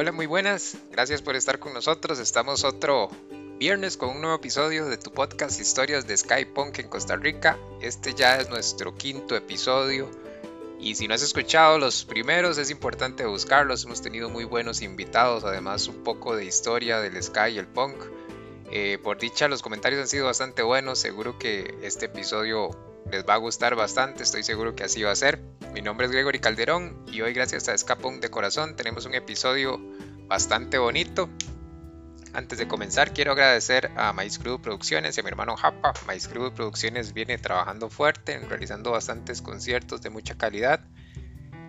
Hola, 0.00 0.12
muy 0.12 0.24
buenas. 0.24 0.78
Gracias 0.90 1.20
por 1.20 1.36
estar 1.36 1.58
con 1.58 1.74
nosotros. 1.74 2.18
Estamos 2.20 2.64
otro 2.64 3.10
viernes 3.58 3.98
con 3.98 4.08
un 4.08 4.22
nuevo 4.22 4.36
episodio 4.36 4.86
de 4.86 4.96
tu 4.96 5.12
podcast 5.12 5.60
Historias 5.60 6.06
de 6.06 6.16
Sky 6.16 6.46
Punk 6.46 6.78
en 6.78 6.88
Costa 6.88 7.16
Rica. 7.16 7.58
Este 7.82 8.14
ya 8.14 8.38
es 8.38 8.48
nuestro 8.48 8.94
quinto 8.94 9.36
episodio. 9.36 10.10
Y 10.80 10.94
si 10.94 11.06
no 11.06 11.12
has 11.12 11.20
escuchado 11.20 11.78
los 11.78 12.06
primeros, 12.06 12.56
es 12.56 12.70
importante 12.70 13.26
buscarlos. 13.26 13.84
Hemos 13.84 14.00
tenido 14.00 14.30
muy 14.30 14.44
buenos 14.44 14.80
invitados, 14.80 15.44
además 15.44 15.86
un 15.86 16.02
poco 16.02 16.34
de 16.34 16.46
historia 16.46 17.00
del 17.00 17.22
Sky 17.22 17.50
y 17.50 17.58
el 17.58 17.66
punk. 17.66 18.02
Eh, 18.72 18.98
por 19.02 19.18
dicha, 19.18 19.48
los 19.48 19.60
comentarios 19.60 20.00
han 20.00 20.08
sido 20.08 20.24
bastante 20.24 20.62
buenos. 20.62 20.98
Seguro 20.98 21.38
que 21.38 21.74
este 21.82 22.06
episodio 22.06 22.70
les 23.10 23.24
va 23.24 23.34
a 23.34 23.38
gustar 23.38 23.74
bastante. 23.74 24.22
Estoy 24.22 24.42
seguro 24.42 24.74
que 24.74 24.84
así 24.84 25.02
va 25.02 25.10
a 25.10 25.16
ser. 25.16 25.40
Mi 25.74 25.82
nombre 25.82 26.06
es 26.06 26.12
Gregory 26.12 26.38
Calderón 26.38 27.04
y 27.06 27.20
hoy, 27.22 27.32
gracias 27.32 27.68
a 27.68 27.74
Escapón 27.74 28.20
de 28.20 28.30
Corazón, 28.30 28.76
tenemos 28.76 29.06
un 29.06 29.14
episodio 29.14 29.80
bastante 30.26 30.78
bonito. 30.78 31.28
Antes 32.32 32.58
de 32.58 32.68
comenzar, 32.68 33.12
quiero 33.12 33.32
agradecer 33.32 33.90
a 33.96 34.12
Maíz 34.12 34.38
Crudo 34.38 34.62
Producciones 34.62 35.16
y 35.16 35.20
a 35.20 35.22
mi 35.24 35.28
hermano 35.30 35.56
Japa. 35.56 35.92
Maíz 36.06 36.28
Crudo 36.28 36.54
Producciones 36.54 37.12
viene 37.12 37.38
trabajando 37.38 37.90
fuerte, 37.90 38.38
realizando 38.38 38.92
bastantes 38.92 39.42
conciertos 39.42 40.00
de 40.00 40.10
mucha 40.10 40.36
calidad 40.36 40.80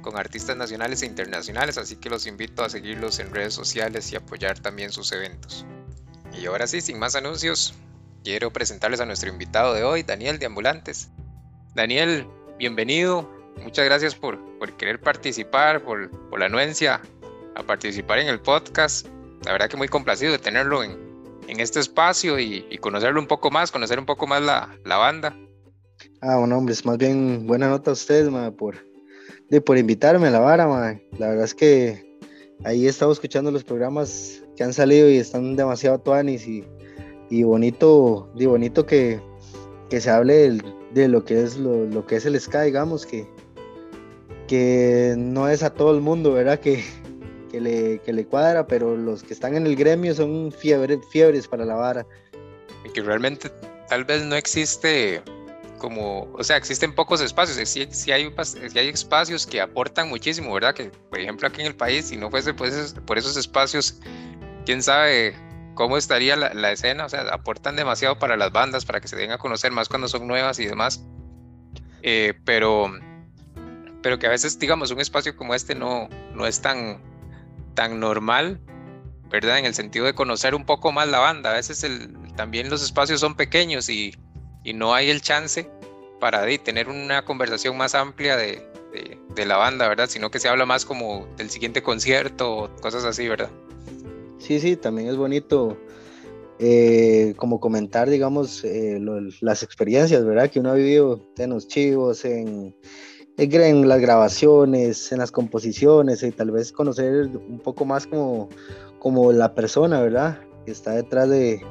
con 0.02 0.18
artistas 0.18 0.58
nacionales 0.58 1.02
e 1.02 1.06
internacionales, 1.06 1.78
así 1.78 1.96
que 1.96 2.10
los 2.10 2.26
invito 2.26 2.64
a 2.64 2.70
seguirlos 2.70 3.20
en 3.20 3.34
redes 3.34 3.54
sociales 3.54 4.12
y 4.12 4.16
apoyar 4.16 4.60
también 4.60 4.92
sus 4.92 5.12
eventos. 5.12 5.66
Y 6.40 6.46
ahora 6.46 6.68
sí, 6.68 6.82
sin 6.82 7.00
más 7.00 7.16
anuncios, 7.16 7.74
quiero 8.24 8.52
presentarles 8.52 9.00
a 9.00 9.06
nuestro 9.06 9.30
invitado 9.30 9.74
de 9.74 9.84
hoy, 9.84 10.04
Daniel 10.04 10.40
de 10.40 10.48
Ambulantes. 10.48 11.10
Daniel, 11.76 12.26
bienvenido. 12.58 13.30
Muchas 13.64 13.86
gracias 13.86 14.16
por, 14.16 14.40
por 14.60 14.72
querer 14.78 15.00
participar, 15.00 15.82
por, 15.84 16.10
por 16.30 16.40
la 16.40 16.46
anuencia 16.48 17.02
a 17.56 17.64
participar 17.64 18.20
en 18.20 18.28
el 18.28 18.40
podcast 18.40 19.08
la 19.46 19.52
verdad 19.54 19.70
que 19.70 19.78
muy 19.78 19.88
complacido 19.88 20.32
de 20.32 20.40
tenerlo 20.40 20.84
en, 20.84 20.98
en 21.48 21.60
este 21.60 21.80
espacio 21.80 22.40
y, 22.40 22.64
conocerlo 22.80 23.20
un 23.20 23.28
poco 23.28 23.52
más, 23.52 23.72
conocer 23.72 24.00
un 24.00 24.06
poco 24.06 24.28
más 24.28 24.42
la, 24.42 24.76
la 24.86 24.98
banda. 24.98 25.36
Ah, 26.22 26.38
bueno, 26.38 26.58
hombre, 26.58 26.74
es 26.74 26.86
más 26.86 26.98
bien 26.98 27.48
buena 27.48 27.70
nota 27.70 27.92
a 27.92 27.94
usted, 27.94 28.30
ma, 28.30 28.52
por, 28.52 28.76
de, 29.50 29.62
por 29.62 29.78
invitarme 29.78 30.28
a 30.28 30.32
la 30.32 30.40
vara, 30.40 30.68
ma. 30.68 31.00
La 31.18 31.30
verdad 31.30 31.46
es 31.46 31.56
que 31.56 32.20
ahí 32.64 32.86
he 32.86 32.90
estado 32.90 33.12
escuchando 33.12 33.52
los 33.52 33.64
programas 33.64 34.44
que 34.56 34.64
han 34.64 34.74
salido 34.74 35.10
y 35.10 35.18
están 35.18 35.56
demasiado 35.56 36.00
tuanis 36.00 36.48
y, 36.48 36.64
y 37.30 37.44
bonito, 37.44 38.32
y 38.36 38.46
bonito 38.46 38.86
que, 38.86 39.20
que 39.90 40.02
se 40.02 40.10
hable 40.10 40.60
de 40.94 41.08
lo 41.08 41.24
que 41.24 41.42
es 41.44 41.58
lo, 41.58 41.86
lo, 41.86 42.06
que 42.06 42.18
es 42.18 42.26
el 42.26 42.40
ska, 42.40 42.64
digamos, 42.64 43.06
que, 43.06 43.28
que 44.48 45.16
no 45.18 45.48
es 45.48 45.64
a 45.64 45.74
todo 45.74 45.96
el 45.96 46.02
mundo, 46.02 46.34
¿verdad? 46.34 46.60
Que, 46.60 46.84
que 47.52 47.62
le, 47.62 48.00
que 48.00 48.14
le 48.14 48.26
cuadra, 48.26 48.68
pero 48.68 48.96
los 48.96 49.24
que 49.24 49.34
están 49.34 49.56
en 49.56 49.66
el 49.66 49.76
gremio 49.76 50.14
son 50.14 50.52
fiebre, 50.52 51.00
fiebres 51.10 51.48
para 51.48 51.66
la 51.66 51.76
vara. 51.76 52.06
Y 52.86 52.90
que 52.90 53.02
realmente 53.02 53.50
tal 53.88 54.06
vez 54.06 54.24
no 54.24 54.36
existe 54.36 55.22
como, 55.78 56.32
o 56.34 56.44
sea, 56.44 56.58
existen 56.58 56.94
pocos 56.94 57.22
espacios, 57.22 57.58
sí, 57.68 57.88
sí 57.90 58.12
hay, 58.12 58.32
hay 58.76 58.88
espacios 58.88 59.48
que 59.48 59.60
aportan 59.60 60.10
muchísimo, 60.10 60.54
¿verdad? 60.54 60.76
Que, 60.76 60.92
por 61.10 61.20
ejemplo, 61.20 61.48
aquí 61.48 61.62
en 61.62 61.68
el 61.68 61.76
país, 61.76 62.06
si 62.06 62.18
no 62.18 62.30
fuese 62.30 62.54
por 62.54 62.68
esos, 62.68 62.94
por 62.94 63.18
esos 63.18 63.36
espacios, 63.36 64.00
quién 64.66 64.84
sabe 64.84 65.36
cómo 65.74 65.98
estaría 65.98 66.36
la, 66.36 66.54
la, 66.54 66.72
escena, 66.72 67.06
o 67.06 67.10
sea, 67.10 67.22
aportan 67.32 67.76
demasiado 67.76 68.20
para 68.20 68.38
las 68.38 68.52
bandas, 68.52 68.86
para 68.86 69.00
que 69.02 69.08
se 69.08 69.16
den 69.16 69.32
a 69.32 69.38
conocer 69.38 69.72
más 69.72 69.90
cuando 69.90 70.08
son 70.08 70.28
nuevas 70.28 70.60
y 70.60 70.66
demás. 70.66 71.04
Eh, 72.04 72.34
pero, 72.46 72.92
pero 74.02 74.20
que 74.20 74.28
a 74.28 74.30
veces, 74.30 74.58
digamos, 74.60 74.92
un 74.92 75.00
espacio 75.00 75.36
como 75.36 75.54
este 75.54 75.76
no, 75.76 76.10
no 76.34 76.46
es 76.46 76.62
tan, 76.62 77.02
tan 77.74 78.00
normal, 78.00 78.60
¿verdad? 79.30 79.60
En 79.60 79.66
el 79.66 79.74
sentido 79.74 80.06
de 80.06 80.14
conocer 80.14 80.56
un 80.56 80.66
poco 80.66 80.92
más 80.92 81.08
la 81.08 81.20
banda. 81.20 81.52
A 81.52 81.54
veces 81.54 81.84
el, 81.84 82.16
también 82.36 82.70
los 82.70 82.84
espacios 82.84 83.20
son 83.20 83.36
pequeños 83.36 83.90
y, 83.90 84.16
y 84.64 84.74
no 84.74 84.94
hay 84.94 85.10
el 85.10 85.22
chance 85.22 85.70
para 86.20 86.42
de, 86.42 86.58
tener 86.60 86.90
una 86.90 87.24
conversación 87.26 87.78
más 87.78 87.96
amplia 87.96 88.36
de, 88.36 88.68
de, 89.36 89.46
la 89.46 89.58
banda, 89.58 89.88
¿verdad? 89.88 90.10
Sino 90.10 90.30
que 90.30 90.40
se 90.40 90.50
habla 90.50 90.66
más 90.66 90.86
como 90.86 91.28
del 91.38 91.50
siguiente 91.50 91.82
concierto, 91.82 92.74
cosas 92.82 93.06
así, 93.06 93.28
¿verdad? 93.28 93.50
Sí, 94.42 94.60
sí, 94.60 94.76
también 94.76 95.08
es 95.08 95.18
bonito 95.18 95.78
eh, 96.58 97.36
como 97.38 97.60
comentar, 97.60 98.10
digamos, 98.10 98.64
eh, 98.64 99.00
las 99.40 99.64
experiencias, 99.64 100.26
¿verdad? 100.26 100.50
Que 100.50 100.60
uno 100.60 100.72
ha 100.72 100.76
vivido 100.76 101.20
en 101.38 101.52
los 101.52 101.68
chivos, 101.68 102.26
en, 102.26 102.76
en 103.38 103.88
las 103.88 104.02
grabaciones, 104.02 105.12
en 105.12 105.20
las 105.20 105.32
composiciones 105.32 106.24
y 106.24 106.32
tal 106.32 106.50
vez 106.52 106.72
conocer 106.72 107.28
un 107.36 107.60
poco 107.60 107.86
más 107.86 108.08
como, 108.08 108.50
como 108.98 109.32
la 109.32 109.54
persona, 109.54 110.02
¿verdad? 110.02 110.40
Que 110.66 110.72
está 110.72 110.94
detrás 110.94 111.30
de, 111.30 111.62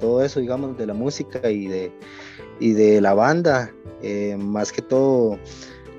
todo 0.00 0.24
eso, 0.24 0.40
digamos, 0.40 0.76
de 0.76 0.86
la 0.86 0.94
música 0.94 1.48
y 1.48 1.68
de, 1.68 1.92
y 2.58 2.72
de 2.72 3.00
la 3.00 3.14
banda. 3.14 3.72
Eh, 4.02 4.36
más 4.36 4.72
que 4.72 4.82
todo, 4.82 5.38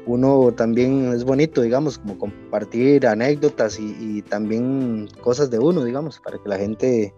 uno 0.07 0.53
también 0.53 1.13
es 1.13 1.25
bonito, 1.25 1.61
digamos, 1.61 1.99
como 1.99 2.17
compartir 2.17 3.05
anécdotas 3.05 3.77
y, 3.79 4.21
también 4.23 5.09
cosas 5.21 5.51
de 5.51 5.59
uno, 5.59 5.83
digamos, 5.83 6.19
para 6.19 6.37
que 6.37 6.49
la 6.49 6.57
gente 6.57 7.13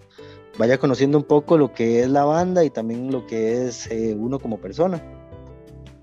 vaya 0.58 0.78
conociendo 0.78 1.18
un 1.18 1.24
poco 1.24 1.58
lo 1.58 1.74
que 1.74 2.02
es 2.02 2.10
la 2.10 2.26
banda 2.26 2.64
y 2.66 2.70
también 2.70 3.12
lo 3.12 3.26
que 3.26 3.68
es 3.68 3.88
eh, 3.88 4.16
uno 4.18 4.40
como 4.40 4.60
persona. 4.60 5.02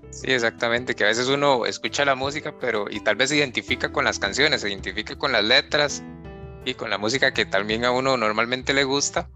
Sí, 0.09 0.31
exactamente, 0.31 0.95
que 0.95 1.03
a 1.03 1.07
veces 1.07 1.27
uno 1.27 1.65
escucha 1.65 2.05
la 2.05 2.15
música, 2.15 2.55
pero 2.59 2.85
y 2.89 3.01
tal 3.01 3.17
vez 3.17 3.29
se 3.29 3.37
identifica 3.37 3.91
con 3.91 4.05
las 4.05 4.17
canciones, 4.17 4.61
se 4.61 4.69
identifica 4.69 5.15
con 5.15 5.31
las 5.31 5.43
letras 5.43 6.01
y 6.65 6.73
con 6.73 6.89
la 6.89 6.97
música 6.97 7.33
que 7.33 7.45
también 7.45 7.85
a 7.85 7.91
uno 7.91 8.17
normalmente 8.17 8.73
le 8.73 8.85
gusta, 8.85 9.29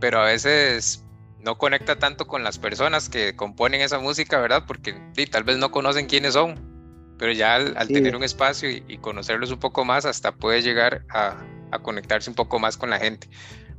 pero 0.00 0.20
a 0.20 0.24
veces 0.24 1.04
no 1.40 1.58
conecta 1.58 1.98
tanto 1.98 2.26
con 2.26 2.42
las 2.42 2.58
personas 2.58 3.08
que 3.08 3.36
componen 3.36 3.82
esa 3.82 3.98
música, 3.98 4.40
¿verdad? 4.40 4.64
Porque 4.66 4.94
tal 5.30 5.44
vez 5.44 5.58
no 5.58 5.70
conocen 5.70 6.06
quiénes 6.06 6.32
son, 6.32 6.73
pero 7.18 7.32
ya 7.32 7.56
al, 7.56 7.88
tener 7.88 8.16
un 8.16 8.24
espacio 8.24 8.70
y, 8.70 8.98
conocerlos 8.98 9.50
un 9.50 9.60
poco 9.60 9.84
más, 9.84 10.04
hasta 10.04 10.32
puede 10.32 10.62
llegar 10.62 11.04
a, 11.10 11.36
a 11.70 11.78
conectarse 11.78 12.30
un 12.30 12.36
poco 12.36 12.58
más 12.58 12.76
con 12.76 12.90
la 12.90 12.98
gente. 12.98 13.28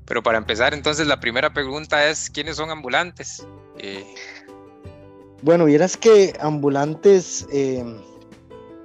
Pero 0.06 0.22
para 0.22 0.38
empezar, 0.38 0.74
entonces 0.74 1.08
la 1.08 1.20
primera 1.20 1.54
pregunta 1.54 2.08
es, 2.08 2.30
¿quiénes 2.30 2.58
son 2.58 2.70
ambulantes? 2.70 3.46
Eh, 3.80 4.06
bueno, 5.42 5.66
vieras 5.66 5.98
que 5.98 6.34
Ambulantes 6.40 7.48
eh, 7.52 7.84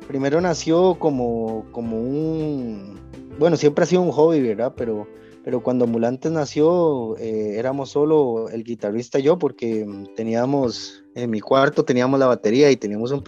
primero 0.09 0.41
nació 0.41 0.99
como, 0.99 1.67
como 1.73 1.99
un, 1.99 3.01
bueno, 3.39 3.57
siempre 3.57 3.85
ha 3.85 3.87
sido 3.87 4.03
un 4.03 4.13
hobby, 4.13 4.41
¿verdad? 4.41 4.75
Pero, 4.77 5.07
pero 5.45 5.63
cuando 5.63 5.85
Ambulantes 5.85 6.31
nació 6.31 7.17
eh, 7.19 7.59
éramos 7.59 7.91
solo 7.91 8.49
el 8.51 8.63
guitarrista 8.65 9.19
y 9.19 9.23
yo 9.23 9.39
porque 9.39 9.87
teníamos, 10.17 11.05
en 11.15 11.31
mi 11.31 11.41
cuarto 11.41 11.85
teníamos 11.85 12.21
la 12.21 12.27
batería 12.27 12.71
y 12.71 12.77
teníamos 12.77 13.11
un, 13.13 13.23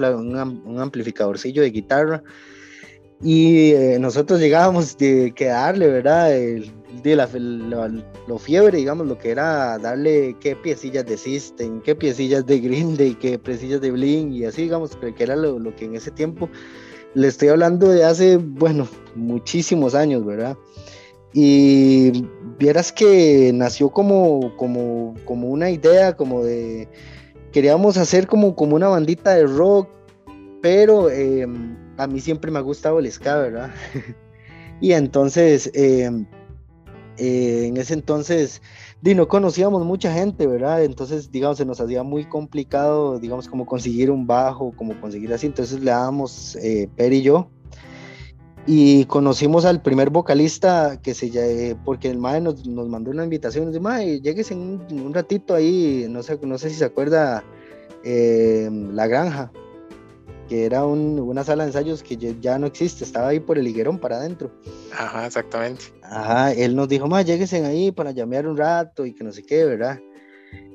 un, 0.67 0.81
amplificadorcillo 0.81 1.63
de 1.63 1.71
guitarra 1.71 2.23
y 3.23 3.73
eh, 3.73 3.99
nosotros 4.01 4.41
llegábamos 4.41 4.99
de 4.99 5.33
quedarle, 5.35 5.89
¿verdad? 5.89 6.37
El, 6.37 6.73
de 7.03 7.17
la, 7.17 7.29
lo 8.27 8.39
fiebre, 8.39 8.79
digamos, 8.79 9.07
lo 9.07 9.17
que 9.19 9.31
era 9.31 9.79
darle 9.79 10.37
qué 10.41 10.57
piecillas 10.57 11.07
de 11.07 11.17
System, 11.17 11.81
qué 11.81 11.95
piecillas 11.95 12.45
de 12.47 12.61
Green 12.61 12.97
Day, 12.97 13.15
qué 13.15 13.39
piecillas 13.39 13.81
de 13.81 13.91
Bling 13.91 14.33
y 14.33 14.45
así, 14.45 14.63
digamos, 14.63 14.97
que 14.97 15.23
era 15.23 15.37
lo, 15.37 15.59
lo, 15.59 15.75
que 15.75 15.87
en 15.87 15.97
ese 15.97 16.11
tiempo 16.11 16.49
le 17.15 17.29
estoy 17.29 17.49
hablando 17.49 17.89
de 17.89 18.05
hace, 18.05 18.37
bueno, 18.37 18.89
muchísimos 19.15 19.95
años, 19.95 20.25
¿verdad? 20.25 20.57
Y 21.33 22.27
vieras 22.59 22.93
que 22.93 23.53
nació 23.55 23.91
como, 23.91 24.55
como, 24.57 25.15
como 25.25 25.49
una 25.49 25.71
idea, 25.71 26.17
como 26.17 26.45
de, 26.45 26.89
queríamos 27.53 27.97
hacer 27.97 28.27
como, 28.27 28.55
como 28.55 28.77
una 28.77 28.89
bandita 28.89 29.35
de 29.35 29.47
rock, 29.47 29.89
pero 30.61 31.11
eh, 31.11 31.47
a 31.97 32.07
mí 32.07 32.21
siempre 32.21 32.51
me 32.51 32.59
ha 32.59 32.63
gustado 32.63 32.99
el 32.99 33.11
ska, 33.11 33.37
¿verdad? 33.39 33.71
y 34.81 34.93
entonces... 34.93 35.71
Eh, 35.75 36.11
eh, 37.19 37.67
en 37.67 37.77
ese 37.77 37.95
entonces 37.95 38.63
di, 39.03 39.15
no 39.15 39.29
conocíamos 39.29 39.85
mucha 39.85 40.13
gente, 40.13 40.47
¿verdad? 40.47 40.83
Entonces, 40.83 41.31
digamos, 41.31 41.59
se 41.59 41.65
nos 41.65 41.81
hacía 41.81 42.03
muy 42.03 42.25
complicado, 42.25 43.19
digamos, 43.19 43.49
como 43.49 43.67
conseguir 43.67 44.11
un 44.11 44.27
bajo, 44.27 44.73
como 44.77 44.99
conseguir 45.01 45.33
así. 45.33 45.47
Entonces 45.47 45.81
le 45.81 45.91
dábamos 45.91 46.57
eh, 46.57 46.89
Per 46.97 47.13
y 47.13 47.23
yo. 47.23 47.49
Y 48.67 49.07
conocimos 49.07 49.65
al 49.65 49.83
primer 49.83 50.11
vocalista 50.11 51.01
que 51.03 51.15
se 51.15 51.31
eh, 51.35 51.77
porque 51.85 52.09
el 52.09 52.19
mae 52.19 52.41
nos, 52.41 52.67
nos, 52.67 52.89
mandó 52.89 53.11
una 53.11 53.25
invitación, 53.25 53.65
nos 53.65 53.73
dijo, 53.75 53.83
mae, 53.83 54.21
llegues 54.21 54.53
en 54.53 54.81
un, 54.91 55.13
ratito 55.13 55.55
ahí, 55.55 56.07
no 56.09 56.23
sé, 56.23 56.39
no 56.43 56.59
sé 56.59 56.71
si 56.71 56.77
se 56.77 56.85
acuerda, 56.85 57.43
eh, 58.05 58.69
La 58.93 59.09
Granja 59.09 59.51
que 60.53 60.67
era 60.67 60.85
una 60.85 61.45
sala 61.45 61.65
de 61.65 61.71
ensayos 61.71 62.03
que 62.03 62.17
ya 62.17 62.59
no 62.59 62.67
existe, 62.67 63.05
estaba 63.05 63.29
ahí 63.29 63.41
por 63.41 63.57
el 63.57 63.67
higuerón 63.67 63.99
para 63.99 64.17
adentro. 64.17 64.51
Ajá, 64.93 65.27
exactamente. 65.27 65.85
Ajá, 66.03 66.53
él 66.53 66.77
nos 66.77 66.89
dijo, 66.89 67.07
más 67.09 67.25
lléguense 67.25 67.65
ahí 67.65 67.91
para 67.91 68.11
llamear 68.11 68.47
un 68.47 68.59
rato 68.59 69.07
y 69.07 69.15
que 69.15 69.25
no 69.25 69.33
sé 69.33 69.43
qué, 69.45 69.65
¿verdad? 69.65 69.99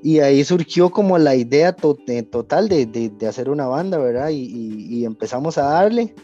Y 0.02 0.20
ahí 0.20 0.44
surgió 0.44 0.90
como 0.90 1.20
la 1.20 1.36
idea 1.36 1.74
total 1.74 2.70
de, 2.70 2.88
de, 2.88 3.28
hacer 3.28 3.52
una 3.52 3.68
banda, 3.68 4.00
¿verdad? 4.00 4.30
Y, 4.30 4.48
y, 4.90 5.06
empezamos 5.06 5.60
a 5.60 5.66
darle. 5.66 6.16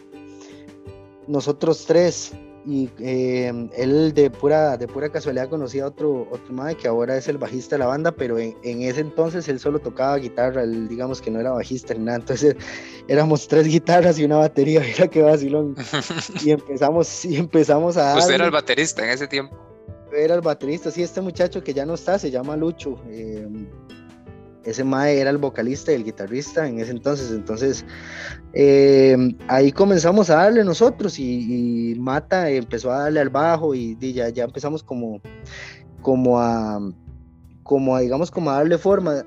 Nosotros 1.26 1.84
tres, 1.86 2.32
y 2.66 2.88
eh, 2.98 3.68
él 3.76 4.14
de 4.14 4.30
pura, 4.30 4.76
de 4.76 4.88
pura 4.88 5.10
casualidad 5.10 5.48
conocía 5.48 5.84
a 5.84 5.88
otro, 5.88 6.26
otro 6.30 6.52
madre 6.52 6.76
que 6.76 6.88
ahora 6.88 7.16
es 7.16 7.28
el 7.28 7.36
bajista 7.36 7.76
de 7.76 7.80
la 7.80 7.86
banda, 7.86 8.12
pero 8.12 8.38
en, 8.38 8.54
ese 8.62 9.00
entonces 9.00 9.48
él 9.48 9.60
solo 9.60 9.78
tocaba 9.78 10.16
guitarra, 10.16 10.62
él, 10.62 10.88
digamos 10.88 11.20
que 11.20 11.30
no 11.30 11.40
era 11.40 11.52
bajista 11.52 11.94
ni 11.94 12.04
nada, 12.04 12.18
entonces 12.18 12.56
éramos 13.08 13.46
tres 13.48 13.66
guitarras 13.66 14.18
y 14.18 14.24
una 14.24 14.36
batería, 14.36 14.80
mira 14.86 15.08
qué 15.08 15.22
vacilón. 15.22 15.74
y 16.42 16.50
empezamos, 16.52 17.24
y 17.24 17.36
empezamos 17.36 17.96
a... 17.96 18.16
Usted 18.16 18.34
era 18.34 18.46
el 18.46 18.50
baterista 18.50 19.04
en 19.04 19.10
ese 19.10 19.26
tiempo. 19.26 19.56
Era 20.12 20.34
el 20.34 20.40
baterista, 20.40 20.90
sí, 20.90 21.02
este 21.02 21.20
muchacho 21.20 21.62
que 21.62 21.74
ya 21.74 21.84
no 21.84 21.94
está, 21.94 22.18
se 22.18 22.30
llama 22.30 22.56
Lucho. 22.56 22.96
Eh, 23.08 23.48
ese 24.64 24.84
Mae 24.84 25.18
era 25.18 25.30
el 25.30 25.38
vocalista 25.38 25.92
y 25.92 25.96
el 25.96 26.04
guitarrista 26.04 26.66
en 26.66 26.78
ese 26.80 26.90
entonces. 26.90 27.30
Entonces, 27.30 27.84
eh, 28.52 29.16
ahí 29.48 29.72
comenzamos 29.72 30.30
a 30.30 30.36
darle 30.36 30.64
nosotros 30.64 31.18
y, 31.18 31.94
Mata 31.98 32.50
empezó 32.50 32.92
a 32.92 33.04
darle 33.04 33.20
al 33.20 33.30
bajo 33.30 33.74
y, 33.74 33.96
ya, 34.12 34.28
ya 34.28 34.44
empezamos 34.44 34.82
como, 34.82 35.20
como 36.02 36.40
a, 36.40 36.80
como 37.62 37.98
digamos, 37.98 38.30
como 38.30 38.50
a 38.50 38.54
darle 38.54 38.78
forma. 38.78 39.24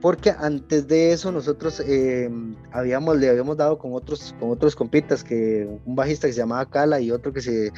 Porque 0.00 0.30
antes 0.30 0.88
de 0.88 1.12
eso 1.12 1.30
nosotros 1.30 1.80
eh, 1.86 2.28
habíamos, 2.72 3.16
le 3.18 3.30
habíamos 3.30 3.56
dado 3.56 3.78
con 3.78 3.92
otros, 3.94 4.34
con 4.40 4.50
otros 4.50 4.74
compitas, 4.74 5.22
que 5.22 5.68
un 5.84 5.94
bajista 5.94 6.26
que 6.26 6.32
se 6.32 6.40
llamaba 6.40 6.68
Cala 6.68 7.00
y 7.00 7.12
otro 7.12 7.32
que 7.32 7.40
se, 7.40 7.72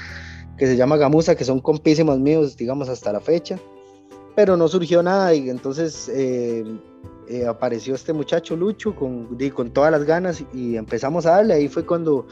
que 0.57 0.67
se 0.67 0.77
llama 0.77 0.97
Gamusa, 0.97 1.35
que 1.35 1.45
son 1.45 1.61
compísimos 1.61 2.19
míos, 2.19 2.57
digamos, 2.57 2.89
hasta 2.89 3.13
la 3.13 3.21
fecha 3.21 3.59
pero 4.35 4.57
no 4.57 4.69
surgió 4.69 5.03
nada 5.03 5.35
y 5.35 5.49
entonces 5.49 6.09
eh, 6.09 6.65
eh, 7.29 7.47
apareció 7.47 7.95
este 7.95 8.13
muchacho 8.13 8.57
Lucho 8.57 8.95
con, 8.95 9.39
con 9.55 9.71
todas 9.73 9.91
las 9.91 10.05
ganas 10.05 10.45
y 10.53 10.77
empezamos 10.77 11.27
a 11.27 11.33
darle. 11.33 11.55
Ahí 11.55 11.69
fue 11.69 11.87
cuando, 11.87 12.27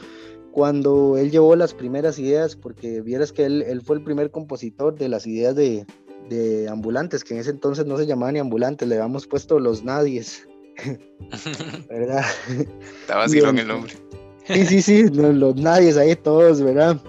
cuando 0.51 1.17
él 1.17 1.31
llevó 1.31 1.55
las 1.55 1.73
primeras 1.73 2.19
ideas, 2.19 2.55
porque 2.55 3.01
vieras 3.01 3.31
que 3.31 3.45
él, 3.45 3.63
él 3.63 3.81
fue 3.81 3.97
el 3.97 4.03
primer 4.03 4.31
compositor 4.31 4.95
de 4.95 5.09
las 5.09 5.25
ideas 5.25 5.55
de, 5.55 5.85
de, 6.29 6.67
ambulantes, 6.69 7.23
que 7.23 7.33
en 7.33 7.39
ese 7.39 7.51
entonces 7.51 7.85
no 7.85 7.97
se 7.97 8.05
llamaban 8.05 8.33
ni 8.33 8.39
ambulantes, 8.39 8.87
le 8.87 8.95
habíamos 8.95 9.27
puesto 9.27 9.59
los 9.59 9.83
nadies. 9.83 10.47
¿Verdad? 11.89 12.25
Estaba 13.01 13.23
así 13.23 13.39
con 13.39 13.57
el 13.57 13.67
nombre. 13.67 13.93
Sí, 14.45 14.65
sí, 14.65 14.81
sí, 14.81 15.07
los, 15.09 15.55
nadies 15.55 15.97
ahí 15.97 16.15
todos, 16.15 16.61
¿verdad? 16.61 16.99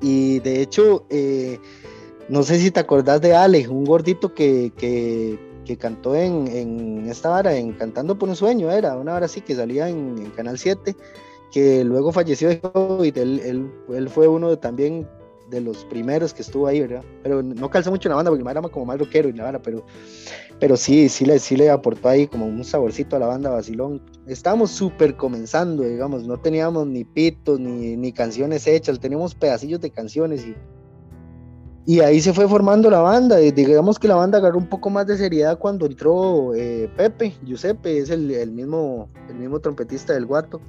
Y 0.00 0.38
de 0.40 0.62
hecho, 0.62 1.04
eh, 1.10 1.58
no 2.30 2.44
sé 2.44 2.60
si 2.60 2.70
te 2.70 2.78
acordás 2.78 3.20
de 3.20 3.34
Ale, 3.34 3.66
un 3.68 3.84
gordito 3.84 4.32
que, 4.32 4.72
que, 4.76 5.36
que 5.64 5.76
cantó 5.76 6.14
en, 6.14 6.46
en, 6.46 7.08
esta 7.08 7.30
hora, 7.30 7.56
en 7.56 7.72
Cantando 7.72 8.16
por 8.16 8.28
un 8.28 8.36
Sueño, 8.36 8.70
era 8.70 8.96
una 8.96 9.14
hora 9.14 9.26
así 9.26 9.40
que 9.40 9.56
salía 9.56 9.88
en, 9.88 10.30
Canal 10.36 10.56
7, 10.56 10.94
que 11.50 11.82
luego 11.82 12.12
falleció 12.12 12.48
de 12.48 12.60
COVID. 12.60 13.18
Él, 13.18 13.40
él, 13.44 13.72
él, 13.92 14.08
fue 14.08 14.28
uno 14.28 14.48
de, 14.48 14.56
también 14.56 15.08
de 15.50 15.60
los 15.60 15.84
primeros 15.86 16.32
que 16.32 16.42
estuvo 16.42 16.68
ahí, 16.68 16.80
¿verdad? 16.80 17.02
Pero 17.24 17.42
no 17.42 17.68
calzó 17.68 17.90
mucho 17.90 18.08
en 18.08 18.10
la 18.10 18.16
banda 18.16 18.30
porque 18.30 18.48
era 18.48 18.62
como 18.62 18.86
más 18.86 19.00
rockero 19.00 19.28
y 19.28 19.32
la 19.32 19.58
pero, 19.60 19.84
pero 20.60 20.76
sí, 20.76 21.08
sí 21.08 21.24
le, 21.26 21.40
sí 21.40 21.56
le 21.56 21.68
aportó 21.68 22.08
ahí 22.08 22.28
como 22.28 22.46
un 22.46 22.62
saborcito 22.62 23.16
a 23.16 23.18
la 23.18 23.26
banda 23.26 23.50
Basilón. 23.50 24.00
Estábamos 24.28 24.70
súper 24.70 25.16
comenzando, 25.16 25.82
digamos, 25.82 26.22
no 26.22 26.38
teníamos 26.38 26.86
ni 26.86 27.02
pitos 27.02 27.58
ni, 27.58 27.96
ni 27.96 28.12
canciones 28.12 28.68
hechas, 28.68 29.00
teníamos 29.00 29.34
pedacillos 29.34 29.80
de 29.80 29.90
canciones 29.90 30.46
y 30.46 30.54
y 31.90 31.98
ahí 31.98 32.20
se 32.20 32.32
fue 32.32 32.46
formando 32.46 32.88
la 32.88 33.00
banda. 33.00 33.38
Digamos 33.38 33.98
que 33.98 34.06
la 34.06 34.14
banda 34.14 34.38
agarró 34.38 34.58
un 34.58 34.68
poco 34.68 34.90
más 34.90 35.08
de 35.08 35.16
seriedad 35.16 35.58
cuando 35.58 35.86
entró 35.86 36.54
eh, 36.54 36.88
Pepe, 36.96 37.34
Giuseppe, 37.44 37.98
es 37.98 38.10
el, 38.10 38.52
mismo, 38.52 39.08
el 39.28 39.34
mismo 39.34 39.58
trompetista 39.58 40.12
del 40.12 40.24
Guato. 40.24 40.60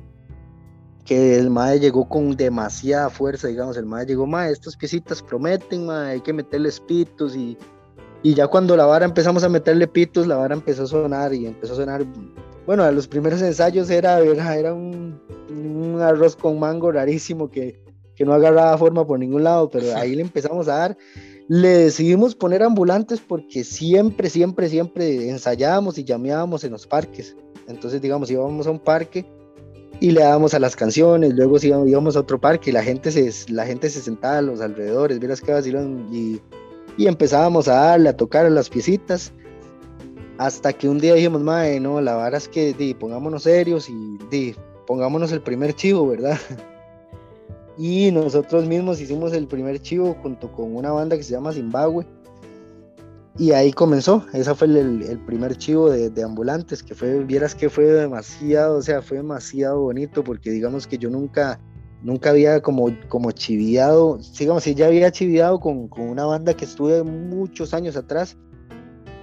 Que 1.05 1.37
el 1.37 1.51
MAE 1.51 1.79
llegó 1.79 2.09
con 2.09 2.35
demasiada 2.35 3.11
fuerza, 3.11 3.49
digamos. 3.49 3.77
El 3.77 3.85
MAE 3.85 4.07
llegó, 4.07 4.25
MAE, 4.25 4.51
estas 4.51 4.75
piecitas 4.75 5.21
prometen, 5.21 5.85
MAE, 5.85 6.13
hay 6.13 6.21
que 6.21 6.33
meterle 6.33 6.71
pitos. 6.87 7.35
Y, 7.35 7.55
y 8.23 8.33
ya 8.33 8.47
cuando 8.47 8.75
la 8.75 8.87
vara 8.87 9.05
empezamos 9.05 9.43
a 9.43 9.49
meterle 9.49 9.87
pitos, 9.87 10.25
la 10.25 10.37
vara 10.37 10.55
empezó 10.55 10.85
a 10.85 10.87
sonar 10.87 11.35
y 11.35 11.45
empezó 11.45 11.73
a 11.73 11.75
sonar. 11.75 12.03
Bueno, 12.65 12.81
a 12.81 12.91
los 12.91 13.07
primeros 13.07 13.43
ensayos 13.43 13.91
era, 13.91 14.19
era, 14.21 14.55
era 14.55 14.73
un, 14.73 15.21
un 15.51 16.01
arroz 16.01 16.35
con 16.35 16.57
mango 16.57 16.91
rarísimo 16.91 17.47
que 17.47 17.79
que 18.21 18.25
no 18.25 18.33
agarraba 18.35 18.77
forma 18.77 19.03
por 19.07 19.17
ningún 19.17 19.43
lado, 19.43 19.67
pero 19.71 19.87
ahí 19.97 20.15
le 20.15 20.21
empezamos 20.21 20.67
a 20.67 20.75
dar. 20.75 20.97
Le 21.47 21.69
decidimos 21.69 22.35
poner 22.35 22.61
ambulantes 22.61 23.19
porque 23.19 23.63
siempre, 23.63 24.29
siempre, 24.29 24.69
siempre 24.69 25.27
ensayábamos 25.27 25.97
y 25.97 26.03
llameábamos 26.03 26.63
en 26.63 26.71
los 26.71 26.85
parques. 26.85 27.35
Entonces, 27.67 27.99
digamos, 27.99 28.29
íbamos 28.29 28.67
a 28.67 28.71
un 28.71 28.77
parque 28.77 29.25
y 29.99 30.11
le 30.11 30.21
dábamos 30.21 30.53
a 30.53 30.59
las 30.59 30.75
canciones, 30.75 31.33
luego 31.33 31.57
íbamos 31.63 32.15
a 32.15 32.19
otro 32.19 32.39
parque 32.39 32.69
y 32.69 32.73
la 32.73 32.83
gente 32.83 33.11
se, 33.11 33.51
la 33.51 33.65
gente 33.65 33.89
se 33.89 34.01
sentaba 34.01 34.37
a 34.37 34.41
los 34.43 34.61
alrededores, 34.61 35.19
vieras 35.19 35.41
que 35.41 35.51
vacilón, 35.51 36.07
y, 36.11 36.39
y 36.97 37.07
empezábamos 37.07 37.67
a 37.67 37.73
darle, 37.73 38.09
a 38.09 38.15
tocar 38.15 38.45
a 38.45 38.51
las 38.51 38.69
piecitas, 38.69 39.33
hasta 40.37 40.73
que 40.73 40.87
un 40.87 40.99
día 40.99 41.15
dijimos, 41.15 41.41
madre, 41.41 41.79
no, 41.79 41.99
la 42.01 42.13
vara 42.15 42.37
es 42.37 42.47
que 42.47 42.73
di, 42.73 42.93
pongámonos 42.93 43.43
serios 43.43 43.89
y 43.89 44.19
di, 44.29 44.55
pongámonos 44.85 45.31
el 45.31 45.41
primer 45.41 45.73
chivo, 45.73 46.07
¿verdad? 46.07 46.37
Y 47.83 48.11
nosotros 48.11 48.67
mismos 48.67 49.01
hicimos 49.01 49.33
el 49.33 49.47
primer 49.47 49.81
chivo 49.81 50.15
junto 50.21 50.51
con 50.51 50.75
una 50.75 50.91
banda 50.91 51.17
que 51.17 51.23
se 51.23 51.31
llama 51.31 51.51
Zimbabue. 51.51 52.05
Y 53.39 53.53
ahí 53.53 53.73
comenzó, 53.73 54.23
ese 54.33 54.53
fue 54.53 54.67
el, 54.67 55.19
primer 55.25 55.57
chivo 55.57 55.89
de, 55.89 56.23
ambulantes, 56.23 56.83
que 56.83 56.93
fue, 56.93 57.23
vieras 57.23 57.55
que 57.55 57.71
fue 57.71 57.85
demasiado, 57.85 58.77
o 58.77 58.81
sea, 58.83 59.01
fue 59.01 59.17
demasiado 59.17 59.81
bonito, 59.81 60.23
porque 60.23 60.51
digamos 60.51 60.85
que 60.85 60.99
yo 60.99 61.09
nunca, 61.09 61.59
nunca 62.03 62.29
había 62.29 62.61
como, 62.61 62.95
como 63.09 63.31
chiviado, 63.31 64.19
digamos, 64.37 64.61
sí, 64.61 64.75
ya 64.75 64.85
había 64.85 65.11
chiviado 65.11 65.59
con, 65.59 65.87
con, 65.87 66.07
una 66.07 66.25
banda 66.25 66.53
que 66.53 66.65
estuve 66.65 67.01
muchos 67.01 67.73
años 67.73 67.95
atrás, 67.95 68.37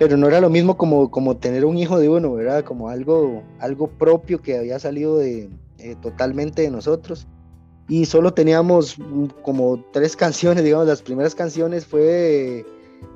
pero 0.00 0.16
no 0.16 0.26
era 0.26 0.40
lo 0.40 0.50
mismo 0.50 0.76
como, 0.76 1.12
como 1.12 1.36
tener 1.36 1.64
un 1.64 1.78
hijo 1.78 2.00
de 2.00 2.08
uno, 2.08 2.32
¿verdad? 2.32 2.64
Como 2.64 2.88
algo, 2.88 3.44
algo 3.60 3.86
propio 3.86 4.42
que 4.42 4.58
había 4.58 4.80
salido 4.80 5.16
de, 5.16 5.48
eh, 5.78 5.94
totalmente 6.02 6.62
de 6.62 6.72
nosotros 6.72 7.28
y 7.88 8.04
solo 8.04 8.34
teníamos 8.34 8.96
como 9.42 9.82
tres 9.92 10.14
canciones, 10.14 10.62
digamos, 10.62 10.86
las 10.86 11.02
primeras 11.02 11.34
canciones 11.34 11.86
fue 11.86 12.64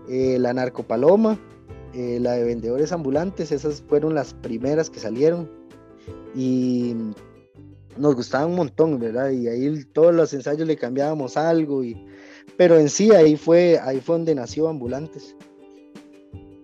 eh, 0.08 0.36
La 0.40 0.54
Narcopaloma, 0.54 1.38
eh, 1.92 2.18
la 2.20 2.32
de 2.32 2.44
Vendedores 2.44 2.90
Ambulantes, 2.90 3.52
esas 3.52 3.82
fueron 3.86 4.14
las 4.14 4.32
primeras 4.32 4.88
que 4.88 4.98
salieron 4.98 5.50
y 6.34 6.96
nos 7.98 8.14
gustaban 8.14 8.48
un 8.48 8.56
montón, 8.56 8.98
¿verdad? 8.98 9.30
Y 9.30 9.46
ahí 9.46 9.84
todos 9.92 10.14
los 10.14 10.32
ensayos 10.32 10.66
le 10.66 10.76
cambiábamos 10.76 11.36
algo, 11.36 11.84
y, 11.84 12.06
pero 12.56 12.78
en 12.78 12.88
sí 12.88 13.12
ahí 13.12 13.36
fue, 13.36 13.78
ahí 13.78 14.00
fue 14.00 14.16
donde 14.16 14.34
nació 14.34 14.68
Ambulantes. 14.68 15.36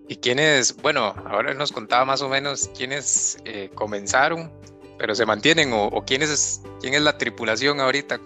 ¿Y 0.07 0.15
quiénes, 0.15 0.75
bueno, 0.81 1.13
ahora 1.27 1.53
nos 1.53 1.71
contaba 1.71 2.03
más 2.03 2.23
o 2.23 2.29
menos 2.29 2.71
quiénes 2.75 3.37
eh, 3.45 3.69
comenzaron 3.75 4.51
pero 4.99 5.15
se 5.15 5.25
mantienen 5.25 5.71
o, 5.73 5.89
quién, 6.05 6.21
es, 6.21 6.61
quién 6.81 6.93
es 6.93 7.01
la 7.01 7.17
tripulación 7.17 7.79
ahorita. 7.79 8.19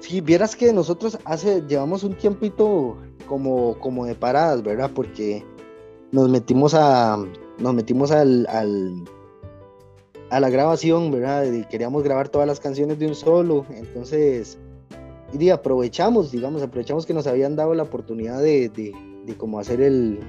sí, 0.00 0.20
vieras 0.20 0.56
que 0.56 0.72
nosotros 0.72 1.16
hace, 1.24 1.62
llevamos 1.66 2.02
un 2.02 2.14
tiempito 2.14 2.98
como, 3.26 3.78
como 3.78 4.04
de 4.04 4.16
paradas, 4.16 4.62
¿verdad? 4.62 4.90
Porque 4.92 5.44
nos 6.10 6.28
metimos 6.28 6.74
a, 6.74 7.16
nos 7.58 7.74
metimos 7.74 8.10
al, 8.10 8.46
al 8.48 9.04
a 10.30 10.40
la 10.40 10.50
grabación, 10.50 11.10
¿verdad? 11.10 11.44
Y 11.52 11.64
queríamos 11.64 12.02
grabar 12.02 12.28
todas 12.28 12.46
las 12.46 12.60
canciones 12.60 12.98
de 12.98 13.06
un 13.06 13.14
solo, 13.14 13.66
entonces, 13.70 14.58
y 15.38 15.50
aprovechamos, 15.50 16.30
digamos, 16.30 16.62
aprovechamos 16.62 17.06
que 17.06 17.14
nos 17.14 17.26
habían 17.26 17.56
dado 17.56 17.74
la 17.74 17.84
oportunidad 17.84 18.40
de, 18.40 18.68
de, 18.68 18.94
de 19.26 19.36
como 19.36 19.58
hacer 19.58 19.80
el, 19.80 20.20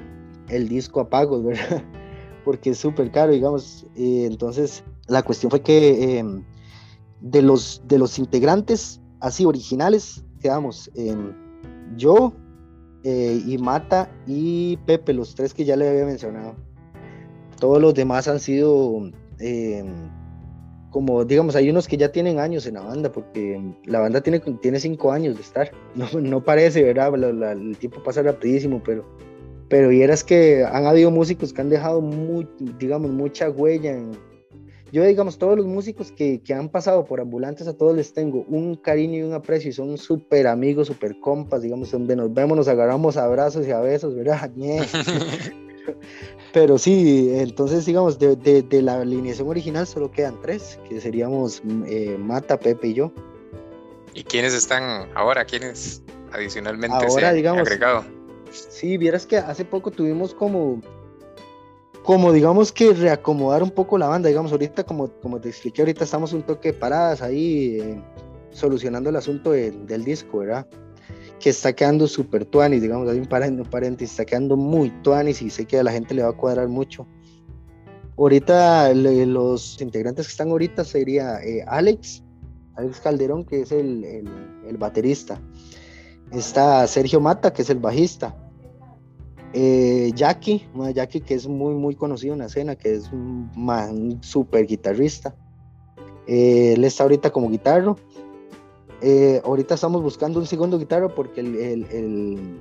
el 0.50 0.70
disco 0.70 1.00
a 1.00 1.10
pagos, 1.10 1.44
¿verdad? 1.46 1.84
Porque 2.46 2.72
es 2.72 2.78
súper 2.80 3.12
caro, 3.12 3.32
digamos, 3.32 3.86
entonces 3.96 4.84
la 5.08 5.24
cuestión 5.24 5.50
fue 5.50 5.62
que 5.62 6.20
em, 6.20 6.44
de, 7.22 7.42
los, 7.42 7.82
de 7.88 7.98
los 7.98 8.20
integrantes 8.20 9.02
así 9.20 9.46
originales, 9.46 10.24
quedamos 10.40 10.90
yo 11.96 12.34
eh, 13.04 13.42
y 13.46 13.58
Mata 13.58 14.12
y 14.28 14.78
Pepe, 14.86 15.14
los 15.14 15.36
tres 15.36 15.54
que 15.54 15.66
ya 15.66 15.76
le 15.76 15.90
había 15.90 16.06
mencionado. 16.06 16.56
Todos 17.60 17.82
los 17.82 17.94
demás 17.94 18.28
han 18.28 18.40
sido 18.40 19.10
em, 19.40 19.88
como, 20.92 21.24
digamos, 21.26 21.56
hay 21.56 21.70
unos 21.70 21.88
que 21.88 21.98
ya 21.98 22.12
tienen 22.12 22.40
años 22.40 22.66
en 22.68 22.76
la 22.76 22.82
banda, 22.82 23.12
porque 23.12 23.60
la 23.86 24.00
banda 24.00 24.22
tiene, 24.22 24.40
tiene 24.40 24.80
cinco 24.80 25.12
años 25.12 25.36
de 25.36 25.42
estar. 25.42 25.72
No, 25.96 26.08
no 26.22 26.44
parece, 26.44 26.84
¿verdad? 26.84 27.14
el 27.52 27.78
tiempo 27.78 28.02
pasa 28.04 28.22
rapidísimo, 28.22 28.82
pero, 28.84 29.06
pero 29.68 29.92
y 29.92 30.02
eras 30.02 30.24
que 30.24 30.64
han 30.64 30.86
habido 30.86 31.12
músicos 31.12 31.52
que 31.52 31.62
han 31.62 31.70
dejado, 31.70 32.02
digamos, 32.80 33.12
mucha 33.12 33.50
huella 33.50 33.92
en, 33.92 34.12
yo, 34.92 35.04
digamos, 35.04 35.38
todos 35.38 35.58
los 35.58 35.66
músicos 35.66 36.12
que, 36.12 36.42
que, 36.42 36.54
han 36.54 36.70
pasado 36.70 37.06
por 37.06 37.22
ambulantes, 37.22 37.68
a 37.68 37.78
todos 37.78 37.96
les 37.96 38.14
tengo 38.14 38.46
un 38.48 38.76
cariño 38.76 39.20
y 39.20 39.24
un 39.24 39.34
aprecio 39.34 39.70
y 39.70 39.74
son 39.74 39.98
súper 39.98 40.48
amigos, 40.48 40.88
súper 40.88 41.20
compas, 41.20 41.62
digamos, 41.62 41.92
donde 41.92 42.16
nos 42.16 42.34
vemos, 42.34 42.58
nos 42.58 42.68
agarramos 42.68 43.18
abrazos 43.18 43.68
y 43.68 43.72
a 43.72 43.80
besos, 43.80 44.16
¿verdad? 44.16 44.52
Pero 46.54 46.78
sí, 46.78 47.32
entonces, 47.34 47.86
digamos, 47.86 48.20
de, 48.20 48.36
de, 48.36 48.82
la 48.82 49.02
alineación 49.02 49.48
original 49.48 49.88
solo 49.88 50.12
quedan 50.12 50.40
tres, 50.42 50.80
que 50.88 51.00
seríamos 51.00 51.62
eh, 51.88 52.18
Mata, 52.20 52.60
Pepe 52.60 52.90
y 52.90 52.94
yo. 52.94 53.12
¿Y 54.14 54.24
quiénes 54.24 54.54
están 54.54 55.10
ahora? 55.16 55.46
¿Quiénes 55.46 56.04
adicionalmente 56.34 56.96
ahora, 56.96 57.30
se 57.30 57.36
digamos, 57.36 57.62
agregado? 57.62 58.04
Sí, 58.52 58.98
vieras 58.98 59.26
que 59.26 59.38
hace 59.38 59.64
poco 59.64 59.92
tuvimos 59.92 60.34
como, 60.34 60.82
como 62.04 62.32
digamos 62.34 62.72
que 62.72 62.94
reacomodar 62.94 63.62
un 63.62 63.72
poco 63.72 63.98
la 63.98 64.08
banda, 64.08 64.30
digamos, 64.30 64.52
ahorita 64.52 64.84
como, 64.84 65.10
como 65.22 65.40
te 65.40 65.50
expliqué, 65.50 65.82
ahorita 65.82 66.04
estamos 66.04 66.34
un 66.34 66.44
toque 66.44 66.74
paradas 66.74 67.22
ahí, 67.22 67.78
eh, 67.80 68.02
solucionando 68.52 69.10
el 69.10 69.16
asunto 69.16 69.52
del 69.52 70.04
disco, 70.04 70.40
¿verdad? 70.40 70.68
Que 71.40 71.50
está 71.52 71.74
quedando 71.74 72.08
súper 72.08 72.46
tuanis, 72.46 72.82
digamos, 72.82 73.08
hay 73.10 73.20
un 73.20 73.28
paréntesis, 73.28 74.12
está 74.12 74.26
quedando 74.26 74.58
muy 74.58 74.90
tuanis 75.04 75.42
y 75.42 75.50
sé 75.50 75.66
que 75.66 75.80
a 75.80 75.84
la 75.84 75.92
gente 75.92 76.14
le 76.16 76.24
va 76.24 76.30
a 76.30 76.34
cuadrar 76.34 76.68
mucho. 76.68 77.08
Ahorita 78.18 78.94
los 78.94 79.82
integrantes 79.82 80.28
que 80.28 80.32
están 80.32 80.50
ahorita 80.50 80.84
sería 80.84 81.42
eh, 81.44 81.64
Alex, 81.68 82.24
Alex 82.76 83.00
Calderón, 83.00 83.46
que 83.46 83.62
es 83.62 83.72
el, 83.72 84.04
el 84.68 84.78
baterista. 84.78 85.40
Está 86.32 86.86
Sergio 86.88 87.20
Mata, 87.20 87.52
que 87.54 87.62
es 87.62 87.70
el 87.70 87.80
bajista. 87.80 88.36
Eh, 89.54 90.12
Jackie, 90.16 90.66
Jackie 90.94 91.20
que 91.20 91.34
es 91.34 91.46
muy 91.48 91.74
muy 91.74 91.96
conocido 91.96 92.34
en 92.34 92.40
la 92.40 92.46
escena, 92.46 92.76
que 92.76 92.94
es 92.94 93.12
un, 93.12 94.20
super 94.22 94.66
guitarrista. 94.66 95.36
Eh, 96.28 96.74
él 96.74 96.84
está 96.86 97.04
ahorita 97.04 97.32
como 97.32 97.50
guitarro. 97.50 97.98
Eh, 99.02 99.42
ahorita 99.44 99.76
estamos 99.76 100.02
buscando 100.02 100.40
un 100.40 100.46
segundo 100.46 100.78
guitarro 100.78 101.14
porque 101.14 101.42
el, 101.42 102.60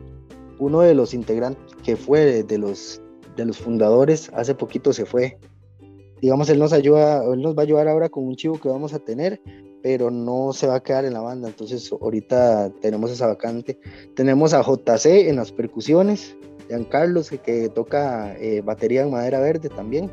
uno 0.59 0.81
de 0.81 0.95
los 0.95 1.15
integrantes 1.15 1.75
que 1.85 1.97
fue 1.97 2.43
de 2.43 2.59
los, 2.59 3.01
de 3.37 3.45
los 3.45 3.59
fundadores 3.59 4.31
hace 4.35 4.55
poquito 4.55 4.93
se 4.93 5.05
fue. 5.05 5.39
Digamos, 6.21 6.49
él 6.51 6.59
nos 6.59 6.73
ayuda, 6.73 7.23
él 7.33 7.41
nos 7.41 7.57
va 7.57 7.63
a 7.63 7.65
ayudar 7.65 7.89
ahora 7.89 8.09
con 8.09 8.27
un 8.27 8.37
chivo 8.37 8.61
que 8.61 8.69
vamos 8.69 8.93
a 8.93 8.99
tener, 8.99 9.41
pero 9.83 10.11
no 10.11 10.53
se 10.53 10.67
va 10.67 10.77
a 10.77 10.83
quedar 10.83 11.05
en 11.05 11.15
la 11.15 11.21
banda. 11.21 11.49
Entonces 11.49 11.91
ahorita 11.93 12.71
tenemos 12.81 13.11
esa 13.11 13.27
vacante. 13.27 13.79
Tenemos 14.15 14.53
a 14.53 14.63
JC 14.63 15.29
en 15.29 15.37
las 15.37 15.53
percusiones, 15.53 16.37
Carlos 16.85 17.31
que 17.31 17.69
toca 17.69 18.37
eh, 18.39 18.61
batería 18.63 19.03
en 19.03 19.11
madera 19.11 19.41
verde 19.41 19.69
también. 19.69 20.11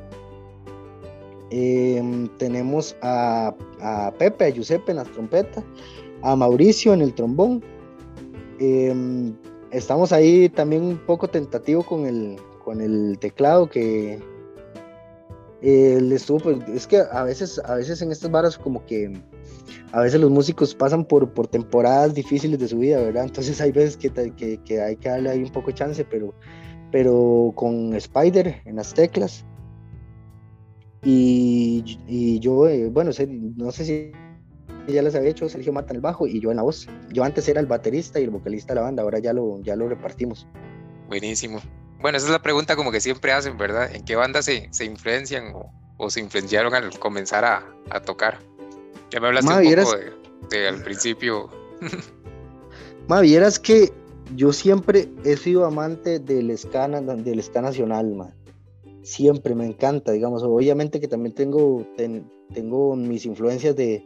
Em, 1.49 2.27
tenemos 2.37 2.95
a, 3.01 3.53
Pepe, 4.17 4.45
a 4.45 4.49
Giuseppe 4.49 4.91
en 4.91 4.97
las 4.97 5.09
trompetas, 5.11 5.63
a 6.21 6.35
Mauricio 6.35 6.93
en 6.93 7.01
el 7.01 7.13
trombón. 7.13 7.63
Em, 8.59 9.33
estamos 9.71 10.11
ahí 10.11 10.49
también 10.49 10.83
un 10.83 10.97
poco 10.97 11.27
tentativo 11.27 11.83
con 11.83 12.05
el, 12.05 12.35
con 12.63 12.81
el 12.81 13.17
teclado 13.19 13.69
que 13.69 14.19
eh, 15.61 15.99
estuvo, 16.11 16.39
pues, 16.39 16.57
es 16.69 16.87
que 16.87 16.97
a 17.11 17.23
veces, 17.23 17.59
a 17.65 17.75
veces 17.75 18.01
en 18.01 18.11
estas 18.11 18.29
varas 18.29 18.57
como 18.57 18.85
que 18.85 19.11
a 19.91 20.01
veces 20.01 20.19
los 20.19 20.29
músicos 20.29 20.75
pasan 20.75 21.05
por, 21.05 21.33
por 21.33 21.47
temporadas 21.47 22.13
difíciles 22.13 22.59
de 22.59 22.67
su 22.67 22.79
vida, 22.79 22.99
¿verdad? 22.99 23.25
Entonces 23.25 23.59
hay 23.61 23.71
veces 23.71 23.97
que, 23.97 24.09
que, 24.11 24.81
hay 24.81 24.95
que 24.95 25.09
darle 25.09 25.29
ahí 25.29 25.43
un 25.43 25.51
poco 25.51 25.67
de 25.67 25.73
chance, 25.73 26.05
pero, 26.05 26.33
pero 26.91 27.51
con 27.55 27.95
Spider 27.95 28.61
en 28.65 28.75
las 28.75 28.93
teclas. 28.93 29.45
Y, 31.03 31.99
y 32.07 32.39
yo, 32.39 32.67
eh, 32.67 32.89
bueno, 32.89 33.11
no 33.55 33.71
sé 33.71 33.85
si 33.85 34.11
ya 34.93 35.01
les 35.01 35.15
había 35.15 35.29
hecho 35.29 35.47
Sergio 35.47 35.73
Mata 35.73 35.93
el 35.93 36.01
bajo 36.01 36.27
y 36.27 36.39
yo 36.39 36.51
en 36.51 36.57
la 36.57 36.63
voz. 36.63 36.87
Yo 37.13 37.23
antes 37.23 37.47
era 37.47 37.59
el 37.59 37.65
baterista 37.65 38.19
y 38.19 38.23
el 38.23 38.29
vocalista 38.29 38.73
de 38.73 38.79
la 38.79 38.81
banda, 38.83 39.03
ahora 39.03 39.19
ya 39.19 39.33
lo, 39.33 39.61
ya 39.61 39.75
lo 39.75 39.87
repartimos. 39.87 40.47
Buenísimo. 41.07 41.61
Bueno, 41.99 42.17
esa 42.17 42.27
es 42.27 42.31
la 42.31 42.41
pregunta 42.41 42.75
como 42.75 42.91
que 42.91 43.01
siempre 43.01 43.31
hacen, 43.31 43.57
¿verdad? 43.57 43.93
¿En 43.93 44.05
qué 44.05 44.15
banda 44.15 44.41
se, 44.41 44.67
se 44.71 44.85
influencian 44.85 45.53
o, 45.97 46.09
se 46.09 46.19
influenciaron 46.19 46.75
al 46.75 46.97
comenzar 46.99 47.43
a, 47.43 47.63
a 47.89 47.99
tocar? 48.01 48.39
Ya 49.09 49.19
me 49.19 49.27
hablaste 49.27 49.51
un 49.51 49.83
poco 49.83 49.97
de, 50.49 50.67
al 50.67 50.83
principio. 50.83 51.49
Ma, 53.07 53.21
vieras 53.21 53.57
que 53.57 53.91
yo 54.35 54.51
siempre 54.51 55.07
he 55.23 55.37
sido 55.37 55.65
amante 55.65 56.19
del 56.19 56.55
ska, 56.57 56.87
del 56.87 57.41
ska 57.41 57.61
nacional, 57.61 58.13
ma. 58.13 58.33
Siempre 59.01 59.55
me 59.55 59.65
encanta, 59.65 60.11
digamos. 60.11 60.43
Obviamente 60.43 60.99
que 60.99 61.07
también 61.07 61.33
tengo, 61.33 61.87
tengo 62.53 62.95
mis 62.97 63.25
influencias 63.25 63.73
de, 63.77 64.05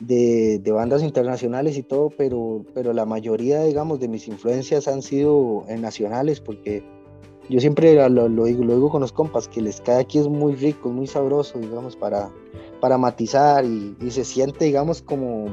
de, 0.00 0.58
de, 0.60 0.72
bandas 0.72 1.02
internacionales 1.02 1.76
y 1.76 1.82
todo, 1.82 2.08
pero, 2.16 2.64
pero 2.72 2.94
la 2.94 3.04
mayoría, 3.04 3.62
digamos, 3.64 4.00
de 4.00 4.08
mis 4.08 4.26
influencias 4.26 4.88
han 4.88 5.02
sido 5.02 5.66
en 5.68 5.82
nacionales, 5.82 6.40
porque 6.40 6.82
yo 7.48 7.60
siempre 7.60 7.94
lo, 8.10 8.28
digo, 8.44 8.64
lo 8.64 8.74
digo 8.74 8.90
con 8.90 9.00
los 9.00 9.12
compas, 9.12 9.48
que 9.48 9.60
el 9.60 9.72
ska 9.72 9.98
aquí 9.98 10.18
es 10.18 10.28
muy 10.28 10.54
rico, 10.54 10.90
muy 10.90 11.06
sabroso, 11.06 11.58
digamos, 11.58 11.96
para, 11.96 12.30
para 12.80 12.98
matizar 12.98 13.64
y, 13.64 13.96
se 14.10 14.24
siente, 14.24 14.66
digamos, 14.66 15.00
como, 15.00 15.46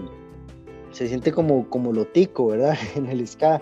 se 0.92 1.08
siente 1.08 1.32
como, 1.32 1.70
como 1.70 1.94
lotico, 1.94 2.48
¿verdad? 2.48 2.76
en 2.96 3.08
el 3.08 3.26
ska. 3.26 3.62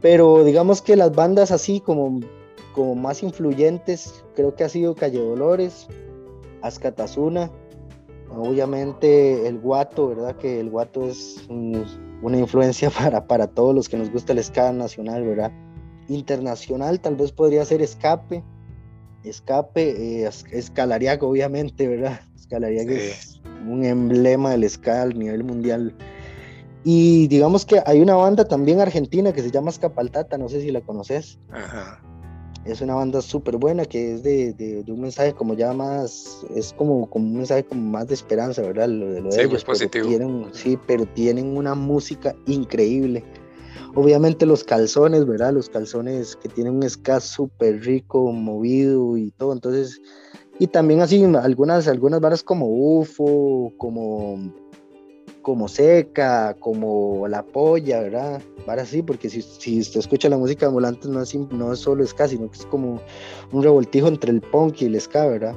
Pero 0.00 0.44
digamos 0.44 0.80
que 0.80 0.94
las 0.94 1.12
bandas 1.12 1.50
así 1.50 1.80
como, 1.80 2.20
como 2.72 2.94
más 2.94 3.22
influyentes, 3.24 4.24
creo 4.36 4.54
que 4.54 4.62
ha 4.62 4.68
sido 4.68 4.94
Calle 4.94 5.18
Dolores, 5.18 5.88
Azcatazuna, 6.62 7.50
obviamente 8.30 9.48
el 9.48 9.58
Guato, 9.58 10.08
¿verdad? 10.08 10.36
Que 10.36 10.60
el 10.60 10.70
Guato 10.70 11.08
es 11.08 11.44
una 11.48 12.38
influencia 12.38 12.90
para, 12.96 13.26
para 13.26 13.48
todos 13.48 13.74
los 13.74 13.88
que 13.88 13.96
nos 13.96 14.12
gusta 14.12 14.32
el 14.34 14.44
ska 14.44 14.70
nacional, 14.72 15.24
¿verdad? 15.24 15.50
Internacional, 16.08 17.00
tal 17.00 17.16
vez 17.16 17.32
podría 17.32 17.64
ser 17.64 17.82
Escape, 17.82 18.42
Escape, 19.24 20.24
eh, 20.24 20.30
obviamente, 21.20 21.88
¿verdad? 21.88 22.20
Escalariaco 22.36 22.92
es 22.92 23.40
un 23.68 23.84
emblema 23.84 24.50
del 24.50 24.68
ska 24.68 25.02
a 25.02 25.06
nivel 25.06 25.44
mundial. 25.44 25.94
Y 26.84 27.26
digamos 27.26 27.66
que 27.66 27.82
hay 27.84 28.00
una 28.00 28.14
banda 28.14 28.44
también 28.44 28.80
argentina 28.80 29.32
que 29.32 29.42
se 29.42 29.50
llama 29.50 29.70
Escapaltata, 29.70 30.38
no 30.38 30.48
sé 30.48 30.60
si 30.60 30.70
la 30.70 30.80
conoces. 30.80 31.38
Es 32.64 32.80
una 32.80 32.94
banda 32.94 33.22
súper 33.22 33.56
buena 33.56 33.84
que 33.84 34.14
es 34.14 34.22
de, 34.22 34.52
de, 34.52 34.84
un 34.92 35.00
mensaje 35.00 35.32
como 35.32 35.54
ya 35.54 35.72
más, 35.72 36.44
es 36.54 36.72
como, 36.72 37.08
como 37.10 37.26
un 37.26 37.36
mensaje 37.36 37.64
como 37.64 37.80
más 37.80 38.08
de 38.08 38.14
esperanza, 38.14 38.62
¿verdad? 38.62 38.88
Lo, 38.88 39.08
de, 39.08 39.20
lo 39.20 39.30
de 39.30 39.42
ellos. 39.42 39.64
tienen, 39.90 40.46
sí, 40.52 40.78
pero 40.86 41.06
tienen 41.06 41.56
una 41.56 41.74
música 41.74 42.34
increíble 42.46 43.24
Obviamente 43.96 44.44
los 44.44 44.62
calzones, 44.62 45.24
¿verdad? 45.24 45.54
Los 45.54 45.70
calzones 45.70 46.36
que 46.36 46.50
tienen 46.50 46.74
un 46.74 46.88
ska 46.88 47.18
súper 47.18 47.80
rico, 47.80 48.30
movido 48.30 49.16
y 49.16 49.30
todo. 49.30 49.54
Entonces, 49.54 50.02
y 50.58 50.66
también 50.66 51.00
así 51.00 51.24
algunas, 51.24 51.88
algunas 51.88 52.20
varas 52.20 52.42
como 52.42 52.66
UFO, 52.66 53.72
como, 53.78 54.52
como 55.40 55.66
Seca, 55.66 56.54
como 56.60 57.26
La 57.26 57.42
Polla, 57.42 58.02
¿verdad? 58.02 58.42
Varas 58.66 58.88
así, 58.88 59.00
porque 59.02 59.30
si, 59.30 59.40
si 59.40 59.80
usted 59.80 60.00
escucha 60.00 60.28
la 60.28 60.36
música 60.36 60.66
ambulante 60.66 61.08
no 61.08 61.22
es, 61.22 61.34
no 61.34 61.72
es 61.72 61.78
solo 61.78 62.06
ska, 62.06 62.28
sino 62.28 62.50
que 62.50 62.58
es 62.58 62.66
como 62.66 63.00
un 63.50 63.62
revoltijo 63.62 64.08
entre 64.08 64.30
el 64.30 64.42
punk 64.42 64.82
y 64.82 64.84
el 64.84 65.00
ska, 65.00 65.26
¿verdad? 65.26 65.56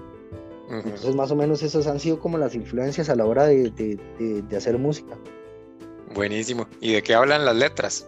Entonces 0.70 1.14
más 1.14 1.30
o 1.32 1.36
menos 1.36 1.62
esas 1.62 1.88
han 1.88 2.00
sido 2.00 2.22
como 2.22 2.38
las 2.38 2.56
influencias 2.56 3.10
a 3.10 3.16
la 3.18 3.26
hora 3.26 3.48
de, 3.48 3.70
de, 3.72 4.42
de 4.44 4.56
hacer 4.56 4.78
música. 4.78 5.18
Buenísimo. 6.14 6.68
¿Y 6.80 6.94
de 6.94 7.04
qué 7.04 7.16
hablan 7.16 7.44
las 7.44 7.56
letras? 7.56 8.08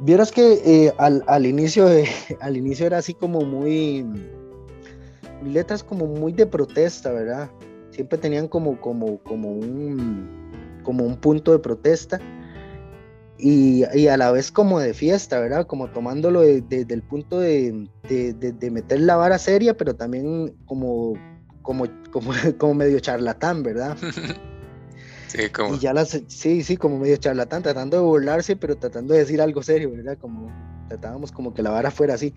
Vieras 0.00 0.32
que 0.32 0.60
eh, 0.64 0.92
al, 0.98 1.46
inicio 1.46 1.86
al 2.40 2.56
inicio 2.56 2.86
era 2.86 2.98
así 2.98 3.14
como 3.14 3.40
muy 3.42 4.04
letras 5.42 5.82
como 5.82 6.06
muy 6.06 6.32
de 6.32 6.46
protesta, 6.46 7.12
¿verdad? 7.12 7.50
Siempre 7.90 8.18
tenían 8.18 8.48
como, 8.48 8.80
como, 8.80 9.18
como, 9.22 9.50
un, 9.50 10.80
como 10.82 11.04
un 11.04 11.16
punto 11.16 11.52
de 11.52 11.58
protesta 11.58 12.20
y, 13.38 13.84
a 13.84 14.16
la 14.16 14.30
vez 14.30 14.50
como 14.50 14.80
de 14.80 14.94
fiesta, 14.94 15.38
¿verdad? 15.38 15.66
Como 15.66 15.90
tomándolo 15.90 16.40
desde 16.40 16.94
el 16.94 17.02
punto 17.02 17.40
de, 17.40 17.88
de, 18.08 18.70
meter 18.70 19.00
la 19.00 19.16
vara 19.16 19.38
seria, 19.38 19.76
pero 19.76 19.94
también 19.94 20.54
como, 20.66 21.14
como, 21.62 21.84
como, 22.10 22.32
como 22.58 22.74
medio 22.74 22.98
charlatán, 23.00 23.62
¿verdad? 23.62 23.96
Sí, 25.34 25.48
como... 25.50 25.74
Y 25.74 25.78
ya 25.80 25.92
las, 25.92 26.20
sí, 26.28 26.62
sí, 26.62 26.76
como 26.76 26.98
medio 26.98 27.16
charlatán, 27.16 27.62
tratando 27.62 27.96
de 27.96 28.02
burlarse, 28.04 28.54
pero 28.54 28.76
tratando 28.76 29.14
de 29.14 29.20
decir 29.20 29.40
algo 29.40 29.62
serio, 29.62 29.90
¿verdad? 29.90 30.16
Como 30.20 30.50
tratábamos 30.88 31.32
como 31.32 31.52
que 31.52 31.62
la 31.62 31.70
vara 31.70 31.90
fuera 31.90 32.14
así. 32.14 32.34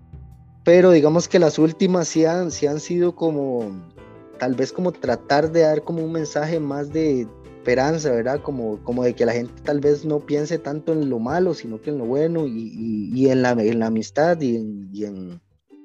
Pero 0.64 0.90
digamos 0.90 1.28
que 1.28 1.38
las 1.38 1.58
últimas 1.58 2.08
sí 2.08 2.24
han, 2.24 2.50
sí 2.50 2.66
han 2.66 2.80
sido 2.80 3.14
como, 3.14 3.70
tal 4.38 4.54
vez 4.54 4.72
como 4.72 4.90
tratar 4.92 5.52
de 5.52 5.60
dar 5.60 5.82
como 5.82 6.04
un 6.04 6.12
mensaje 6.12 6.58
más 6.58 6.92
de 6.92 7.28
esperanza, 7.58 8.10
¿verdad? 8.10 8.42
Como, 8.42 8.82
como 8.82 9.04
de 9.04 9.14
que 9.14 9.26
la 9.26 9.32
gente 9.32 9.62
tal 9.62 9.78
vez 9.80 10.04
no 10.04 10.20
piense 10.20 10.58
tanto 10.58 10.92
en 10.92 11.08
lo 11.08 11.18
malo, 11.18 11.54
sino 11.54 11.80
que 11.80 11.90
en 11.90 11.98
lo 11.98 12.04
bueno 12.04 12.46
y, 12.46 13.10
y, 13.14 13.28
en, 13.30 13.42
la, 13.42 13.52
en 13.52 13.78
la 13.78 13.86
amistad 13.86 14.40
y 14.40 14.56
en 14.56 14.90
y 14.92 15.04
en 15.04 15.40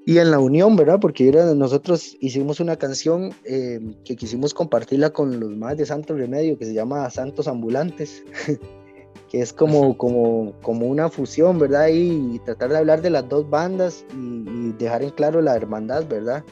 la 0.05 0.39
unión, 0.39 0.75
¿verdad? 0.75 1.00
Porque 1.00 1.31
nosotros 1.55 2.17
hicimos 2.19 2.60
una 2.60 2.75
canción 2.75 3.33
eh, 3.45 3.79
que 4.03 4.15
quisimos 4.15 4.53
compartirla 4.53 5.12
con 5.12 5.39
los 5.39 5.51
más 5.51 5.77
de 5.77 5.86
Santo 5.86 6.15
Remedio, 6.15 6.57
que 6.57 6.65
se 6.65 6.74
llama 6.74 7.10
Santos 7.10 7.48
Ambulantes, 7.48 8.24
que 9.29 9.41
es 9.41 9.53
como, 9.53 9.98
como, 9.98 10.53
como 10.62 10.88
una 10.88 11.10
fusión, 11.10 11.57
¿verdad? 11.57 11.88
Y, 11.91 12.39
tratar 12.39 12.72
de 12.72 12.77
hablar 12.77 13.01
de 13.01 13.10
las 13.10 13.27
dos 13.29 13.50
bandas 13.50 14.05
y, 14.13 14.74
dejar 14.74 15.03
en 15.03 15.12
claro 15.12 15.41
la 15.41 15.55
hermandad, 15.55 16.05
¿verdad? 16.07 16.43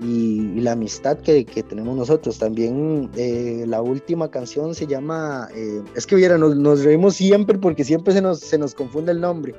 y, 0.00 0.60
la 0.60 0.72
amistad 0.72 1.18
que, 1.18 1.44
que, 1.44 1.62
tenemos 1.62 1.96
nosotros. 1.96 2.38
También 2.38 3.10
eh, 3.16 3.64
la 3.66 3.82
última 3.82 4.30
canción 4.30 4.74
se 4.74 4.86
llama, 4.86 5.48
eh, 5.54 5.82
es 5.96 6.06
que 6.06 6.16
viera, 6.16 6.38
nos, 6.38 6.56
nos, 6.56 6.84
reímos 6.84 7.14
siempre 7.16 7.58
porque 7.58 7.84
siempre 7.84 8.12
se 8.14 8.20
nos, 8.20 8.40
se 8.40 8.58
nos 8.58 8.74
confunde 8.74 9.12
el 9.12 9.20
nombre. 9.20 9.54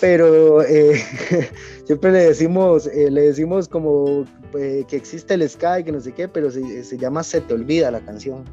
Pero 0.00 0.62
eh, 0.62 1.00
siempre 1.86 2.12
le 2.12 2.18
decimos, 2.20 2.86
le 2.86 3.20
decimos 3.20 3.68
como 3.68 4.24
que 4.52 4.86
existe 4.90 5.34
el 5.34 5.48
Sky, 5.48 5.84
que 5.84 5.92
no 5.92 6.00
sé 6.00 6.12
qué, 6.12 6.28
pero 6.28 6.50
se, 6.50 6.84
se 6.84 6.98
llama 6.98 7.22
Se 7.22 7.40
te 7.40 7.54
olvida 7.54 7.90
la 7.90 8.00
canción. 8.00 8.44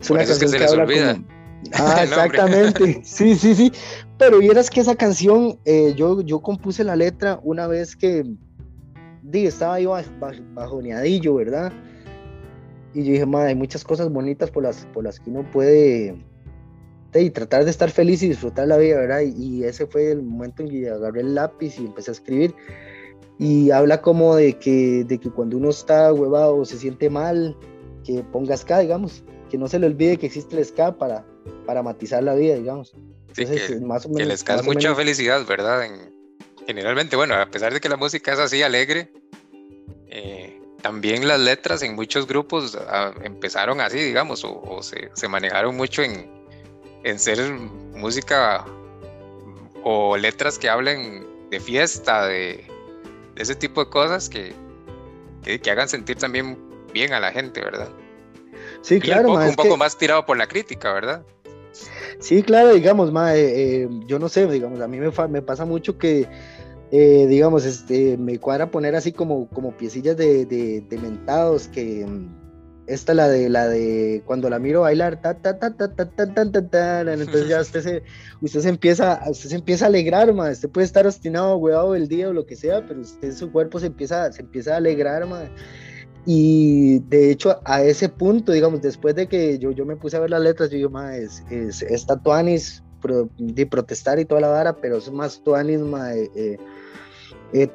Es 0.00 0.10
una 0.10 0.24
canción 0.24 0.50
que, 0.50 0.58
se 0.58 0.58
les 0.58 0.72
olvida. 0.72 1.20
Ah, 1.72 2.04
exactamente. 2.04 3.00
sí, 3.02 3.34
sí, 3.34 3.52
sí. 3.52 3.72
Pero 4.16 4.38
vieras 4.38 4.70
que 4.70 4.80
esa 4.80 4.94
canción, 4.94 5.58
yo, 5.96 6.20
yo 6.22 6.40
compuse 6.40 6.84
la 6.84 6.94
letra 6.94 7.40
una 7.42 7.66
vez 7.66 7.96
que, 7.96 8.24
estaba 9.32 9.74
ahí 9.74 9.86
bajoneadillo, 10.54 11.34
¿verdad? 11.34 11.72
Y 12.94 13.04
yo 13.04 13.12
dije, 13.12 13.26
madre, 13.26 13.48
hay 13.48 13.54
muchas 13.54 13.84
cosas 13.84 14.10
bonitas 14.10 14.50
por 14.50 14.62
las, 14.62 14.86
por 14.94 15.04
las 15.04 15.20
que 15.20 15.30
uno 15.30 15.48
puede 15.50 16.16
y 17.14 17.30
tratar 17.30 17.64
de 17.64 17.70
estar 17.70 17.90
feliz 17.90 18.22
y 18.22 18.28
disfrutar 18.28 18.68
la 18.68 18.76
vida, 18.76 18.96
¿verdad? 18.96 19.20
Y, 19.20 19.64
ese 19.64 19.86
fue 19.86 20.12
el 20.12 20.22
momento 20.22 20.62
en 20.62 20.68
que 20.68 20.90
agarré 20.90 21.20
el 21.22 21.34
lápiz 21.34 21.78
y 21.78 21.86
empecé 21.86 22.10
a 22.10 22.12
escribir. 22.12 22.54
Y 23.38 23.70
habla 23.70 24.02
como 24.02 24.36
de 24.36 24.58
que, 24.58 25.04
de 25.04 25.18
que 25.18 25.30
cuando 25.30 25.56
uno 25.56 25.70
está 25.70 26.12
huevado 26.12 26.56
o 26.56 26.64
se 26.64 26.76
siente 26.76 27.08
mal, 27.08 27.56
que 28.04 28.22
ponga 28.32 28.56
ska, 28.56 28.80
digamos, 28.80 29.24
que 29.50 29.58
no 29.58 29.68
se 29.68 29.78
le 29.78 29.86
olvide 29.86 30.16
que 30.18 30.26
existe 30.26 30.56
el 30.56 30.64
ska 30.64 30.98
para, 30.98 31.24
para 31.64 31.82
matizar 31.82 32.22
la 32.22 32.34
vida, 32.34 32.56
digamos. 32.56 32.94
Sí, 33.32 33.46
que, 33.46 33.76
más 33.80 34.06
o 34.06 34.08
menos, 34.08 34.30
el 34.30 34.38
ska 34.38 34.56
es 34.56 34.64
mucha 34.64 34.94
felicidad, 34.94 35.46
¿verdad? 35.46 35.84
En, 35.84 36.18
generalmente, 36.66 37.16
bueno, 37.16 37.34
a 37.34 37.46
pesar 37.50 37.72
de 37.72 37.80
que 37.80 37.88
la 37.88 37.96
música 37.96 38.32
es 38.32 38.38
así 38.38 38.62
alegre, 38.62 39.10
eh, 40.08 40.60
también 40.82 41.26
las 41.26 41.40
letras 41.40 41.82
en 41.82 41.94
muchos 41.94 42.26
grupos 42.26 42.76
ah, 42.88 43.12
empezaron 43.22 43.80
así, 43.80 43.98
digamos, 43.98 44.44
o, 44.44 44.80
se, 44.82 45.28
manejaron 45.28 45.76
mucho 45.76 46.02
en, 46.02 46.37
ser 47.16 47.38
música 47.94 48.64
o 49.84 50.16
letras 50.16 50.58
que 50.58 50.68
hablen 50.68 51.26
de 51.50 51.60
fiesta, 51.60 52.26
de, 52.26 52.64
ese 53.36 53.54
tipo 53.54 53.84
de 53.84 53.90
cosas 53.90 54.28
que, 54.28 54.52
que, 55.42 55.70
hagan 55.70 55.88
sentir 55.88 56.16
también 56.16 56.58
bien 56.92 57.12
a 57.12 57.20
la 57.20 57.30
gente, 57.30 57.60
¿verdad? 57.60 57.88
Sí, 58.82 59.00
claro. 59.00 59.32
un 59.32 59.54
poco, 59.54 59.76
más 59.76 59.96
tirado 59.96 60.26
por 60.26 60.36
la 60.36 60.48
crítica, 60.48 60.92
¿verdad? 60.92 61.22
Sí, 62.18 62.42
claro, 62.42 62.74
digamos, 62.74 63.12
ma, 63.12 63.36
eh, 63.36 63.84
eh, 63.84 63.88
yo 64.06 64.18
no 64.18 64.28
sé, 64.28 64.46
digamos, 64.48 64.80
a 64.80 64.88
mí 64.88 64.98
me, 64.98 65.12
me 65.28 65.42
pasa 65.42 65.64
mucho 65.64 65.96
que 65.96 66.26
eh, 66.90 67.26
digamos, 67.28 67.66
este, 67.66 68.16
me 68.16 68.38
cuadra 68.38 68.70
poner 68.70 68.94
así 68.94 69.12
como, 69.12 69.48
como 69.48 69.72
piecillas 69.72 70.16
de, 70.16 70.46
de, 70.46 70.98
mentados 70.98 71.68
que 71.68 72.06
mm, 72.06 72.47
esta 72.88 73.14
la 73.14 73.28
de 73.28 73.48
la 73.48 73.68
de 73.68 74.22
cuando 74.24 74.48
la 74.48 74.58
miro 74.58 74.80
bailar 74.82 75.20
ta 75.20 75.34
ta 75.34 75.58
ta 75.58 75.74
ta 75.76 75.94
ta 75.94 76.06
ta 76.06 76.34
ta 76.34 76.50
ta, 76.50 76.68
ta 76.68 77.00
entonces 77.12 77.48
ya 77.48 77.60
usted 77.60 77.82
se 77.82 78.02
usted 78.40 78.60
se 78.60 78.68
empieza 78.68 79.22
usted 79.28 79.50
se 79.50 79.56
empieza 79.56 79.84
a 79.84 79.88
alegrar 79.88 80.32
ma. 80.32 80.50
usted 80.50 80.70
puede 80.70 80.86
estar 80.86 81.06
obstinado 81.06 81.56
huevado 81.56 81.94
el 81.94 82.08
día 82.08 82.28
o 82.28 82.32
lo 82.32 82.46
que 82.46 82.56
sea 82.56 82.84
pero 82.86 83.00
usted 83.00 83.32
su 83.32 83.52
cuerpo 83.52 83.78
se 83.78 83.86
empieza 83.86 84.32
se 84.32 84.42
empieza 84.42 84.74
a 84.74 84.76
alegrar 84.78 85.26
ma. 85.26 85.50
y 86.24 87.00
de 87.00 87.30
hecho 87.30 87.60
a 87.64 87.82
ese 87.82 88.08
punto 88.08 88.52
digamos 88.52 88.80
después 88.80 89.14
de 89.14 89.28
que 89.28 89.58
yo, 89.58 89.70
yo 89.72 89.84
me 89.84 89.96
puse 89.96 90.16
a 90.16 90.20
ver 90.20 90.30
las 90.30 90.42
letras 90.42 90.70
yo 90.70 90.76
digo 90.76 90.90
ma, 90.90 91.16
es, 91.16 91.44
es, 91.50 91.82
es 91.82 92.06
tatuanis 92.06 92.82
de 93.38 93.66
protestar 93.66 94.18
y 94.18 94.24
toda 94.24 94.40
la 94.40 94.48
vara 94.48 94.76
pero 94.76 94.96
es 94.96 95.12
más 95.12 95.42
tuanis 95.44 95.80
ma, 95.80 96.14
eh, 96.14 96.30
eh, 96.34 96.58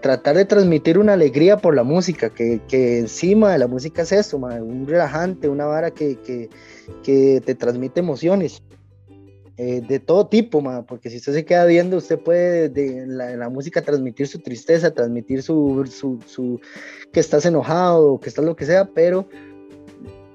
tratar 0.01 0.36
de 0.36 0.46
transmitir 0.46 1.00
una 1.00 1.13
alegría 1.13 1.58
por 1.58 1.75
la 1.75 1.84
música, 1.84 2.30
que, 2.30 2.62
encima 3.00 3.51
de 3.51 3.57
la 3.57 3.68
música 3.68 4.03
es 4.03 4.12
eso, 4.12 4.38
un 4.38 4.88
relajante, 4.88 5.50
una 5.50 5.66
vara 5.66 5.92
que, 5.92 6.18
que, 7.03 7.42
te 7.42 7.55
transmite 7.55 8.00
emociones. 8.00 8.62
Eh, 9.55 9.83
de 9.88 10.00
todo 10.00 10.25
tipo, 10.27 10.64
porque 10.88 11.12
si 11.12 11.18
usted 11.18 11.33
se 11.33 11.46
queda 11.46 11.66
viendo, 11.66 11.98
usted 11.98 12.18
puede 12.20 12.70
de, 12.70 13.05
la, 13.05 13.50
música 13.50 13.83
transmitir 13.83 14.27
su 14.27 14.40
tristeza, 14.40 14.92
transmitir 14.92 15.44
su, 15.44 15.86
su, 16.25 16.59
que 17.12 17.20
estás 17.20 17.46
enojado, 17.46 18.20
que 18.20 18.29
estás 18.29 18.44
lo 18.46 18.55
que 18.55 18.66
sea, 18.66 18.86
pero 18.86 19.27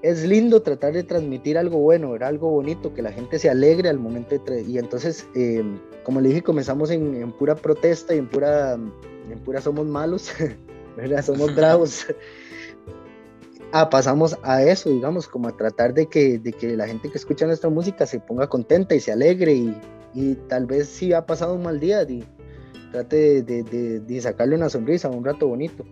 es 0.02 0.24
lindo 0.24 0.62
tratar 0.62 0.92
de 0.92 1.02
transmitir 1.02 1.58
algo 1.58 1.78
bueno, 1.78 2.14
algo 2.20 2.50
bonito, 2.50 2.94
que 2.94 3.02
la 3.02 3.10
gente 3.10 3.40
se 3.40 3.50
alegre 3.50 3.88
al 3.88 3.98
momento 3.98 4.38
de... 4.38 4.62
Y 4.62 4.78
entonces, 4.78 5.26
eh, 5.34 5.64
como 6.04 6.20
le 6.20 6.28
dije, 6.28 6.42
comenzamos 6.42 6.92
en, 6.92 7.16
en, 7.16 7.32
pura 7.32 7.56
protesta 7.56 8.14
y 8.14 8.18
en 8.18 8.28
pura 8.28 8.78
en 9.30 9.38
pura 9.40 9.60
somos 9.60 9.86
malos, 9.86 10.32
¿verdad? 10.96 11.24
Somos 11.24 11.54
bravos. 11.56 12.06
ah, 13.72 13.88
pasamos 13.90 14.38
a 14.42 14.62
eso, 14.62 14.90
digamos, 14.90 15.28
como 15.28 15.48
a 15.48 15.56
tratar 15.56 15.94
de 15.94 16.06
que, 16.06 16.38
de 16.38 16.52
que 16.52 16.76
la 16.76 16.86
gente 16.86 17.10
que 17.10 17.18
escucha 17.18 17.46
nuestra 17.46 17.70
música 17.70 18.06
se 18.06 18.20
ponga 18.20 18.48
contenta 18.48 18.94
y 18.94 19.00
se 19.00 19.12
alegre 19.12 19.52
y, 19.52 19.76
y 20.14 20.34
tal 20.48 20.66
vez 20.66 20.88
si 20.88 21.12
ha 21.12 21.26
pasado 21.26 21.54
un 21.54 21.62
mal 21.62 21.80
día, 21.80 22.02
y 22.02 22.24
trate 22.92 23.42
de, 23.42 23.62
de, 23.62 24.00
de, 24.00 24.20
sacarle 24.20 24.56
una 24.56 24.70
sonrisa, 24.70 25.08
un 25.08 25.24
rato 25.24 25.46
bonito. 25.46 25.84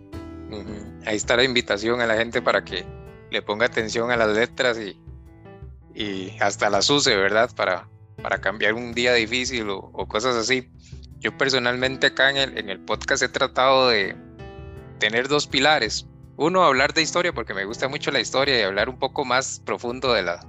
Ahí 1.05 1.17
está 1.17 1.35
la 1.35 1.43
invitación 1.43 2.01
a 2.01 2.07
la 2.07 2.15
gente 2.15 2.41
para 2.41 2.63
que 2.63 2.85
le 3.31 3.41
ponga 3.41 3.65
atención 3.65 4.11
a 4.11 4.17
las 4.17 4.35
letras 4.35 4.79
y, 4.79 4.97
y 5.93 6.35
hasta 6.39 6.69
las 6.69 6.89
use, 6.89 7.15
¿verdad? 7.15 7.49
Para, 7.55 7.87
para 8.21 8.39
cambiar 8.39 8.73
un 8.73 8.93
día 8.93 9.13
difícil 9.13 9.69
o, 9.69 9.89
o 9.93 10.07
cosas 10.07 10.35
así. 10.35 10.69
Yo 11.19 11.35
personalmente 11.37 12.07
acá 12.07 12.29
en 12.29 12.69
el, 12.69 12.79
podcast 12.79 13.23
he 13.23 13.29
tratado 13.29 13.89
de 13.89 14.15
tener 14.99 15.27
dos 15.27 15.47
pilares. 15.47 16.05
Uno, 16.35 16.63
hablar 16.63 16.93
de 16.93 17.01
historia, 17.01 17.33
porque 17.33 17.53
me 17.53 17.65
gusta 17.65 17.87
mucho 17.87 18.11
la 18.11 18.19
historia 18.19 18.59
y 18.59 18.61
hablar 18.61 18.89
un 18.89 18.99
poco 18.99 19.25
más 19.25 19.59
profundo 19.65 20.13
de, 20.13 20.21
la, 20.21 20.39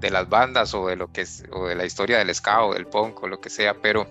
de 0.00 0.10
las 0.10 0.28
bandas 0.28 0.74
o 0.74 0.88
de, 0.88 0.96
lo 0.96 1.12
que 1.12 1.20
es, 1.20 1.44
o 1.52 1.68
de 1.68 1.76
la 1.76 1.84
historia 1.84 2.18
del 2.18 2.34
ska 2.34 2.64
o 2.64 2.74
del 2.74 2.86
punk 2.86 3.22
o 3.22 3.28
lo 3.28 3.40
que 3.40 3.50
sea. 3.50 3.74
Pero 3.80 4.08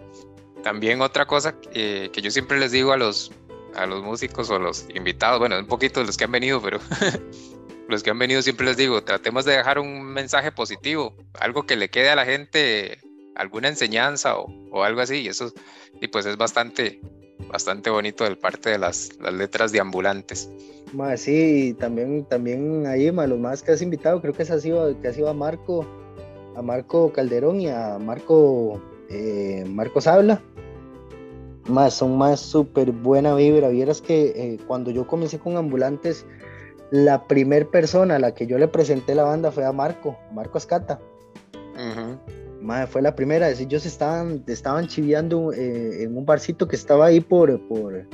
también 0.63 1.01
otra 1.01 1.25
cosa 1.25 1.59
que 1.59 2.11
yo 2.21 2.31
siempre 2.31 2.57
les 2.59 2.71
digo 2.71 2.93
a 2.93 2.97
los, 2.97 3.31
a 3.75 3.85
los 3.85 4.03
músicos 4.03 4.49
o 4.49 4.59
los 4.59 4.87
invitados, 4.93 5.39
bueno, 5.39 5.59
un 5.59 5.67
poquito 5.67 6.03
los 6.03 6.17
que 6.17 6.23
han 6.23 6.31
venido, 6.31 6.61
pero 6.61 6.79
los 7.89 8.03
que 8.03 8.09
han 8.11 8.19
venido 8.19 8.41
siempre 8.41 8.65
les 8.65 8.77
digo, 8.77 9.03
tratemos 9.03 9.45
de 9.45 9.57
dejar 9.57 9.79
un 9.79 10.03
mensaje 10.03 10.51
positivo, 10.51 11.15
algo 11.39 11.65
que 11.65 11.75
le 11.75 11.89
quede 11.89 12.09
a 12.09 12.15
la 12.15 12.25
gente 12.25 12.99
alguna 13.35 13.67
enseñanza 13.67 14.37
o, 14.37 14.47
o, 14.71 14.83
algo 14.83 15.01
así. 15.01 15.21
Y 15.21 15.27
eso 15.27 15.51
y 16.01 16.07
pues 16.07 16.25
es 16.25 16.37
bastante, 16.37 16.99
bastante 17.49 17.89
bonito 17.89 18.23
del 18.23 18.37
parte 18.37 18.69
de 18.69 18.77
las, 18.77 19.11
las 19.19 19.33
letras 19.33 19.71
de 19.71 19.79
ambulantes. 19.79 20.49
sí, 21.17 21.75
también, 21.79 22.25
también 22.25 22.85
ahí, 22.87 23.11
ma, 23.11 23.27
los 23.27 23.39
más 23.39 23.61
que 23.63 23.71
has 23.71 23.81
invitado, 23.81 24.21
creo 24.21 24.33
que, 24.33 24.43
ha 24.43 24.59
sido, 24.59 24.99
que 25.01 25.07
ha 25.07 25.13
sido 25.13 25.29
a 25.29 25.33
Marco, 25.33 25.85
a 26.55 26.61
Marco 26.61 27.11
Calderón 27.11 27.61
y 27.61 27.69
a 27.69 27.97
Marco, 27.99 28.81
eh, 29.09 29.65
Marcos 29.67 30.07
Habla. 30.07 30.41
Más, 31.67 31.93
son 31.93 32.17
más 32.17 32.39
súper 32.39 32.91
buena 32.91 33.35
vibra. 33.35 33.69
Vieras 33.69 34.01
que 34.01 34.33
eh, 34.35 34.59
cuando 34.65 34.89
yo 34.89 35.05
comencé 35.05 35.37
con 35.37 35.55
ambulantes, 35.55 36.25
la 36.89 37.27
primer 37.27 37.67
persona 37.67 38.15
a 38.15 38.19
la 38.19 38.33
que 38.33 38.47
yo 38.47 38.57
le 38.57 38.67
presenté 38.67 39.13
la 39.13 39.23
banda 39.23 39.51
fue 39.51 39.65
a 39.65 39.71
Marco, 39.71 40.17
Marco 40.33 40.57
Fue 42.87 43.01
la 43.01 43.15
primera, 43.15 43.49
ellos 43.49 43.85
estaban, 43.85 44.43
estaban 44.47 44.87
chiviando 44.87 45.51
eh, 45.53 46.03
en 46.03 46.15
un 46.15 46.25
barcito 46.25 46.67
que 46.67 46.75
estaba 46.75 47.07
ahí 47.07 47.19
por, 47.19 47.67
por, 47.67 48.05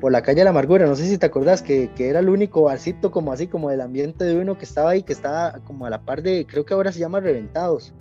por 0.00 0.10
la 0.10 0.22
calle 0.22 0.38
de 0.38 0.44
la 0.44 0.50
Amargura, 0.50 0.86
no 0.86 0.96
sé 0.96 1.06
si 1.06 1.18
te 1.18 1.26
acordás, 1.26 1.62
que, 1.62 1.90
que, 1.94 2.08
era 2.08 2.20
el 2.20 2.28
único 2.28 2.62
barcito 2.62 3.10
como 3.10 3.32
así, 3.32 3.46
como 3.46 3.70
del 3.70 3.80
ambiente 3.80 4.24
de 4.24 4.36
uno 4.36 4.58
que 4.58 4.64
estaba 4.64 4.90
ahí, 4.90 5.02
que 5.02 5.12
estaba 5.12 5.60
como 5.64 5.86
a 5.86 5.90
la 5.90 6.02
par 6.02 6.22
de, 6.22 6.46
creo 6.46 6.64
que 6.64 6.74
ahora 6.74 6.92
se 6.92 6.98
llama 6.98 7.20
Reventados, 7.20 7.94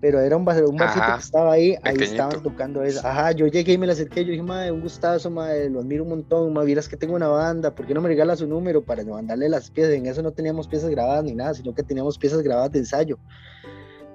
pero 0.00 0.20
era 0.20 0.36
un, 0.36 0.42
un 0.42 0.76
barcito 0.76 1.06
que 1.12 1.20
estaba 1.20 1.52
ahí, 1.52 1.76
ahí 1.82 1.96
estaban 2.00 2.40
tocando 2.40 2.82
eso, 2.84 3.04
ajá, 3.04 3.32
yo 3.32 3.48
llegué 3.48 3.72
y 3.72 3.78
me 3.78 3.86
la 3.86 3.94
acerqué, 3.94 4.24
yo 4.24 4.30
dije, 4.30 4.42
madre, 4.42 4.70
un 4.70 4.80
gustazo, 4.80 5.28
madre, 5.28 5.68
lo 5.70 5.80
admiro 5.80 6.04
un 6.04 6.10
montón, 6.10 6.52
madre, 6.52 6.66
vieras 6.66 6.88
que 6.88 6.96
tengo 6.96 7.16
una 7.16 7.28
banda, 7.28 7.74
¿por 7.74 7.84
qué 7.86 7.94
no 7.94 8.00
me 8.00 8.08
regala 8.08 8.36
su 8.36 8.46
número 8.46 8.84
para 8.84 9.04
mandarle 9.04 9.48
las 9.48 9.70
piezas? 9.70 9.94
En 9.94 10.06
eso 10.06 10.22
no 10.22 10.30
teníamos 10.30 10.68
piezas 10.68 10.90
grabadas 10.90 11.24
ni 11.24 11.34
nada, 11.34 11.54
sino 11.54 11.74
que 11.74 11.82
teníamos 11.82 12.16
piezas 12.16 12.42
grabadas 12.42 12.70
de 12.70 12.78
ensayo, 12.78 13.18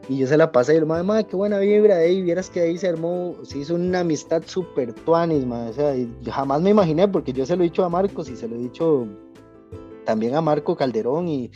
y 0.10 0.18
yo 0.18 0.28
se 0.28 0.38
la 0.38 0.52
pasé 0.52 0.74
y 0.74 0.78
el 0.78 0.86
madre, 0.86 1.04
madre, 1.04 1.26
qué 1.26 1.36
buena 1.36 1.60
vibra 1.60 1.98
ahí. 1.98 2.22
Vieras 2.22 2.50
que 2.50 2.60
ahí 2.62 2.78
se 2.78 2.90
armó, 2.90 3.36
se 3.44 3.60
hizo 3.60 3.76
una 3.76 4.02
amistad 4.02 4.44
súper 4.46 4.94
tuanis, 4.94 5.46
madre. 5.46 5.70
O 5.70 5.74
sea, 5.74 5.96
jamás 6.32 6.62
me 6.62 6.72
imaginé, 6.72 7.08
porque 7.08 7.32
yo 7.32 7.46
se 7.46 7.56
lo 7.56 7.64
he 7.64 7.68
dicho 7.68 7.86
a 7.86 7.90
Marcos 7.90 8.30
y 8.30 8.36
se 8.36 8.48
lo 8.48 8.56
he 8.56 8.60
dicho 8.60 9.08
también 10.04 10.36
a 10.36 10.42
Marco 10.42 10.76
Calderón 10.76 11.30
y, 11.30 11.52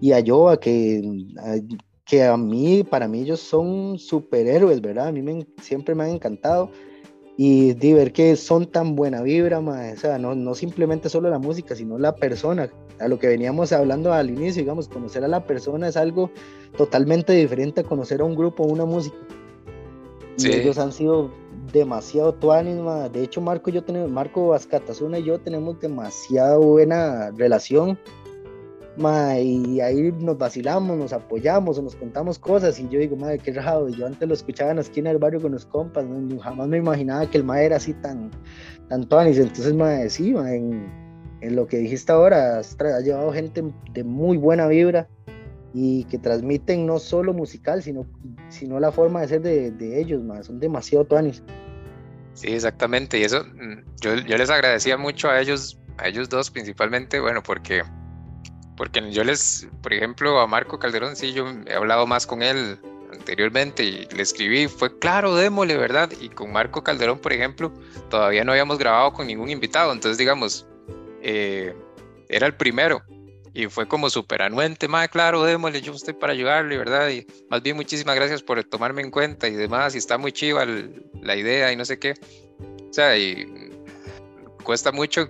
y 0.00 0.12
a 0.12 0.22
Joa, 0.24 0.58
que, 0.58 1.00
que 2.04 2.24
a 2.24 2.36
mí, 2.36 2.82
para 2.82 3.06
mí, 3.06 3.20
ellos 3.20 3.38
son 3.38 3.98
superhéroes, 3.98 4.80
¿verdad? 4.80 5.08
A 5.08 5.12
mí 5.12 5.22
me, 5.22 5.46
siempre 5.60 5.94
me 5.94 6.04
han 6.04 6.10
encantado. 6.10 6.70
Y 7.36 7.72
de 7.74 7.94
ver 7.94 8.12
que 8.12 8.36
son 8.36 8.66
tan 8.66 8.94
buena 8.94 9.22
vibra, 9.22 9.60
madre. 9.60 9.94
o 9.94 9.96
sea, 9.96 10.18
no, 10.18 10.34
no 10.34 10.54
simplemente 10.54 11.08
solo 11.08 11.30
la 11.30 11.38
música, 11.38 11.74
sino 11.74 11.98
la 11.98 12.14
persona, 12.14 12.68
a 13.02 13.08
lo 13.08 13.18
que 13.18 13.28
veníamos 13.28 13.72
hablando 13.72 14.12
al 14.12 14.30
inicio, 14.30 14.62
digamos, 14.62 14.88
conocer 14.88 15.24
a 15.24 15.28
la 15.28 15.46
persona 15.46 15.88
es 15.88 15.96
algo 15.96 16.30
totalmente 16.76 17.32
diferente 17.32 17.80
a 17.80 17.84
conocer 17.84 18.20
a 18.20 18.24
un 18.24 18.34
grupo 18.34 18.62
o 18.62 18.66
una 18.66 18.84
música. 18.84 19.16
Y 20.38 20.48
ellos 20.48 20.78
han 20.78 20.92
sido 20.92 21.30
demasiado 21.72 22.34
tuanis, 22.34 22.76
De 23.12 23.22
hecho, 23.22 23.40
Marco 23.40 23.70
y 23.70 23.74
yo 23.74 23.84
tenemos, 23.84 24.10
Marco 24.10 24.48
Vascatasuna 24.48 25.18
y 25.18 25.24
yo 25.24 25.38
tenemos 25.40 25.78
demasiado 25.80 26.60
buena 26.60 27.30
relación. 27.32 27.98
y 29.38 29.80
ahí 29.80 30.12
nos 30.18 30.38
vacilamos, 30.38 30.96
nos 30.96 31.12
apoyamos, 31.12 31.82
nos 31.82 31.96
contamos 31.96 32.38
cosas. 32.38 32.78
Y 32.78 32.88
yo 32.88 32.98
digo, 32.98 33.16
madre, 33.16 33.38
qué 33.38 33.52
raro. 33.52 33.88
Yo 33.88 34.06
antes 34.06 34.26
lo 34.26 34.34
escuchaba 34.34 34.70
en 34.70 34.76
la 34.76 34.82
esquina 34.82 35.10
del 35.10 35.18
barrio 35.18 35.40
con 35.40 35.52
los 35.52 35.66
compas. 35.66 36.04
Jamás 36.42 36.68
me 36.68 36.78
imaginaba 36.78 37.28
que 37.28 37.38
el 37.38 37.44
mae 37.44 37.66
era 37.66 37.76
así 37.76 37.92
tan, 37.94 38.30
tan 38.88 39.06
tuanis. 39.08 39.38
Entonces, 39.38 39.74
madre, 39.74 40.08
sí, 40.10 40.30
en, 40.30 41.01
en, 41.42 41.56
lo 41.56 41.66
que 41.66 41.78
dijiste 41.78 42.12
ahora, 42.12 42.58
has, 42.58 42.76
llevado 43.04 43.32
gente 43.32 43.64
de 43.92 44.04
muy 44.04 44.36
buena 44.36 44.66
vibra 44.66 45.08
y 45.74 46.04
que 46.04 46.18
transmiten 46.18 46.86
no 46.86 46.98
solo 46.98 47.32
musical, 47.32 47.82
sino, 47.82 48.06
sino 48.48 48.78
la 48.80 48.92
forma 48.92 49.20
de 49.20 49.28
ser 49.28 49.42
de, 49.42 49.70
de 49.70 50.00
ellos, 50.00 50.22
más 50.22 50.46
son 50.46 50.60
demasiado 50.60 51.04
tuanis. 51.04 51.42
Sí, 52.34 52.48
exactamente, 52.48 53.18
y 53.18 53.24
eso 53.24 53.44
mm, 53.44 53.82
yo, 54.00 54.14
yo, 54.16 54.36
les 54.36 54.50
agradecía 54.50 54.96
mucho 54.96 55.28
a 55.28 55.40
ellos, 55.40 55.78
a 55.98 56.08
ellos 56.08 56.28
dos 56.28 56.50
principalmente, 56.50 57.20
bueno, 57.20 57.42
porque, 57.42 57.82
porque 58.76 59.10
yo 59.12 59.24
les, 59.24 59.68
por 59.82 59.92
ejemplo, 59.92 60.40
a 60.40 60.46
Marco 60.46 60.78
Calderón, 60.78 61.16
sí, 61.16 61.32
yo 61.32 61.46
he 61.66 61.74
hablado 61.74 62.06
más 62.06 62.26
con 62.26 62.42
él 62.42 62.78
anteriormente 63.12 63.84
y 63.84 64.06
le 64.14 64.22
escribí, 64.22 64.66
fue 64.68 64.98
claro, 64.98 65.34
démosle, 65.34 65.76
¿verdad? 65.76 66.10
Y 66.20 66.30
con 66.30 66.52
Marco 66.52 66.82
Calderón, 66.82 67.18
por 67.18 67.32
ejemplo, 67.32 67.72
todavía 68.08 68.44
no 68.44 68.52
habíamos 68.52 68.78
grabado 68.78 69.12
con 69.12 69.26
ningún 69.26 69.50
invitado, 69.50 69.92
entonces 69.92 70.16
digamos, 70.16 70.66
eh, 71.22 71.74
era 72.28 72.46
el 72.46 72.56
primero 72.56 73.02
y 73.54 73.66
fue 73.66 73.86
como 73.86 74.08
súper 74.08 74.42
anuente, 74.42 74.88
más 74.88 75.08
claro, 75.08 75.44
démosle, 75.44 75.82
yo 75.82 75.92
estoy 75.92 76.14
para 76.14 76.32
ayudarle, 76.32 76.78
¿verdad? 76.78 77.10
Y 77.10 77.26
más 77.50 77.62
bien 77.62 77.76
muchísimas 77.76 78.16
gracias 78.16 78.42
por 78.42 78.62
tomarme 78.64 79.02
en 79.02 79.10
cuenta 79.10 79.46
y 79.46 79.52
demás, 79.52 79.94
y 79.94 79.98
está 79.98 80.16
muy 80.16 80.32
chiva 80.32 80.64
la 81.20 81.36
idea 81.36 81.70
y 81.70 81.76
no 81.76 81.84
sé 81.84 81.98
qué. 81.98 82.14
O 82.88 82.92
sea, 82.92 83.16
y 83.16 83.70
cuesta 84.64 84.90
mucho 84.92 85.28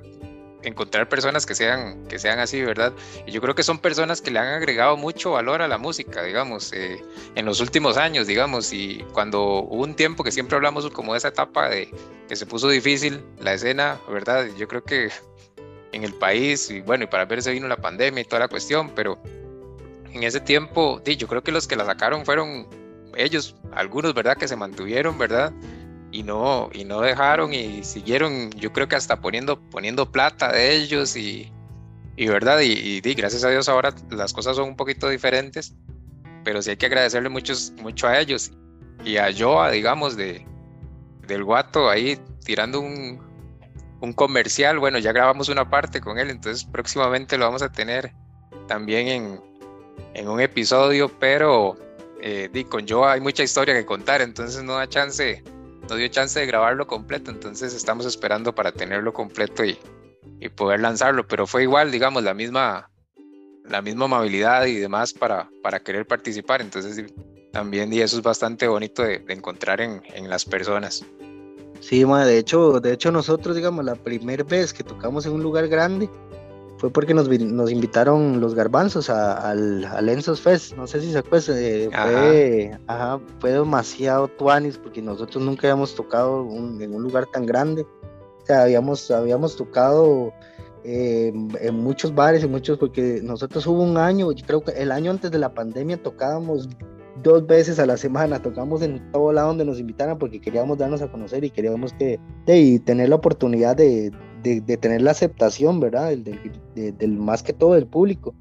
encontrar 0.63 1.09
personas 1.09 1.45
que 1.45 1.57
sean, 1.57 2.07
que 2.07 2.21
sean 2.21 2.39
así, 2.39 2.63
¿verdad? 2.63 2.93
Y 3.27 3.33
yo 3.33 3.41
creo 3.41 3.57
que 3.57 3.65
son 3.65 3.79
personas 3.79 4.23
que 4.23 4.31
le 4.31 4.39
han 4.39 4.55
agregado 4.55 4.97
mucho 4.97 5.33
valor 5.33 5.61
a 5.61 5.67
la 5.67 5.79
música, 5.79 6.23
digamos, 6.23 6.73
eh, 6.73 7.03
en 7.35 7.45
los 7.45 7.61
últimos 7.61 7.97
años, 7.97 8.29
digamos, 8.29 8.73
y 8.73 9.05
cuando 9.13 9.43
hubo 9.63 9.83
un 9.83 9.95
tiempo 9.95 10.23
que 10.23 10.31
siempre 10.31 10.57
hablamos 10.57 10.89
como 10.91 11.13
de 11.13 11.19
esa 11.19 11.29
etapa 11.29 11.69
de 11.69 11.91
que 12.29 12.37
se 12.37 12.47
puso 12.47 12.69
difícil 12.69 13.25
la 13.41 13.55
escena, 13.55 13.99
¿verdad? 14.09 14.47
Yo 14.57 14.69
creo 14.69 14.85
que 14.85 15.11
en 15.93 16.05
el 16.05 16.15
país 16.15 16.71
y 16.71 16.81
bueno, 16.81 17.05
y 17.05 17.07
para 17.07 17.25
ver 17.25 17.43
se 17.43 17.53
vino 17.53 17.69
la 17.69 17.77
pandemia 17.77 18.23
y 18.23 18.25
toda 18.25 18.41
la 18.41 18.49
cuestión, 18.49 18.91
pero 18.95 19.23
en 20.13 20.23
ese 20.23 20.41
tiempo, 20.41 21.03
yo 21.05 21.27
creo 21.27 21.43
que 21.43 21.53
los 21.53 21.67
que 21.67 21.77
la 21.77 21.85
sacaron 21.85 22.25
fueron 22.25 22.67
ellos, 23.17 23.57
algunos, 23.73 24.15
¿verdad? 24.15 24.37
Que 24.37 24.49
se 24.49 24.57
mantuvieron, 24.57 25.19
¿verdad? 25.19 25.53
Y 26.11 26.23
no, 26.23 26.69
y 26.73 26.85
no 26.85 27.01
dejaron 27.01 27.55
y 27.55 27.83
siguieron, 27.85 28.51
yo 28.51 28.73
creo 28.73 28.89
que 28.89 28.97
hasta 28.97 29.21
poniendo, 29.21 29.59
poniendo 29.71 30.11
plata 30.11 30.53
de 30.53 30.75
ellos 30.75 31.17
y, 31.17 31.51
y 32.17 32.27
¿verdad? 32.29 32.61
Y, 32.61 33.01
y, 33.03 33.15
gracias 33.15 33.45
a 33.45 33.51
Dios 33.51 33.69
ahora 33.69 33.95
las 34.11 34.33
cosas 34.33 34.57
son 34.57 34.69
un 34.69 34.77
poquito 34.77 35.09
diferentes, 35.09 35.75
pero 36.45 36.61
sí 36.61 36.71
hay 36.71 36.77
que 36.77 36.87
agradecerle 36.87 37.29
muchos, 37.31 37.73
mucho 37.83 38.07
a 38.07 38.19
ellos 38.19 38.53
y 39.05 39.17
a 39.17 39.31
Joa, 39.37 39.71
digamos, 39.71 40.17
de, 40.17 40.47
del 41.27 41.45
guato 41.45 41.89
ahí 41.89 42.19
tirando 42.45 42.81
un, 42.81 43.32
un 44.03 44.13
comercial. 44.13 44.79
Bueno, 44.79 44.99
ya 44.99 45.13
grabamos 45.13 45.49
una 45.49 45.71
parte 45.71 46.01
con 46.01 46.19
él, 46.19 46.29
entonces 46.29 46.65
próximamente 46.65 47.39
lo 47.39 47.47
vamos 47.47 47.63
a 47.63 47.73
tener 47.73 48.13
también 48.67 49.09
en, 49.09 49.41
en 50.15 50.29
un 50.29 50.41
episodio, 50.41 51.09
pero 51.09 51.77
eh, 52.21 52.51
con 52.69 52.85
yo 52.85 53.09
hay 53.09 53.21
mucha 53.21 53.43
historia 53.45 53.75
que 53.75 53.87
contar, 53.87 54.21
entonces 54.21 54.63
no 54.65 54.75
da 54.75 54.89
chance, 54.89 55.43
no 55.89 55.95
dio 55.97 56.09
chance 56.09 56.39
de 56.39 56.47
grabarlo 56.47 56.87
completo, 56.87 57.31
entonces 57.31 57.73
estamos 57.75 58.05
esperando 58.05 58.55
para 58.55 58.73
tenerlo 58.73 59.13
completo 59.13 59.65
y, 59.65 59.79
y 60.41 60.49
poder 60.49 60.81
lanzarlo, 60.81 61.27
pero 61.27 61.47
fue 61.47 61.63
igual, 61.63 61.93
digamos, 61.93 62.25
la 62.25 62.35
misma, 62.35 62.91
la 63.65 63.83
misma 63.83 64.07
amabilidad 64.07 64.67
y 64.67 64.75
demás 64.75 65.13
para, 65.13 65.49
para 65.63 65.79
querer 65.81 66.07
participar, 66.07 66.61
entonces 66.61 67.05
también 67.53 67.93
y 67.93 68.01
eso 68.01 68.17
es 68.17 68.23
bastante 68.23 68.67
bonito 68.67 69.05
de, 69.05 69.21
de 69.21 69.33
encontrar 69.33 69.81
en, 69.81 70.03
en 70.15 70.29
las 70.29 70.45
personas. 70.45 71.05
Sí, 71.83 72.05
de 72.05 72.39
hecho, 72.39 72.79
de 72.79 72.93
hecho 72.93 73.11
nosotros, 73.11 73.57
digamos, 73.57 73.85
la 73.85 73.97
primera 73.97 74.45
vez 74.45 74.73
que 74.73 74.85
tocamos 74.85 75.27
en 75.27 75.33
un 75.33 75.43
lugar 75.43 75.67
grande 75.67 76.09
fue 76.79 76.91
porque 76.91 77.13
nos, 77.13 77.29
nos 77.29 77.73
invitaron 77.73 78.41
los 78.41 78.55
garbanzos 78.55 79.11
al, 79.11 79.85
al 79.85 80.09
Ensos 80.09 80.41
Fest, 80.41 80.77
no 80.77 80.87
sé 80.87 81.01
si 81.01 81.11
se 81.11 81.19
acuerdan, 81.19 81.57
eh, 81.59 81.91
fue, 81.91 82.79
ajá, 82.87 83.21
fue 83.41 83.51
demasiado 83.51 84.29
tuanis 84.29 84.79
porque 84.79 85.03
nosotros 85.03 85.43
nunca 85.43 85.67
habíamos 85.67 85.97
tocado 85.97 86.43
en 86.43 86.95
un 86.95 87.03
lugar 87.03 87.27
tan 87.27 87.47
grande, 87.47 87.83
o 87.83 88.47
sea, 88.47 88.63
habíamos, 88.63 89.11
habíamos 89.11 89.57
tocado 89.57 90.33
eh, 90.85 91.33
en 91.61 91.75
muchos 91.75 92.15
bares, 92.15 92.45
en 92.45 92.53
muchos, 92.53 92.79
porque 92.79 93.19
nosotros 93.25 93.67
hubo 93.67 93.83
un 93.83 93.97
año, 93.97 94.31
yo 94.31 94.47
creo 94.47 94.61
que 94.63 94.71
el 94.71 94.93
año 94.93 95.11
antes 95.11 95.33
de 95.33 95.39
la 95.39 95.53
pandemia 95.53 96.01
tocábamos 96.01 96.69
dos 97.23 97.47
veces 97.47 97.79
a 97.79 97.87
la 97.87 97.97
semana, 97.97 98.41
tocamos 98.41 98.83
en 98.83 99.01
todo 99.13 99.33
lado 99.33 99.49
donde 99.49 99.65
nos 99.65 99.79
invitaran 99.79 100.19
porque 100.19 100.41
queríamos 100.41 100.79
darnos 100.79 101.03
a 101.03 101.11
conocer 101.11 101.45
y 101.45 101.51
queríamos 101.51 101.93
que 101.93 102.19
de, 102.47 102.81
tener 102.85 103.09
la 103.09 103.17
oportunidad 103.17 103.77
de, 103.77 104.11
de, 104.43 104.77
tener 104.77 105.03
la 105.03 105.11
aceptación, 105.11 105.81
¿verdad? 105.81 106.17
Del, 106.17 106.53
del, 106.75 107.13
más 107.19 107.43
que 107.43 107.53
todo 107.53 107.75
del 107.75 107.87
público, 107.87 108.35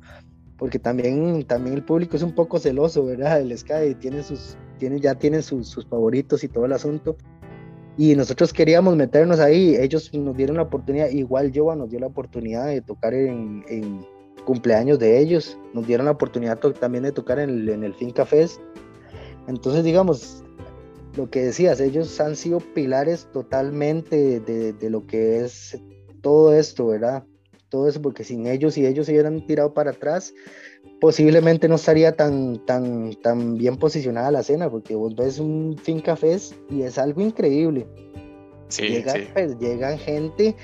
porque 0.57 0.79
también, 0.79 1.43
también 1.45 1.75
el 1.75 1.83
público 1.83 2.15
es 2.15 2.23
un 2.23 2.33
poco 2.33 2.59
celoso, 2.59 3.05
¿verdad? 3.05 3.41
El 3.41 3.57
Sky 3.57 3.95
tiene 3.99 4.23
sus, 4.23 4.57
tiene, 4.77 4.99
ya 4.99 5.15
tiene 5.15 5.41
sus, 5.41 5.67
sus 5.67 5.85
favoritos 5.85 6.43
y 6.43 6.47
todo 6.47 6.65
el 6.65 6.73
asunto. 6.73 7.17
Y 7.97 8.15
nosotros 8.15 8.53
queríamos 8.53 8.95
meternos 8.95 9.39
ahí, 9.39 9.75
ellos 9.75 10.13
nos 10.13 10.35
dieron 10.35 10.55
la 10.55 10.63
oportunidad, 10.63 11.09
igual 11.09 11.51
Joa 11.53 11.75
nos 11.75 11.89
dio 11.89 11.99
la 11.99 12.07
oportunidad 12.07 12.67
de 12.67 12.81
tocar 12.81 13.13
en, 13.13 13.65
en 13.67 14.05
cumpleaños 14.45 14.99
de 14.99 15.19
ellos, 15.19 15.57
nos 15.73 15.87
dieron 15.87 16.05
la 16.05 16.11
oportunidad 16.11 16.59
también 16.59 17.03
de 17.03 17.11
tocar 17.11 17.39
en 17.39 17.49
el, 17.49 17.69
en 17.69 17.83
el 17.83 17.93
Finca 17.93 18.25
Fest. 18.25 18.59
Entonces, 19.47 19.83
digamos, 19.83 20.43
lo 21.15 21.29
que 21.29 21.41
decías, 21.41 21.79
ellos 21.79 22.19
han 22.19 22.35
sido 22.35 22.59
pilares 22.59 23.27
totalmente 23.31 24.39
de, 24.39 24.73
de, 24.73 24.89
lo 24.89 25.05
que 25.05 25.43
es 25.43 25.77
todo 26.21 26.53
esto, 26.53 26.87
¿verdad? 26.87 27.23
Todo 27.69 27.87
eso, 27.87 28.01
porque 28.01 28.23
sin 28.23 28.47
ellos, 28.47 28.75
si 28.75 28.85
ellos 28.85 29.05
se 29.05 29.13
hubieran 29.13 29.45
tirado 29.45 29.73
para 29.73 29.91
atrás, 29.91 30.33
posiblemente 30.99 31.67
no 31.67 31.75
estaría 31.75 32.15
tan, 32.15 32.65
tan, 32.65 33.13
tan 33.21 33.57
bien 33.57 33.77
posicionada 33.77 34.31
la 34.31 34.41
escena, 34.41 34.69
porque 34.69 34.95
vos 34.95 35.15
ves 35.15 35.39
un 35.39 35.77
Finca 35.81 36.15
Fest 36.15 36.53
y 36.69 36.83
es 36.83 36.97
algo 36.97 37.21
increíble. 37.21 37.87
Sí, 38.69 39.03
sí. 39.05 39.27
Pues, 39.33 39.59
llegan 39.59 39.97
gente 39.97 40.55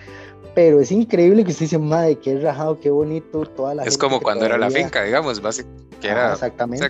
pero 0.57 0.81
es 0.81 0.91
increíble 0.91 1.43
que 1.43 1.51
usted 1.51 1.65
dice, 1.65 1.77
madre, 1.77 2.17
qué 2.17 2.39
rajado, 2.39 2.79
qué 2.79 2.89
bonito, 2.89 3.45
toda 3.45 3.75
la 3.75 3.83
Es 3.83 3.95
como 3.95 4.19
cuando 4.19 4.43
era 4.43 4.57
la 4.57 4.71
finca, 4.71 5.03
digamos, 5.03 5.39
básicamente, 5.39 5.97
que 6.01 6.07
era... 6.07 6.33
exactamente. 6.33 6.89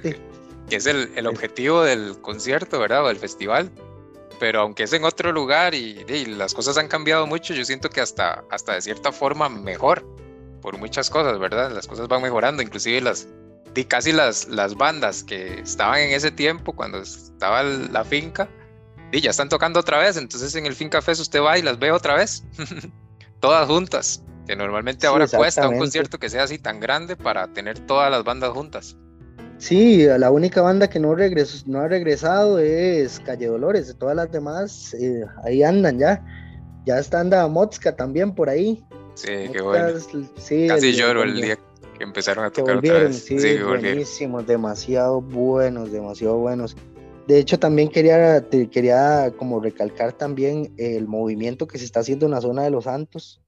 que, 0.70 0.74
es 0.74 0.86
el, 0.86 1.12
el, 1.18 1.28
objetivo 1.28 1.84
del 1.84 2.16
concierto, 2.22 2.80
¿verdad? 2.80 3.04
O 3.04 3.10
del 3.10 3.18
festival. 3.18 3.70
Pero 4.40 4.62
aunque 4.62 4.84
es 4.84 4.94
en 4.94 5.04
otro 5.04 5.34
lugar 5.34 5.76
y, 5.76 6.02
y, 6.08 6.28
las 6.28 6.54
cosas 6.54 6.78
han 6.78 6.88
cambiado 6.88 7.28
mucho, 7.28 7.54
yo 7.54 7.66
siento 7.66 7.90
que 7.90 8.00
hasta, 8.00 8.46
hasta 8.50 8.76
de 8.76 8.82
cierta 8.82 9.12
forma 9.12 9.50
mejor, 9.50 10.06
por 10.62 10.78
muchas 10.78 11.10
cosas, 11.10 11.38
¿verdad? 11.38 11.70
Las 11.70 11.88
cosas 11.88 12.08
van 12.08 12.22
mejorando, 12.22 12.64
inclusive 12.64 13.02
las, 13.02 13.28
casi 13.90 14.14
las, 14.14 14.48
las 14.48 14.76
bandas 14.76 15.26
que 15.26 15.60
estaban 15.60 16.00
en 16.00 16.12
ese 16.12 16.32
tiempo, 16.32 16.72
cuando 16.72 17.00
estaba 17.00 17.64
la 17.64 18.06
finca, 18.06 18.48
y 19.12 19.20
ya 19.20 19.32
están 19.32 19.50
tocando 19.50 19.82
otra 19.82 19.98
vez, 19.98 20.16
entonces 20.16 20.56
en 20.56 20.66
el 20.66 20.74
Finca 20.74 21.02
Fest 21.02 21.20
usted 21.20 21.42
va 21.42 21.58
y 21.58 21.64
las 21.64 21.78
ve 21.78 21.92
otra 21.92 22.16
vez. 22.16 22.46
todas 23.40 23.68
juntas, 23.68 24.24
que 24.46 24.56
normalmente 24.56 25.08
ahora 25.08 25.28
cuesta 25.28 25.68
un 25.68 25.78
concierto 25.78 26.18
que 26.18 26.30
sea 26.30 26.44
así 26.44 26.58
tan 26.58 26.80
grande 26.80 27.16
para 27.16 27.48
tener 27.54 27.80
todas 27.80 28.10
las 28.12 28.24
bandas 28.24 28.52
juntas. 28.52 28.98
Sí, 29.58 30.06
la 30.06 30.30
única 30.30 30.62
banda 30.62 30.88
que 30.88 31.00
no, 31.00 31.16
regresó, 31.16 31.64
no 31.66 31.80
ha 31.80 31.88
regresado 31.88 32.60
es 32.60 33.20
Calle 33.26 33.48
Dolores, 33.48 33.96
todas 33.98 34.16
las 34.16 34.32
demás 34.32 34.94
eh, 34.94 35.26
ahí 35.44 35.64
andan 35.64 35.98
ya. 36.00 36.24
Ya 36.86 37.00
está 37.00 37.20
anda 37.20 37.48
Motska 37.48 37.96
también 37.96 38.34
por 38.34 38.50
ahí. 38.50 38.86
Sí, 39.16 39.50
qué 39.52 39.62
bueno. 39.62 40.00
Casi 40.68 40.94
lloro 40.94 41.24
el 41.24 41.42
día 41.42 41.58
que 41.98 42.04
empezaron 42.04 42.46
a 42.46 42.52
tocar 42.52 42.78
otra 42.78 43.00
vez. 43.00 43.26
Sí, 43.26 43.58
buenísimos, 43.58 44.46
demasiado 44.46 45.20
buenos, 45.20 45.92
demasiado 45.92 46.38
buenos. 46.38 46.78
De 47.28 47.40
hecho, 47.40 47.60
también 47.60 47.90
quería, 47.90 48.48
quería 48.72 49.34
como 49.38 49.60
recalcar 49.60 50.14
también 50.14 50.74
el 50.78 51.08
movimiento 51.08 51.68
que 51.68 51.78
se 51.78 51.84
está 51.84 52.00
haciendo 52.00 52.26
en 52.26 52.32
la 52.32 52.42
zona 52.42 52.64
de 52.64 52.70
los 52.70 52.86
Santos. 52.86 53.42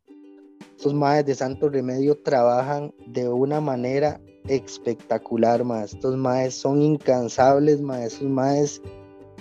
Estos 0.75 0.93
madres 0.93 1.25
de 1.25 1.35
Santo 1.35 1.69
Remedio 1.69 2.17
trabajan 2.21 2.93
de 3.07 3.29
una 3.29 3.61
manera 3.61 4.19
espectacular, 4.49 5.63
más. 5.63 5.93
Estos 5.93 6.17
madres 6.17 6.55
son 6.55 6.81
incansables, 6.81 7.79
más. 7.79 8.01
Esos 8.01 8.27
madres 8.27 8.81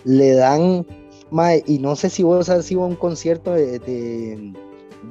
le 0.04 0.34
dan. 0.34 0.86
Y 1.66 1.80
no 1.80 1.96
sé 1.96 2.08
si 2.08 2.22
vos 2.22 2.48
has 2.48 2.70
ido 2.70 2.84
a 2.84 2.86
un 2.86 2.96
concierto 2.96 3.54
de, 3.54 3.80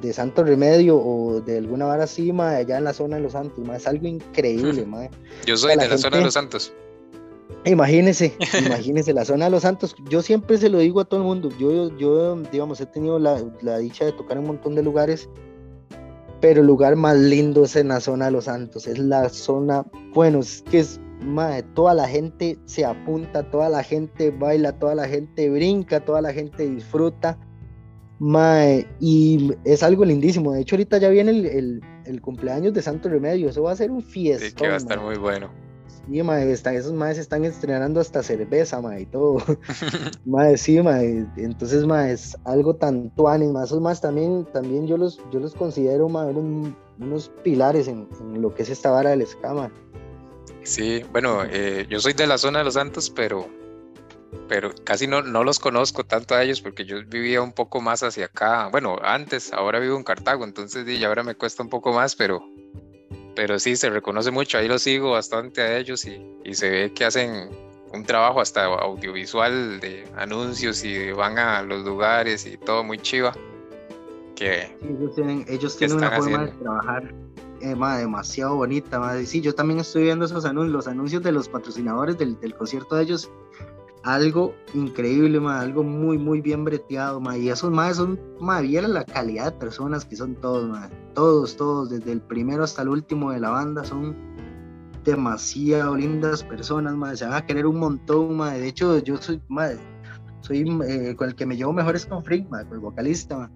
de, 0.00 0.12
Santo 0.14 0.42
Remedio 0.42 0.96
o 0.96 1.42
de 1.42 1.58
alguna 1.58 1.84
vara 1.84 2.04
así, 2.04 2.30
allá 2.30 2.78
en 2.78 2.84
la 2.84 2.94
zona 2.94 3.16
de 3.16 3.22
los 3.24 3.32
Santos, 3.32 3.58
más. 3.58 3.82
Es 3.82 3.88
algo 3.88 4.06
increíble. 4.06 4.86
Yo 5.46 5.56
soy 5.58 5.76
de 5.76 5.86
la 5.86 5.98
zona 5.98 6.16
de 6.16 6.24
los 6.24 6.34
Santos 6.34 6.72
Imagínese, 7.64 8.34
imagínese 8.66 9.12
la 9.12 9.24
zona 9.24 9.46
de 9.46 9.50
los 9.50 9.62
Santos. 9.62 9.94
Yo 10.08 10.22
siempre 10.22 10.58
se 10.58 10.68
lo 10.68 10.78
digo 10.78 11.00
a 11.00 11.04
todo 11.04 11.20
el 11.20 11.26
mundo. 11.26 11.50
Yo, 11.58 11.96
yo 11.96 12.36
digamos, 12.52 12.80
he 12.80 12.86
tenido 12.86 13.18
la, 13.18 13.42
la 13.62 13.78
dicha 13.78 14.04
de 14.04 14.12
tocar 14.12 14.36
en 14.36 14.44
un 14.44 14.48
montón 14.48 14.74
de 14.74 14.82
lugares, 14.82 15.28
pero 16.40 16.60
el 16.60 16.66
lugar 16.66 16.96
más 16.96 17.16
lindo 17.16 17.64
es 17.64 17.76
en 17.76 17.88
la 17.88 18.00
zona 18.00 18.26
de 18.26 18.30
los 18.32 18.44
Santos. 18.44 18.86
Es 18.86 18.98
la 18.98 19.28
zona, 19.28 19.84
bueno, 20.14 20.40
es 20.40 20.62
que 20.70 20.80
es, 20.80 21.00
madre, 21.20 21.64
toda 21.74 21.94
la 21.94 22.08
gente 22.08 22.58
se 22.64 22.84
apunta, 22.84 23.50
toda 23.50 23.68
la 23.68 23.82
gente 23.82 24.30
baila, 24.30 24.78
toda 24.78 24.94
la 24.94 25.08
gente 25.08 25.50
brinca, 25.50 26.00
toda 26.00 26.22
la 26.22 26.32
gente 26.32 26.68
disfruta. 26.68 27.38
Mae, 28.20 28.86
y 28.98 29.52
es 29.64 29.82
algo 29.82 30.04
lindísimo. 30.04 30.52
De 30.52 30.62
hecho, 30.62 30.74
ahorita 30.74 30.98
ya 30.98 31.08
viene 31.08 31.30
el, 31.30 31.80
el, 32.04 32.20
cumpleaños 32.20 32.74
de 32.74 32.82
Santo 32.82 33.08
Remedio. 33.08 33.48
Eso 33.48 33.62
va 33.62 33.72
a 33.72 33.76
ser 33.76 33.92
un 33.92 34.02
fiesta. 34.02 34.46
Sí, 34.46 34.54
que 34.54 34.66
va 34.66 34.74
a 34.74 34.78
estar 34.78 35.00
muy 35.00 35.16
bueno. 35.16 35.50
Sí, 36.08 36.22
mae, 36.22 36.50
esos 36.50 36.92
maes 36.94 37.18
están 37.18 37.44
estrenando 37.44 38.00
hasta 38.00 38.22
cerveza, 38.22 38.80
mae, 38.80 39.02
y 39.02 39.06
todo. 39.06 39.42
mae, 40.24 40.56
sí, 40.56 40.80
mae. 40.80 41.26
Entonces, 41.36 41.84
mae, 41.84 42.12
es 42.12 42.36
algo 42.44 42.76
tan 42.76 43.10
tuanis, 43.10 43.50
mae. 43.50 43.64
Esos 43.64 43.80
más 43.80 44.00
también, 44.00 44.46
también 44.52 44.86
yo 44.86 44.96
los, 44.96 45.20
yo 45.30 45.38
los 45.38 45.54
considero, 45.54 46.08
mae, 46.08 46.30
unos 46.30 47.30
pilares 47.44 47.88
en, 47.88 48.08
lo 48.40 48.54
que 48.54 48.62
es 48.62 48.70
esta 48.70 48.90
vara 48.90 49.10
del 49.10 49.20
escama. 49.20 49.70
Sí, 50.62 51.02
bueno, 51.12 51.44
eh, 51.44 51.86
yo 51.90 52.00
soy 52.00 52.14
de 52.14 52.26
la 52.26 52.38
zona 52.38 52.60
de 52.60 52.64
los 52.64 52.74
Santos, 52.74 53.10
pero 53.10 53.46
pero 54.46 54.74
casi 54.84 55.06
no, 55.06 55.22
no 55.22 55.44
los 55.44 55.58
conozco 55.58 56.04
tanto 56.04 56.34
a 56.34 56.42
ellos 56.42 56.60
porque 56.60 56.84
yo 56.84 56.96
vivía 57.06 57.40
un 57.42 57.52
poco 57.52 57.80
más 57.80 58.02
hacia 58.02 58.26
acá. 58.26 58.68
Bueno, 58.68 58.98
antes, 59.02 59.52
ahora 59.52 59.78
vivo 59.78 59.96
en 59.96 60.04
Cartago, 60.04 60.44
entonces 60.44 60.86
y 60.88 61.04
ahora 61.04 61.22
me 61.22 61.34
cuesta 61.34 61.62
un 61.62 61.68
poco 61.68 61.92
más, 61.92 62.16
pero, 62.16 62.42
pero 63.38 63.56
sí, 63.60 63.76
se 63.76 63.88
reconoce 63.88 64.32
mucho. 64.32 64.58
Ahí 64.58 64.66
los 64.66 64.82
sigo 64.82 65.12
bastante 65.12 65.62
a 65.62 65.78
ellos 65.78 66.04
y, 66.06 66.20
y 66.44 66.54
se 66.54 66.68
ve 66.70 66.92
que 66.92 67.04
hacen 67.04 67.50
un 67.94 68.02
trabajo 68.02 68.40
hasta 68.40 68.64
audiovisual 68.64 69.78
de 69.78 70.04
anuncios 70.16 70.82
y 70.82 71.12
van 71.12 71.38
a 71.38 71.62
los 71.62 71.84
lugares 71.84 72.44
y 72.46 72.56
todo 72.56 72.82
muy 72.82 72.98
chiva. 72.98 73.32
Que, 74.34 74.76
ellos 74.82 75.14
tienen, 75.14 75.44
ellos 75.46 75.76
tienen 75.76 75.98
una 75.98 76.10
forma 76.10 76.46
de 76.46 76.50
trabajar 76.50 77.14
eh, 77.60 77.76
demasiado 78.00 78.56
bonita. 78.56 78.98
Madre. 78.98 79.24
Sí, 79.24 79.40
yo 79.40 79.54
también 79.54 79.78
estoy 79.78 80.02
viendo 80.02 80.24
esos 80.24 80.44
anuncios, 80.44 80.72
los 80.72 80.88
anuncios 80.88 81.22
de 81.22 81.30
los 81.30 81.48
patrocinadores 81.48 82.18
del, 82.18 82.40
del 82.40 82.56
concierto 82.56 82.96
de 82.96 83.04
ellos 83.04 83.30
algo 84.04 84.54
increíble, 84.74 85.40
algo 85.48 85.82
muy, 85.82 86.18
muy 86.18 86.40
bien 86.40 86.64
breteado, 86.64 87.20
y 87.36 87.48
esos 87.48 87.70
más 87.70 87.96
son, 87.96 88.18
ma, 88.40 88.60
la 88.62 89.04
calidad 89.04 89.52
de 89.52 89.58
personas 89.58 90.04
que 90.04 90.16
son 90.16 90.34
todos, 90.36 90.78
todos, 91.14 91.56
todos, 91.56 91.90
desde 91.90 92.12
el 92.12 92.20
primero 92.20 92.64
hasta 92.64 92.82
el 92.82 92.88
último 92.88 93.32
de 93.32 93.40
la 93.40 93.50
banda, 93.50 93.84
son 93.84 94.16
demasiado 95.04 95.96
lindas 95.96 96.42
personas, 96.44 97.18
se 97.18 97.24
van 97.24 97.34
a 97.34 97.46
querer 97.46 97.66
un 97.66 97.78
montón, 97.78 98.38
de 98.38 98.68
hecho 98.68 98.98
yo 98.98 99.16
soy, 99.16 99.40
soy 100.40 100.80
eh, 100.86 101.14
con 101.16 101.28
el 101.28 101.34
que 101.34 101.46
me 101.46 101.56
llevo 101.56 101.72
mejor 101.72 101.96
es 101.96 102.06
con 102.06 102.22
Freak, 102.24 102.48
con 102.48 102.60
el 102.60 102.78
vocalista, 102.78 103.50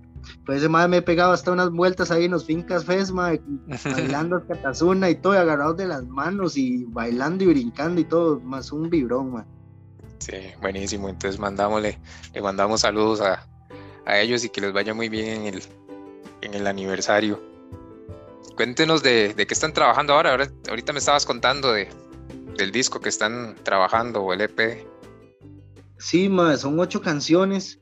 pues 0.44 0.58
ese 0.58 0.68
madre 0.68 0.88
me 0.88 0.96
he 0.98 1.02
pegado 1.02 1.32
hasta 1.32 1.52
unas 1.52 1.70
vueltas 1.70 2.10
ahí 2.10 2.24
en 2.24 2.30
los 2.32 2.44
fincas 2.44 2.84
fes, 2.84 3.12
bailando 3.12 4.46
catazuna 4.46 5.10
y 5.10 5.16
todo, 5.16 5.32
agarrados 5.32 5.76
de 5.76 5.86
las 5.86 6.06
manos 6.06 6.56
y 6.56 6.84
bailando 6.84 7.44
y 7.44 7.48
brincando 7.48 8.00
y 8.00 8.04
todo, 8.04 8.40
más 8.40 8.72
un 8.72 8.88
vibrón, 8.88 9.32
man. 9.32 9.46
Sí, 10.22 10.36
buenísimo. 10.60 11.08
Entonces 11.08 11.40
mandámosle, 11.40 11.98
le 12.32 12.40
mandamos 12.40 12.82
saludos 12.82 13.20
a, 13.20 13.44
ellos 14.06 14.44
y 14.44 14.50
que 14.50 14.60
les 14.60 14.72
vaya 14.72 14.94
muy 14.94 15.08
bien 15.08 15.42
en 15.42 15.54
el, 15.54 15.62
en 16.42 16.54
el 16.54 16.66
aniversario. 16.68 17.40
Cuéntenos 18.56 19.02
de, 19.02 19.34
qué 19.36 19.54
están 19.54 19.72
trabajando 19.72 20.12
ahora. 20.12 20.30
ahora. 20.30 20.48
Ahorita 20.68 20.92
me 20.92 21.00
estabas 21.00 21.26
contando 21.26 21.72
de, 21.72 21.88
del 22.56 22.70
disco 22.70 23.00
que 23.00 23.08
están 23.08 23.56
trabajando 23.64 24.22
o 24.22 24.32
el 24.32 24.42
EP. 24.42 24.86
Sí, 25.98 26.30
son 26.56 26.78
ocho 26.78 27.00
canciones. 27.00 27.80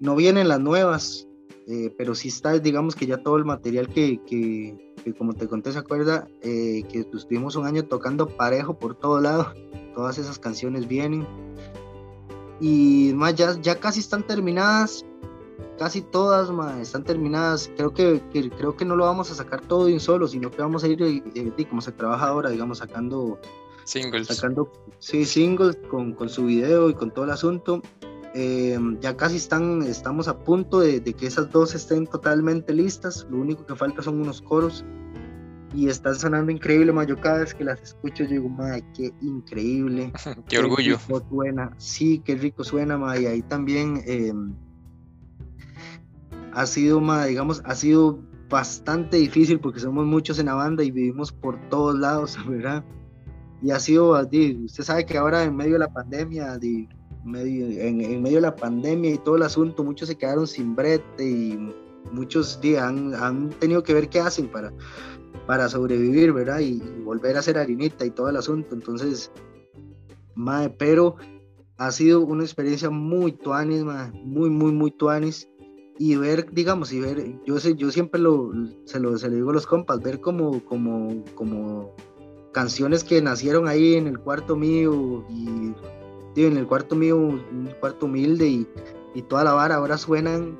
No 0.00 0.16
vienen 0.16 0.48
las 0.48 0.58
nuevas, 0.58 1.28
eh, 1.68 1.94
pero 1.96 2.16
sí 2.16 2.28
está, 2.28 2.58
digamos 2.58 2.96
que 2.96 3.06
ya 3.06 3.18
todo 3.18 3.36
el 3.36 3.44
material 3.44 3.88
que, 3.88 4.20
como 5.16 5.34
te 5.34 5.46
conté, 5.46 5.72
¿se 5.72 5.78
acuerda? 5.78 6.26
Eh, 6.42 6.82
que 6.90 7.06
estuvimos 7.14 7.54
un 7.54 7.66
año 7.66 7.84
tocando 7.84 8.28
parejo 8.28 8.76
por 8.78 8.96
todo 8.96 9.20
lado 9.20 9.52
todas 9.98 10.16
esas 10.16 10.38
canciones 10.38 10.86
vienen. 10.86 11.26
Y 12.60 13.10
más, 13.16 13.34
ya, 13.34 13.60
ya 13.60 13.80
casi 13.80 13.98
están 13.98 14.24
terminadas, 14.24 15.04
casi 15.76 16.02
todas 16.02 16.48
están 16.80 17.02
terminadas. 17.02 17.68
Creo 17.76 17.92
que, 17.92 18.22
creo 18.30 18.76
que 18.76 18.84
no 18.84 18.94
lo 18.94 19.06
vamos 19.06 19.32
a 19.32 19.34
sacar 19.34 19.60
todo 19.60 19.86
de 19.86 19.94
un 19.94 19.98
solo, 19.98 20.28
sino 20.28 20.52
que 20.52 20.62
vamos 20.62 20.84
a 20.84 20.86
ir, 20.86 21.02
eh, 21.02 21.20
eh, 21.34 21.66
como 21.68 21.82
se 21.82 21.90
trabaja 21.90 22.28
ahora, 22.28 22.50
digamos, 22.50 22.78
sacando 22.78 23.40
singles. 23.82 24.28
Sacando, 24.28 24.70
sí, 25.00 25.24
singles 25.24 25.76
con, 25.90 26.12
con 26.12 26.28
su 26.28 26.44
video 26.44 26.90
y 26.90 26.94
con 26.94 27.10
todo 27.10 27.24
el 27.24 27.32
asunto. 27.32 27.82
Eh, 28.34 28.78
ya 29.00 29.16
casi 29.16 29.34
están, 29.34 29.82
estamos 29.82 30.28
a 30.28 30.38
punto 30.38 30.78
de, 30.78 31.00
de, 31.00 31.12
que 31.12 31.26
esas 31.26 31.50
dos 31.50 31.74
estén 31.74 32.06
totalmente 32.06 32.72
listas. 32.72 33.26
Lo 33.28 33.38
único 33.38 33.66
que 33.66 33.74
falta 33.74 34.00
son 34.00 34.20
unos 34.20 34.42
coros 34.42 34.84
y 35.74 35.88
están 35.88 36.14
sonando 36.14 36.50
increíble, 36.50 36.92
ma. 36.92 37.04
Yo 37.04 37.20
cada 37.20 37.38
vez 37.38 37.54
que 37.54 37.64
las 37.64 37.80
escucho, 37.82 38.24
yo 38.24 38.30
digo, 38.30 38.48
ma, 38.48 38.78
qué 38.94 39.12
increíble. 39.20 40.12
qué, 40.48 40.58
orgullo. 40.58 40.98
suena. 41.28 41.70
Sí, 41.76 42.22
qué 42.24 42.36
rico 42.36 42.64
suena, 42.64 42.96
ma. 42.96 43.18
Y 43.18 43.26
ahí 43.26 43.42
también 43.42 44.02
em, 44.06 44.54
ha 46.54 46.66
sido, 46.66 47.00
ma, 47.00 47.26
digamos, 47.26 47.62
ha 47.64 47.74
sido 47.74 48.18
bastante 48.48 49.18
difícil 49.18 49.60
porque 49.60 49.80
somos 49.80 50.06
muchos 50.06 50.38
en 50.38 50.46
la 50.46 50.54
banda 50.54 50.82
y 50.82 50.90
vivimos 50.90 51.32
por 51.32 51.58
todos 51.68 51.98
lados, 51.98 52.38
¿verdad? 52.48 52.84
Y 53.60 53.70
ha 53.72 53.80
sido, 53.80 54.12
usted 54.12 54.84
sabe 54.84 55.04
que 55.04 55.18
ahora 55.18 55.42
en 55.42 55.56
medio 55.56 55.74
de 55.74 55.80
la 55.80 55.92
pandemia, 55.92 56.58
medio, 57.24 57.66
en, 57.80 58.22
medio 58.22 58.36
de 58.36 58.42
la 58.42 58.54
pandemia 58.54 59.14
y 59.14 59.18
todo 59.18 59.36
el 59.36 59.42
asunto, 59.42 59.82
muchos 59.82 60.08
se 60.08 60.16
quedaron 60.16 60.46
sin 60.46 60.76
brete 60.76 61.28
y 61.28 61.74
muchos 62.12 62.60
han, 62.80 63.14
han 63.14 63.50
tenido 63.50 63.82
que 63.82 63.94
ver 63.94 64.08
qué 64.08 64.20
hacen 64.20 64.48
para, 64.48 64.72
para 65.46 65.68
sobrevivir, 65.68 66.32
¿verdad? 66.32 66.60
Y, 66.60 66.80
volver 67.04 67.36
a 67.36 67.42
ser 67.42 67.58
harinita 67.58 68.04
y 68.04 68.10
todo 68.10 68.28
el 68.28 68.36
asunto. 68.36 68.74
Entonces, 68.74 69.32
madre, 70.34 70.74
pero 70.78 71.16
ha 71.78 71.90
sido 71.90 72.20
una 72.20 72.44
experiencia 72.44 72.90
muy 72.90 73.32
tuanis, 73.32 73.84
madre, 73.84 74.12
muy, 74.24 74.50
muy, 74.50 74.72
muy 74.72 74.90
tuanis. 74.90 75.48
Y 75.98 76.16
ver, 76.16 76.52
digamos, 76.52 76.92
y 76.92 77.00
ver, 77.00 77.40
yo 77.44 77.58
sé, 77.58 77.74
yo 77.74 77.90
siempre 77.90 78.20
lo, 78.20 78.52
se 78.84 79.00
lo, 79.00 79.18
se 79.18 79.28
lo 79.28 79.34
digo 79.34 79.50
a 79.50 79.54
los 79.54 79.66
compas, 79.66 80.00
ver 80.00 80.20
como, 80.20 80.64
como, 80.64 81.24
como 81.34 81.92
canciones 82.52 83.02
que 83.02 83.20
nacieron 83.20 83.66
ahí 83.66 83.94
en 83.94 84.06
el 84.06 84.20
cuarto 84.20 84.54
mío 84.54 85.24
y 85.28 85.74
en 86.36 86.56
el 86.56 86.66
cuarto 86.66 86.94
mío, 86.94 87.16
un 87.16 87.70
cuarto 87.80 88.06
humilde 88.06 88.46
y, 88.46 88.66
y 89.14 89.22
toda 89.22 89.44
la 89.44 89.52
vara 89.52 89.76
ahora 89.76 89.98
suenan 89.98 90.56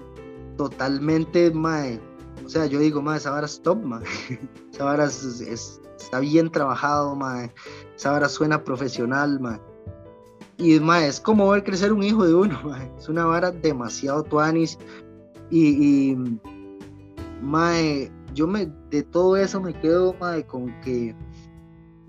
totalmente, 0.57 1.51
mae, 1.53 2.01
o 2.49 2.51
sea, 2.51 2.65
yo 2.65 2.79
digo, 2.79 3.03
más 3.03 3.19
esa 3.19 3.31
vara 3.31 3.45
es 3.45 3.61
top, 3.61 3.85
ma. 3.85 4.01
esa 4.73 4.85
vara 4.85 5.05
está 5.05 6.19
bien 6.19 6.51
trabajado, 6.51 7.15
ma. 7.15 7.51
esa 7.95 8.13
vara 8.13 8.27
suena 8.27 8.65
profesional, 8.65 9.39
ma. 9.39 9.61
y 10.57 10.81
ma, 10.81 11.05
es 11.05 11.21
como 11.21 11.51
ver 11.51 11.63
crecer 11.63 11.93
un 11.93 12.03
hijo 12.03 12.27
de 12.27 12.33
uno, 12.33 12.59
ma. 12.65 12.83
es 12.99 13.07
una 13.07 13.27
vara 13.27 13.51
demasiado 13.51 14.23
tuanis 14.23 14.79
y, 15.51 16.13
y 16.13 16.19
yo 18.35 18.47
me, 18.47 18.73
de 18.89 19.03
todo 19.03 19.37
eso 19.37 19.61
me 19.61 19.75
quedo 19.75 20.15
ma, 20.19 20.41
con 20.45 20.75
que 20.81 21.15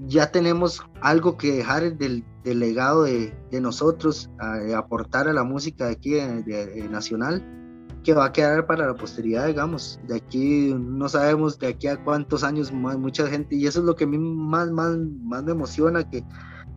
ya 0.07 0.31
tenemos 0.31 0.81
algo 1.01 1.35
que 1.35 1.51
dejar 1.51 1.97
del, 1.97 2.23
del 2.45 2.59
legado 2.59 3.03
de, 3.03 3.37
de 3.51 3.59
nosotros, 3.59 4.29
aportar 4.73 5.27
a 5.27 5.33
la 5.33 5.43
música 5.43 5.87
de 5.87 5.91
aquí 5.91 6.11
de, 6.11 6.87
nacional 6.89 7.58
que 8.03 8.13
va 8.13 8.25
a 8.25 8.31
quedar 8.31 8.65
para 8.65 8.87
la 8.87 8.95
posteridad, 8.95 9.47
digamos. 9.47 9.99
De 10.07 10.15
aquí 10.17 10.73
no 10.73 11.09
sabemos 11.09 11.59
de 11.59 11.67
aquí 11.67 11.87
a 11.87 12.01
cuántos 12.03 12.43
años 12.43 12.71
más, 12.71 12.97
mucha 12.97 13.27
gente, 13.27 13.55
y 13.55 13.67
eso 13.67 13.79
es 13.79 13.85
lo 13.85 13.95
que 13.95 14.05
a 14.05 14.07
mí 14.07 14.17
más, 14.17 14.69
más, 14.71 14.97
más 15.21 15.43
me 15.43 15.51
emociona, 15.51 16.09
que, 16.09 16.23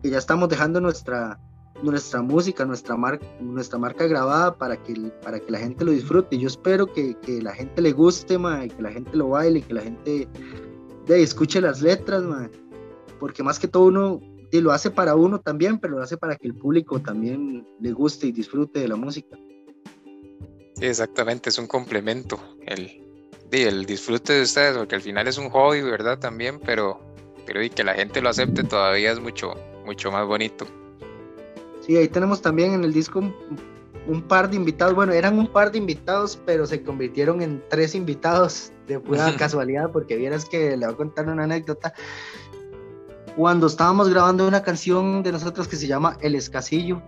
que 0.01 0.09
ya 0.09 0.17
estamos 0.17 0.49
dejando 0.49 0.81
nuestra, 0.81 1.39
nuestra 1.81 2.21
música, 2.21 2.65
nuestra 2.65 2.95
marca, 2.95 3.25
nuestra 3.39 3.79
marca 3.79 4.05
grabada 4.05 4.57
para 4.57 4.81
que, 4.81 4.93
para 5.23 5.39
que 5.39 5.51
la 5.51 5.59
gente 5.59 5.85
lo 5.85 5.91
disfrute. 5.91 6.37
Yo 6.37 6.47
espero 6.47 6.91
que, 6.91 7.15
que 7.19 7.41
la 7.41 7.53
gente 7.53 7.81
le 7.81 7.91
guste, 7.91 8.37
ma, 8.37 8.67
que 8.67 8.81
la 8.81 8.91
gente 8.91 9.15
lo 9.15 9.29
baile, 9.29 9.61
que 9.61 9.73
la 9.73 9.81
gente 9.81 10.27
de, 11.07 11.23
escuche 11.23 11.61
las 11.61 11.81
letras, 11.81 12.23
ma, 12.23 12.49
porque 13.19 13.43
más 13.43 13.59
que 13.59 13.67
todo 13.67 13.85
uno 13.85 14.19
y 14.51 14.61
lo 14.61 14.71
hace 14.71 14.91
para 14.91 15.15
uno 15.15 15.39
también, 15.39 15.79
pero 15.79 15.97
lo 15.97 16.03
hace 16.03 16.15
para 16.15 16.35
que 16.35 16.47
el 16.47 16.53
público 16.53 17.01
también 17.01 17.65
le 17.79 17.91
guste 17.91 18.27
y 18.27 18.31
disfrute 18.31 18.81
de 18.81 18.87
la 18.87 18.95
música. 18.95 19.35
Exactamente, 20.83 21.49
es 21.49 21.57
un 21.57 21.67
complemento. 21.67 22.37
El, 22.65 22.91
el 23.51 23.85
disfrute 23.85 24.33
de 24.33 24.41
ustedes, 24.41 24.77
porque 24.77 24.95
al 24.95 25.01
final 25.01 25.29
es 25.29 25.37
un 25.37 25.49
hobby, 25.49 25.81
¿verdad? 25.81 26.19
También, 26.19 26.59
pero, 26.59 26.99
pero 27.45 27.63
y 27.63 27.69
que 27.69 27.85
la 27.85 27.93
gente 27.93 28.21
lo 28.21 28.27
acepte 28.27 28.65
todavía 28.65 29.13
es 29.13 29.19
mucho, 29.21 29.53
mucho 29.85 30.11
más 30.11 30.27
bonito. 30.27 30.67
Sí, 31.79 31.95
ahí 31.95 32.09
tenemos 32.09 32.41
también 32.41 32.73
en 32.73 32.83
el 32.83 32.91
disco 32.91 33.23
un, 34.07 34.21
par 34.23 34.49
de 34.49 34.57
invitados. 34.57 34.93
Bueno, 34.93 35.13
eran 35.13 35.39
un 35.39 35.47
par 35.47 35.71
de 35.71 35.77
invitados, 35.77 36.37
pero 36.45 36.65
se 36.65 36.83
convirtieron 36.83 37.41
en 37.41 37.63
tres 37.69 37.95
invitados 37.95 38.73
de 38.85 38.99
pura 38.99 39.33
casualidad, 39.37 39.89
porque 39.89 40.17
vieras 40.17 40.43
que 40.43 40.75
le 40.75 40.85
voy 40.85 40.95
a 40.95 40.97
contar 40.97 41.29
una 41.29 41.45
anécdota. 41.45 41.93
cuando 43.37 43.67
estábamos 43.67 44.09
grabando 44.09 44.45
una 44.45 44.61
canción 44.61 45.23
de 45.23 45.31
nosotros 45.31 45.65
que 45.65 45.77
se 45.77 45.87
llama 45.87 46.17
El 46.19 46.35
Escasillo, 46.35 47.01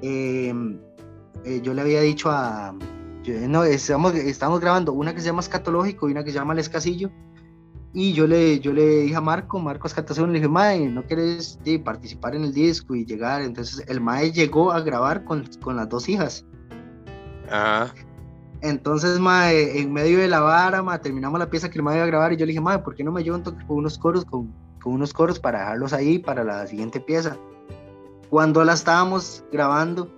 em, 0.00 0.78
eh, 1.44 1.60
yo 1.62 1.74
le 1.74 1.82
había 1.82 2.00
dicho 2.00 2.30
a... 2.30 2.74
no, 3.26 3.64
estamos, 3.64 4.14
estamos 4.14 4.60
grabando 4.60 4.92
una 4.92 5.14
que 5.14 5.20
se 5.20 5.26
llama 5.26 5.40
Escatológico 5.40 6.08
y 6.08 6.12
una 6.12 6.24
que 6.24 6.30
se 6.30 6.38
llama 6.38 6.52
El 6.52 6.60
Escasillo. 6.60 7.10
Y 7.92 8.12
yo 8.12 8.26
le, 8.26 8.58
yo 8.58 8.72
le 8.72 9.02
dije 9.02 9.14
a 9.14 9.20
Marco, 9.20 9.60
Marco 9.60 9.86
Escatación, 9.86 10.32
le 10.32 10.40
dije, 10.40 10.48
Mae, 10.48 10.88
¿no 10.88 11.04
quieres 11.04 11.60
participar 11.84 12.34
en 12.34 12.42
el 12.42 12.52
disco 12.52 12.96
y 12.96 13.04
llegar? 13.04 13.42
Entonces 13.42 13.84
el 13.88 14.00
Mae 14.00 14.32
llegó 14.32 14.72
a 14.72 14.80
grabar 14.80 15.24
con, 15.24 15.48
con 15.62 15.76
las 15.76 15.88
dos 15.88 16.08
hijas. 16.08 16.44
Ah. 17.50 17.92
Entonces, 18.64 19.20
mae, 19.20 19.78
en 19.78 19.92
medio 19.92 20.20
de 20.20 20.26
la 20.26 20.40
vara, 20.40 20.82
mae, 20.82 20.98
terminamos 20.98 21.38
la 21.38 21.50
pieza 21.50 21.68
que 21.68 21.76
el 21.76 21.82
mae 21.82 21.96
iba 21.96 22.04
a 22.04 22.06
grabar 22.06 22.32
y 22.32 22.36
yo 22.36 22.46
le 22.46 22.52
dije, 22.52 22.62
mae, 22.62 22.78
¿por 22.78 22.94
qué 22.94 23.04
no 23.04 23.12
me 23.12 23.22
toque 23.22 23.62
con 23.66 23.76
unos 23.76 23.98
coros, 23.98 24.24
con, 24.24 24.54
con, 24.82 24.94
unos 24.94 25.12
coros 25.12 25.38
para 25.38 25.58
dejarlos 25.58 25.92
ahí 25.92 26.18
para 26.18 26.44
la 26.44 26.66
siguiente 26.66 26.98
pieza? 26.98 27.36
Cuando 28.30 28.64
la 28.64 28.72
estábamos 28.72 29.44
grabando, 29.52 30.08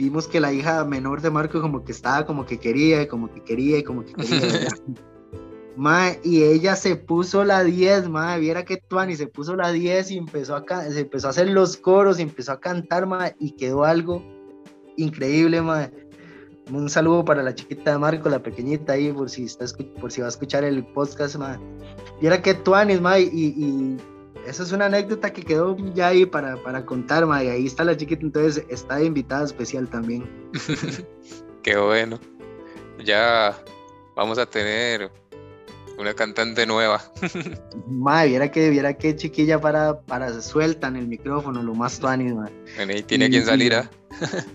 vimos 0.00 0.26
que 0.26 0.40
la 0.40 0.52
hija 0.52 0.84
menor 0.84 1.20
de 1.20 1.30
Marco 1.30 1.60
como 1.60 1.84
que 1.84 1.92
estaba 1.92 2.24
como 2.26 2.46
que 2.46 2.58
quería, 2.58 3.02
y 3.02 3.06
como 3.06 3.32
que 3.32 3.42
quería, 3.42 3.78
y 3.78 3.84
como 3.84 4.04
que 4.04 4.14
quería. 4.14 4.68
mae, 5.76 6.20
y 6.24 6.42
ella 6.42 6.76
se 6.76 6.96
puso 6.96 7.44
la 7.44 7.62
10, 7.62 8.08
mae, 8.08 8.40
viera 8.40 8.64
que 8.64 8.76
Tuani 8.76 9.16
se 9.16 9.26
puso 9.26 9.56
la 9.56 9.72
10 9.72 10.10
y 10.10 10.18
empezó 10.18 10.56
a, 10.56 10.64
se 10.90 11.00
empezó 11.00 11.26
a 11.28 11.30
hacer 11.30 11.48
los 11.48 11.76
coros 11.76 12.18
y 12.18 12.22
empezó 12.22 12.52
a 12.52 12.60
cantar, 12.60 13.06
mae, 13.06 13.36
y 13.38 13.52
quedó 13.52 13.84
algo 13.84 14.22
increíble, 14.96 15.62
mae 15.62 15.92
un 16.72 16.88
saludo 16.88 17.24
para 17.24 17.42
la 17.42 17.54
chiquita 17.54 17.92
de 17.92 17.98
Marco, 17.98 18.28
la 18.28 18.42
pequeñita 18.42 18.92
ahí, 18.92 19.12
por 19.12 19.28
si, 19.28 19.44
está, 19.44 19.64
por 20.00 20.12
si 20.12 20.20
va 20.20 20.28
a 20.28 20.30
escuchar 20.30 20.64
el 20.64 20.86
podcast, 20.86 21.36
ma. 21.36 21.60
Y 22.20 22.26
era 22.26 22.40
que 22.40 22.54
tuanis, 22.54 23.00
ma, 23.00 23.18
y, 23.18 23.28
y 23.32 23.96
eso 24.50 24.64
es 24.64 24.72
una 24.72 24.86
anécdota 24.86 25.32
que 25.32 25.42
quedó 25.42 25.76
ya 25.94 26.08
ahí 26.08 26.26
para, 26.26 26.56
para 26.62 26.84
contar, 26.84 27.24
ma, 27.24 27.42
y 27.42 27.48
ahí 27.48 27.66
está 27.66 27.84
la 27.84 27.96
chiquita, 27.96 28.22
entonces 28.22 28.64
está 28.68 29.02
invitada 29.02 29.44
especial 29.44 29.88
también. 29.88 30.28
Qué 31.62 31.76
bueno. 31.76 32.18
Ya 33.04 33.56
vamos 34.16 34.38
a 34.38 34.46
tener 34.46 35.10
una 36.00 36.14
cantante 36.14 36.66
nueva. 36.66 37.02
Madre, 37.86 38.28
viera 38.28 38.50
que, 38.50 38.70
viera 38.70 38.94
que 38.94 39.14
chiquilla 39.14 39.60
para, 39.60 40.00
para 40.00 40.40
sueltan 40.40 40.96
el 40.96 41.06
micrófono, 41.06 41.62
lo 41.62 41.74
más 41.74 41.98
tuanis, 41.98 42.34
madre. 42.34 42.52
Bueno, 42.76 42.92
y 42.94 43.02
tiene 43.06 43.28
quien 43.28 43.44
salir, 43.44 43.74
¿ah? 43.74 43.90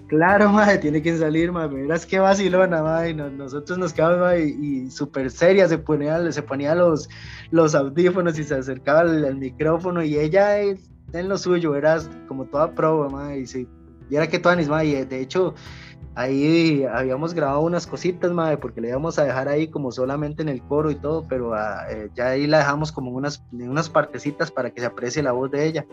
claro, 0.08 0.50
madre, 0.50 0.80
tiene 0.80 1.02
quien 1.02 1.20
salir, 1.20 1.52
madre. 1.52 1.84
Verás 1.84 2.06
qué 2.06 2.20
vacilona, 2.20 2.82
madre. 2.82 3.14
nosotros 3.14 3.78
nos 3.78 3.94
quedamos, 3.94 4.20
madre, 4.20 4.46
y, 4.46 4.90
súper 4.90 5.30
seria 5.32 5.68
se 5.68 5.78
ponía, 5.78 6.32
se 6.32 6.42
ponía 6.42 6.74
los, 6.76 7.08
los 7.52 7.76
audífonos 7.76 8.38
y 8.40 8.44
se 8.44 8.56
acercaba 8.56 9.02
al, 9.02 9.36
micrófono 9.36 10.04
y 10.04 10.18
ella 10.18 10.60
en 10.62 11.30
lo 11.30 11.38
suyo, 11.38 11.72
verás, 11.72 12.10
como 12.28 12.46
toda 12.46 12.72
prueba, 12.74 13.10
madre. 13.10 13.40
Y 13.40 13.48
sí, 13.48 13.68
viera 14.10 14.28
que 14.28 14.40
tuanis, 14.40 14.68
madre. 14.68 15.06
de 15.06 15.22
hecho, 15.22 15.54
ahí 16.16 16.84
habíamos 16.86 17.34
grabado 17.34 17.62
unas 17.62 17.86
cositas, 17.86 18.32
madre, 18.32 18.58
porque 18.58 18.82
le 18.82 18.90
íbamos 18.90 19.20
a 19.20 19.26
dejar 19.26 19.48
ahí 19.48 19.68
como 19.68 19.92
solamente 19.92 20.42
en 20.42 20.50
el 20.50 20.62
coro 20.64 20.90
y 20.90 20.96
todo, 20.96 21.28
pero 21.28 21.54
ah, 21.54 21.86
eh, 21.90 22.10
ya 22.16 22.30
ahí 22.30 22.48
la 22.48 22.60
dejamos 22.60 22.92
como 22.92 23.12
unas, 23.12 23.44
unas 23.52 23.90
partecitas 23.90 24.50
para 24.50 24.72
que 24.72 24.80
se 24.80 24.88
aprecie 24.88 25.22
la 25.22 25.34
voz 25.34 25.52
de 25.52 25.66
ella. 25.66 25.86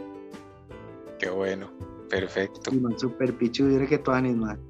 Qué 1.19 1.29
bueno, 1.29 1.71
perfecto. 2.09 2.71
Sí, 2.71 2.81
man, 2.81 2.99
super 2.99 3.37
pichu, 3.37 3.65
que 3.89 3.99
madre. 4.35 4.61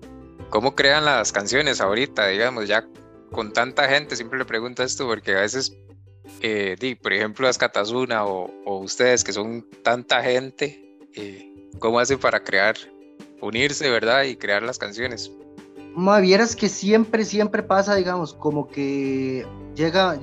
¿Cómo 0.51 0.75
crean 0.75 1.05
las 1.05 1.33
canciones 1.33 1.81
ahorita, 1.81 2.27
digamos, 2.27 2.69
ya 2.69 2.87
con 3.31 3.53
tanta 3.53 3.89
gente? 3.89 4.17
Siempre 4.17 4.39
le 4.39 4.45
pregunto 4.45 4.83
esto 4.83 5.07
porque 5.07 5.35
a 5.35 5.41
veces, 5.41 5.75
eh, 6.41 6.97
por 7.03 7.13
ejemplo, 7.13 7.47
las 7.47 7.57
Catazuna 7.57 8.27
o, 8.27 8.51
o, 8.67 8.79
ustedes 8.81 9.25
que 9.25 9.33
son 9.33 9.67
tanta 9.83 10.23
gente, 10.23 10.99
eh, 11.15 11.71
¿cómo 11.79 12.01
hacen 12.01 12.19
para 12.19 12.43
crear, 12.43 12.77
unirse, 13.43 13.91
verdad, 13.91 14.23
y 14.23 14.37
crear 14.37 14.63
las 14.63 14.79
canciones? 14.79 15.31
Ma, 15.95 16.21
vieras 16.21 16.57
que 16.57 16.69
siempre, 16.69 17.25
siempre 17.25 17.63
pasa, 17.63 17.95
digamos, 17.97 18.33
como 18.33 18.69
que 18.69 19.47
llega, 19.75 20.19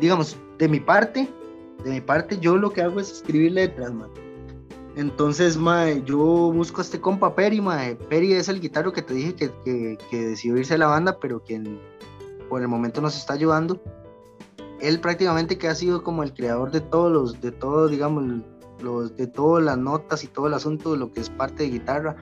digamos, 0.00 0.36
de 0.58 0.68
mi 0.68 0.80
parte, 0.80 1.28
de 1.84 1.90
mi 1.90 2.00
parte, 2.00 2.38
yo 2.38 2.56
lo 2.56 2.70
que 2.70 2.82
hago 2.82 2.98
es 2.98 3.12
escribir 3.12 3.52
letras, 3.52 3.92
man. 3.92 4.10
Entonces, 4.96 5.58
ma, 5.58 5.90
yo 5.90 6.16
busco 6.52 6.80
a 6.80 6.84
este 6.84 7.00
compa 7.00 7.34
Peri, 7.34 7.60
ma. 7.60 7.82
Peri 8.08 8.32
es 8.32 8.48
el 8.48 8.60
guitarro 8.60 8.92
que 8.92 9.02
te 9.02 9.14
dije 9.14 9.34
que, 9.34 9.98
que, 10.10 10.18
decidió 10.18 10.56
irse 10.56 10.74
a 10.74 10.78
la 10.78 10.86
banda, 10.86 11.20
pero 11.20 11.42
quien 11.42 11.78
por 12.48 12.62
el 12.62 12.68
momento 12.68 13.00
nos 13.02 13.16
está 13.16 13.34
ayudando. 13.34 13.80
Él 14.80 14.98
prácticamente 15.00 15.58
que 15.58 15.68
ha 15.68 15.74
sido 15.74 16.02
como 16.02 16.22
el 16.22 16.32
creador 16.32 16.70
de 16.70 16.80
todos 16.80 17.12
los, 17.12 17.40
de 17.40 17.52
todo, 17.52 17.88
digamos, 17.88 18.42
los, 18.80 19.16
de 19.16 19.26
todas 19.26 19.64
las 19.64 19.78
notas 19.78 20.24
y 20.24 20.28
todo 20.28 20.46
el 20.46 20.54
asunto 20.54 20.96
lo 20.96 21.12
que 21.12 21.20
es 21.20 21.30
parte 21.30 21.64
de 21.64 21.70
guitarra 21.70 22.16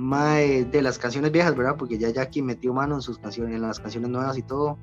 mae, 0.00 0.64
de 0.64 0.82
las 0.82 0.98
canciones 0.98 1.30
viejas, 1.30 1.54
¿verdad? 1.54 1.76
Porque 1.76 1.98
ya 1.98 2.10
Jackie 2.10 2.42
metió 2.42 2.72
mano 2.72 2.96
en 2.96 3.02
sus 3.02 3.18
canciones, 3.18 3.54
en 3.54 3.62
las 3.62 3.78
canciones 3.78 4.10
nuevas 4.10 4.36
y 4.38 4.42
todo. 4.42 4.78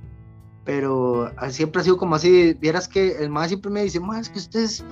Pero 0.64 1.32
siempre 1.50 1.82
ha 1.82 1.84
sido 1.84 1.98
como 1.98 2.16
así, 2.16 2.54
vieras 2.54 2.88
que 2.88 3.18
el 3.18 3.30
más 3.30 3.48
siempre 3.48 3.72
me 3.72 3.84
dice, 3.84 4.00
más 4.00 4.22
es 4.22 4.30
que 4.30 4.40
ustedes, 4.40 4.86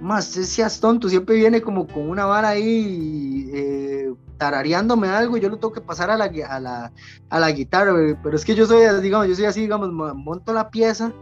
más 0.00 0.24
seas 0.24 0.80
tonto, 0.80 1.08
siempre 1.08 1.36
viene 1.36 1.62
como 1.62 1.86
con 1.86 2.10
una 2.10 2.26
vara 2.26 2.48
ahí 2.48 3.48
eh, 3.54 4.12
tarareándome 4.36 5.08
algo 5.08 5.36
y 5.36 5.40
yo 5.40 5.48
lo 5.48 5.58
tengo 5.58 5.72
que 5.72 5.80
pasar 5.80 6.10
a 6.10 6.16
la, 6.16 6.24
a 6.24 6.60
la, 6.60 6.92
a 7.30 7.40
la 7.40 7.52
guitarra, 7.52 7.92
pero 8.20 8.34
es 8.34 8.44
que 8.44 8.56
yo 8.56 8.66
soy, 8.66 9.00
digamos, 9.00 9.28
yo 9.28 9.36
soy 9.36 9.44
así, 9.44 9.60
digamos, 9.60 9.92
monto 9.92 10.52
la 10.52 10.70
pieza 10.70 11.12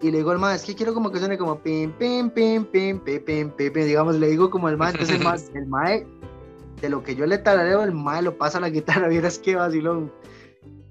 y 0.00 0.10
le 0.10 0.18
digo 0.18 0.30
al 0.30 0.38
más, 0.38 0.60
es 0.60 0.66
que 0.66 0.74
quiero 0.74 0.94
como 0.94 1.10
que 1.10 1.18
suene 1.18 1.36
como 1.36 1.60
pim, 1.60 1.92
pim, 1.92 2.30
pim, 2.30 2.64
pim, 2.64 3.00
pim, 3.00 3.20
pim, 3.20 3.50
pim, 3.50 3.72
digamos, 3.72 4.16
le 4.16 4.28
digo 4.28 4.48
como 4.48 4.68
el 4.68 4.76
más, 4.76 4.92
entonces 4.92 5.16
el 5.16 5.24
más, 5.24 5.50
el 5.54 5.66
mae 5.66 6.06
de 6.80 6.88
lo 6.88 7.02
que 7.02 7.16
yo 7.16 7.26
le 7.26 7.38
tarareo, 7.38 7.82
el 7.82 7.92
mae 7.92 8.22
lo 8.22 8.38
pasa 8.38 8.58
a 8.58 8.60
la 8.60 8.70
guitarra, 8.70 9.08
vieras 9.08 9.38
qué 9.38 9.56
vacilón. 9.56 10.12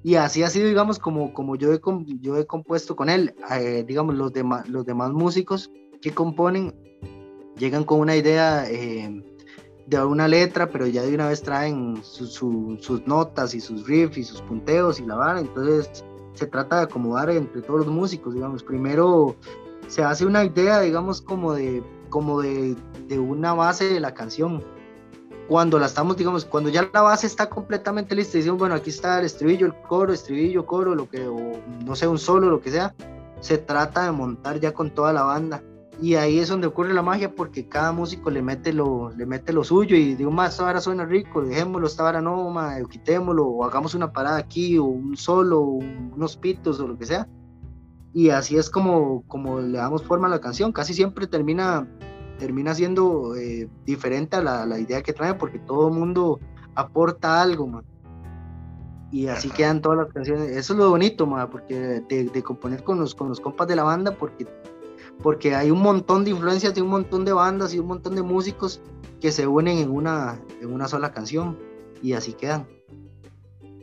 Y 0.04 0.15
así 0.15 0.43
ha 0.43 0.50
sido, 0.50 0.67
digamos, 0.67 1.00
como, 1.00 1.34
como 1.34 1.56
yo, 1.56 1.74
he, 1.74 1.82
yo 2.22 2.38
he 2.38 2.46
compuesto 2.46 2.96
con 2.96 3.10
él. 3.10 3.36
Eh, 3.52 3.84
digamos, 3.86 4.15
los, 4.15 4.32
demás 4.32 4.67
los 4.70 4.86
demás 4.86 5.12
músicos 5.12 5.72
que 6.02 6.12
componen 6.12 6.74
llegan 7.58 7.84
con 7.84 8.00
una 8.00 8.15
idea 8.15 8.70
eh, 8.70 9.24
de 9.86 10.04
una 10.04 10.28
letra, 10.28 10.70
pero 10.70 10.88
ya 10.88 11.02
de 11.02 11.13
una 11.13 11.28
vez 11.28 11.41
traen 11.41 12.02
sus 12.04 13.06
notas 13.06 13.54
y 13.54 13.60
sus 13.60 13.88
riffs 13.88 14.17
y 14.17 14.24
sus 14.24 14.41
punteos 14.43 15.00
y 15.00 15.06
la 15.06 15.15
vara. 15.15 15.39
Entonces 15.39 16.06
se 16.38 16.47
trata 16.47 16.78
de 16.78 16.84
acomodar 16.84 17.30
entre 17.30 17.62
todos 17.62 17.86
los 17.86 17.88
músicos, 17.88 18.34
digamos. 18.34 18.63
Primero 18.63 19.36
se 19.88 20.04
hace 20.04 20.26
una 20.26 20.43
idea, 20.43 20.80
digamos, 20.82 21.21
como 21.21 21.54
de, 21.54 21.84
como 22.10 22.41
de, 22.41 22.76
de 23.08 23.19
una 23.19 23.54
base 23.54 23.86
de 23.89 24.00
la 24.00 24.13
canción 24.13 24.63
cuando 25.47 25.80
la 25.80 25.86
estamos, 25.86 26.17
digamos, 26.17 26.45
cuando 26.45 26.69
ya 26.69 26.89
la 26.93 27.02
base 27.02 27.26
está 27.26 27.50
completamente 27.50 28.13
lista, 28.15 28.38
decimos, 28.38 28.60
bueno, 28.60 28.76
aquí 28.76 28.89
está 28.89 29.19
el 29.19 29.26
estribillo, 29.26 29.65
el 29.65 29.73
coro, 29.73 30.13
estribillo, 30.13 30.65
coro, 30.65 30.93
lo 30.93 31.10
que, 31.10 31.26
no 31.86 31.95
sé, 31.95 32.08
un 32.08 32.19
solo, 32.19 32.50
lo 32.50 32.60
que 32.60 32.69
sea, 32.69 32.93
se 33.39 33.58
trata 33.58 34.06
de 34.06 34.12
montar 34.12 34.60
ya 34.60 34.73
con 34.73 34.91
toda 34.91 35.13
la 35.13 35.23
banda. 35.23 35.63
Y 35.99 36.13
ahí 36.15 36.38
es 36.38 36.49
donde 36.49 36.67
ocurre 36.67 36.93
la 36.93 37.01
magia 37.01 37.33
porque 37.33 37.67
cada 37.67 37.91
músico 37.91 38.29
le 38.29 38.43
mete 38.43 38.71
lo, 38.71 39.10
le 39.12 39.25
mete 39.25 39.51
lo 39.51 39.63
suyo 39.63 39.95
y 39.95 40.13
digo, 40.13 40.29
más, 40.29 40.51
esta 40.51 40.63
vara 40.63 40.79
suena 40.79 41.05
rico, 41.05 41.41
dejémoslo, 41.41 41.88
esta 41.88 42.03
vara 42.03 42.21
no, 42.21 42.49
ma, 42.51 42.75
quitémoslo, 42.88 43.47
o 43.47 43.65
hagamos 43.65 43.95
una 43.95 44.12
parada 44.12 44.38
aquí, 44.38 44.77
o 44.77 44.83
un 44.83 45.17
solo, 45.17 45.62
unos 45.62 46.38
pitos, 46.38 46.79
o 46.79 46.88
lo 46.88 46.97
que 46.97 47.05
sea. 47.05 47.27
Y 48.13 48.29
así 48.29 48.57
es 48.57 48.69
como, 48.69 49.23
como 49.27 49.60
le 49.60 49.77
damos 49.77 50.03
forma 50.03 50.27
a 50.27 50.29
la 50.29 50.39
canción. 50.39 50.71
Casi 50.71 50.93
siempre 50.93 51.25
termina 51.27 51.88
termina 52.38 52.73
siendo 52.73 53.36
eh, 53.36 53.69
diferente 53.86 54.38
a 54.38 54.65
la, 54.65 54.79
idea 54.79 55.01
que 55.01 55.13
trae 55.13 55.33
porque 55.33 55.60
todo 55.60 55.88
el 55.89 55.93
mundo 55.93 56.39
aporta 56.75 57.41
algo, 57.41 57.67
man. 57.67 57.83
Y 59.12 59.27
así 59.27 59.49
quedan 59.49 59.81
todas 59.81 59.99
las 59.99 60.13
canciones. 60.13 60.49
Eso 60.49 60.73
es 60.73 60.79
lo 60.79 60.89
bonito, 60.89 61.25
man, 61.25 61.49
porque 61.49 62.01
de, 62.07 62.43
componer 62.43 62.83
con 62.83 62.99
los, 62.99 63.15
con 63.15 63.29
los 63.29 63.39
compas 63.39 63.67
de 63.67 63.75
la 63.75 63.83
banda, 63.83 64.12
porque, 64.12 64.45
porque 65.21 65.56
hay 65.56 65.71
un 65.71 65.82
montón 65.82 66.23
de 66.23 66.32
influencias 66.32 66.74
de 66.74 66.82
un 66.82 66.89
montón 66.89 67.26
de 67.26 67.34
bandas 67.34 67.74
y 67.74 67.80
un 67.80 67.88
montón 67.88 68.15
de 68.15 68.22
músicos 68.22 68.82
que 69.20 69.32
se 69.32 69.47
unen 69.47 69.80
en 69.80 69.89
una, 69.89 70.39
en 70.61 70.72
una 70.72 70.88
sola 70.88 71.11
canción 71.11 71.57
y 72.01 72.13
así 72.13 72.34
quedan. 72.34 72.68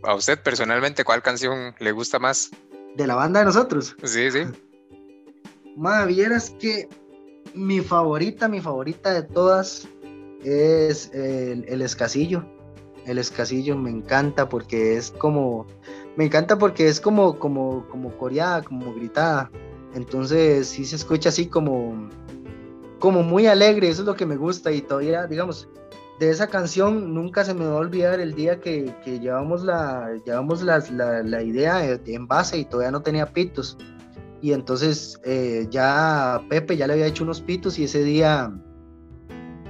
¿A 0.03 0.15
usted 0.15 0.39
personalmente 0.43 1.05
cuál 1.05 1.23
canción 1.23 1.75
le 1.79 1.93
gusta 1.93 2.19
más? 2.19 2.51
De 2.97 3.07
la 3.07 3.15
banda 3.15 3.41
de 3.41 3.47
nosotros. 3.47 3.97
Sí, 4.05 4.31
sí. 4.31 4.41
Ma, 5.77 6.05
vieras 6.05 6.51
que 6.61 6.89
mi 7.55 7.81
favorita, 7.81 8.49
mi 8.49 8.61
favorita 8.61 9.13
de 9.13 9.23
todas 9.23 9.89
es 10.45 11.11
el, 11.13 11.83
escasillo. 11.83 12.45
El 13.07 13.19
escasillo 13.19 13.77
me 13.77 13.91
encanta 13.91 14.49
porque 14.49 14.97
es 14.97 15.11
como, 15.11 15.67
me 16.17 16.25
encanta 16.25 16.59
porque 16.59 16.89
es 16.89 17.01
como, 17.01 17.39
como, 17.39 17.87
como 17.89 18.17
coreada, 18.17 18.63
como 18.63 18.95
gritada. 18.95 19.51
Entonces 19.95 20.69
sí 20.69 20.85
se 20.85 20.97
escucha 20.97 21.29
así 21.29 21.47
como, 21.47 22.11
como 22.99 23.23
muy 23.23 23.47
alegre, 23.47 23.89
eso 23.89 24.03
es 24.03 24.07
lo 24.07 24.17
que 24.17 24.27
me 24.27 24.37
gusta 24.37 24.73
y 24.73 24.83
todavía, 24.83 25.27
digamos, 25.27 25.69
de 26.19 26.31
esa 26.31 26.49
canción 26.49 27.15
nunca 27.15 27.45
se 27.45 27.55
me 27.55 27.65
va 27.67 27.73
a 27.73 27.79
olvidar 27.79 28.21
el 28.21 28.35
día 28.35 28.61
que, 28.61 28.95
que 29.05 29.19
llevamos, 29.19 29.65
la, 29.65 30.11
llevamos 30.25 30.63
la, 30.63 30.79
la, 30.91 31.43
idea 31.43 31.85
en 31.85 32.27
base 32.27 32.59
y 32.59 32.65
todavía 32.65 32.93
no 32.93 33.03
tenía 33.03 33.27
pitos 33.27 33.77
Y 34.41 34.53
entonces 34.53 35.21
eh, 35.25 35.67
ya 35.71 36.41
Pepe 36.49 36.77
ya 36.77 36.87
le 36.87 36.93
había 36.93 37.07
hecho 37.07 37.25
unos 37.25 37.41
pitos 37.41 37.79
y 37.79 37.85
ese 37.85 38.05
día 38.05 38.53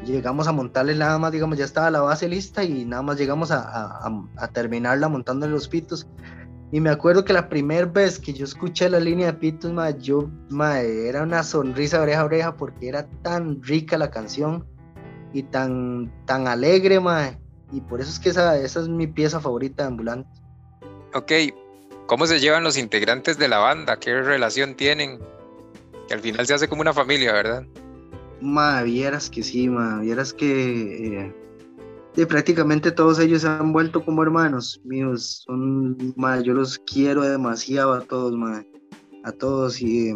llegamos 0.05 0.47
a 0.47 0.53
montarle 0.53 0.95
nada 0.95 1.19
más, 1.19 1.33
digamos, 1.33 1.57
ya 1.57 1.65
estaba 1.65 1.91
la 1.91 2.03
base 2.03 2.29
lista 2.29 2.63
y 2.63 2.85
nada 2.85 3.03
más 3.03 3.19
llegamos 3.19 3.51
a, 3.51 3.61
a, 3.63 4.25
a 4.37 4.49
terminarla 4.49 5.09
montándole 5.09 5.53
los 5.53 5.69
pitos. 5.69 6.07
Y 6.75 6.81
me 6.81 6.91
acuerdo 6.91 7.25
que 7.25 7.33
la 7.33 7.49
primera 7.49 7.87
vez 7.87 8.19
que 8.19 8.33
yo 8.33 8.45
escuché 8.45 8.91
la 8.91 8.99
línea 8.99 9.27
de 9.27 9.35
pitos, 9.35 9.73
yo, 10.01 10.29
ma, 10.51 10.81
era 10.81 11.23
una 11.23 11.45
sonrisa 11.45 12.03
oreja 12.03 12.23
a 12.23 12.25
oreja 12.25 12.57
porque 12.57 12.89
era 12.89 13.07
tan 13.23 13.63
rica 13.63 13.97
la 13.97 14.11
canción 14.11 14.67
y 15.33 15.45
tan, 15.45 16.13
tan 16.27 16.49
alegre, 16.49 16.99
ma. 16.99 17.39
Y 17.71 17.81
por 17.81 18.01
eso 18.01 18.11
es 18.11 18.19
que 18.19 18.31
esa, 18.31 18.59
esa 18.59 18.81
es 18.81 18.89
mi 18.89 19.07
pieza 19.07 19.39
favorita 19.39 19.85
de 19.85 19.91
Ambulante. 19.91 20.29
Ok, 21.15 21.31
¿cómo 22.07 22.27
se 22.27 22.41
llevan 22.41 22.65
los 22.65 22.77
integrantes 22.77 23.39
de 23.39 23.47
la 23.47 23.59
banda? 23.59 24.01
¿Qué 24.01 24.21
relación 24.21 24.75
tienen? 24.75 25.21
Que 26.09 26.15
al 26.15 26.21
final 26.23 26.45
se 26.45 26.55
hace 26.55 26.67
como 26.67 26.81
una 26.81 26.93
familia, 26.93 27.35
¿verdad? 27.35 27.65
Ma, 28.41 28.83
vieras 28.83 29.31
que 29.31 29.45
sí, 29.45 29.69
ma, 29.69 30.01
vieras 30.01 30.33
que 30.33 31.21
eh, 31.21 31.35
de 32.17 32.27
prácticamente 32.27 32.93
todos 32.93 33.19
ellos 33.19 33.43
se 33.43 33.49
han 33.49 33.73
vuelto 33.73 34.05
como 34.05 34.23
hermanos 34.23 34.81
míos. 34.85 35.45
Son, 35.47 35.97
yo 36.43 36.55
los 36.55 36.79
quiero 36.79 37.23
demasiado 37.23 37.93
a 37.93 38.01
todos, 38.03 38.35
a 39.25 39.33
todos. 39.33 39.81
Y, 39.81 40.13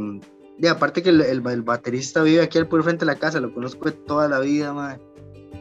de 0.59 0.69
aparte 0.69 1.03
que 1.03 1.11
el, 1.11 1.21
el, 1.21 1.63
baterista 1.63 2.23
vive 2.23 2.43
aquí 2.43 2.59
al 2.59 2.69
puro 2.69 2.83
frente 2.83 3.05
de 3.05 3.13
la 3.13 3.19
casa, 3.19 3.41
lo 3.41 3.55
conozco 3.55 3.87
de 3.87 3.93
toda 3.93 4.29
la 4.29 4.41
vida, 4.41 4.73
ma. 4.73 4.99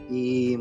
Y 0.09 0.57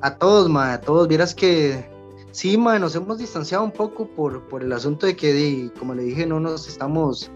a 0.00 0.16
todos, 0.16 0.50
a 0.56 0.80
todos, 0.80 1.08
vieras 1.08 1.34
que 1.34 1.88
sí, 2.32 2.56
nos 2.56 2.94
hemos 2.94 3.18
distanciado 3.18 3.64
un 3.64 3.72
poco 3.72 4.08
por, 4.08 4.46
por 4.48 4.62
el 4.62 4.72
asunto 4.72 5.06
de 5.06 5.16
que, 5.16 5.70
como 5.78 5.94
le 5.94 6.04
dije, 6.04 6.26
no 6.26 6.40
nos 6.40 6.68
estamos 6.68 7.30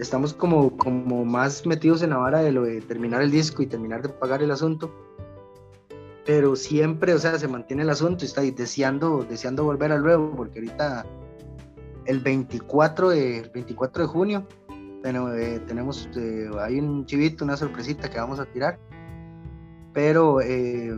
estamos 0.00 0.32
como, 0.32 0.76
como 0.78 1.24
más 1.24 1.66
metidos 1.66 2.02
en 2.02 2.10
la 2.10 2.16
vara 2.16 2.40
de 2.40 2.52
lo 2.52 2.62
de 2.62 2.80
terminar 2.80 3.20
el 3.20 3.30
disco 3.30 3.62
y 3.62 3.66
terminar 3.66 4.02
de 4.02 4.08
pagar 4.08 4.42
el 4.42 4.50
asunto. 4.50 4.90
Pero 6.30 6.54
siempre, 6.54 7.12
o 7.12 7.18
sea, 7.18 7.36
se 7.40 7.48
mantiene 7.48 7.82
el 7.82 7.90
asunto 7.90 8.24
y 8.24 8.28
está 8.28 8.42
deseando, 8.42 9.26
deseando 9.28 9.64
volver 9.64 9.90
al 9.90 10.04
nuevo, 10.04 10.32
porque 10.36 10.60
ahorita 10.60 11.04
el 12.06 12.20
24 12.20 13.08
de, 13.08 13.50
24 13.52 14.04
de 14.04 14.08
junio 14.08 14.46
eh, 15.02 15.60
tenemos, 15.66 16.08
eh, 16.14 16.48
hay 16.60 16.78
un 16.78 17.04
chivito, 17.04 17.44
una 17.44 17.56
sorpresita 17.56 18.08
que 18.08 18.20
vamos 18.20 18.38
a 18.38 18.44
tirar. 18.44 18.78
Pero 19.92 20.40
eh, 20.40 20.96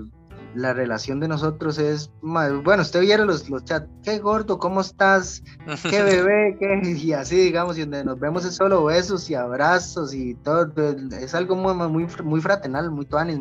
la 0.55 0.74
relación 0.74 1.18
de 1.18 1.28
nosotros 1.28 1.78
es, 1.78 2.12
bueno, 2.20 2.83
usted 2.83 3.01
viera 3.01 3.24
los, 3.24 3.49
los 3.49 3.64
chats, 3.64 3.89
qué 4.03 4.18
gordo, 4.18 4.59
¿cómo 4.59 4.83
estás? 4.83 5.43
¿Qué 5.89 6.03
bebé? 6.03 6.59
¿Qué? 6.61 6.91
Y 6.91 7.14
así, 7.14 7.37
digamos, 7.37 7.78
y 7.78 7.80
donde 7.80 8.05
nos 8.05 8.20
vemos 8.20 8.45
es 8.45 8.57
solo 8.57 8.85
besos 8.85 9.30
y 9.30 9.35
abrazos 9.35 10.12
y 10.12 10.35
todo, 10.35 10.70
es 11.18 11.35
algo 11.35 11.57
muy, 11.57 11.72
muy, 11.89 12.07
muy 12.22 12.43
fraternal, 12.43 12.91
muy 12.91 13.07
tuanis, 13.07 13.39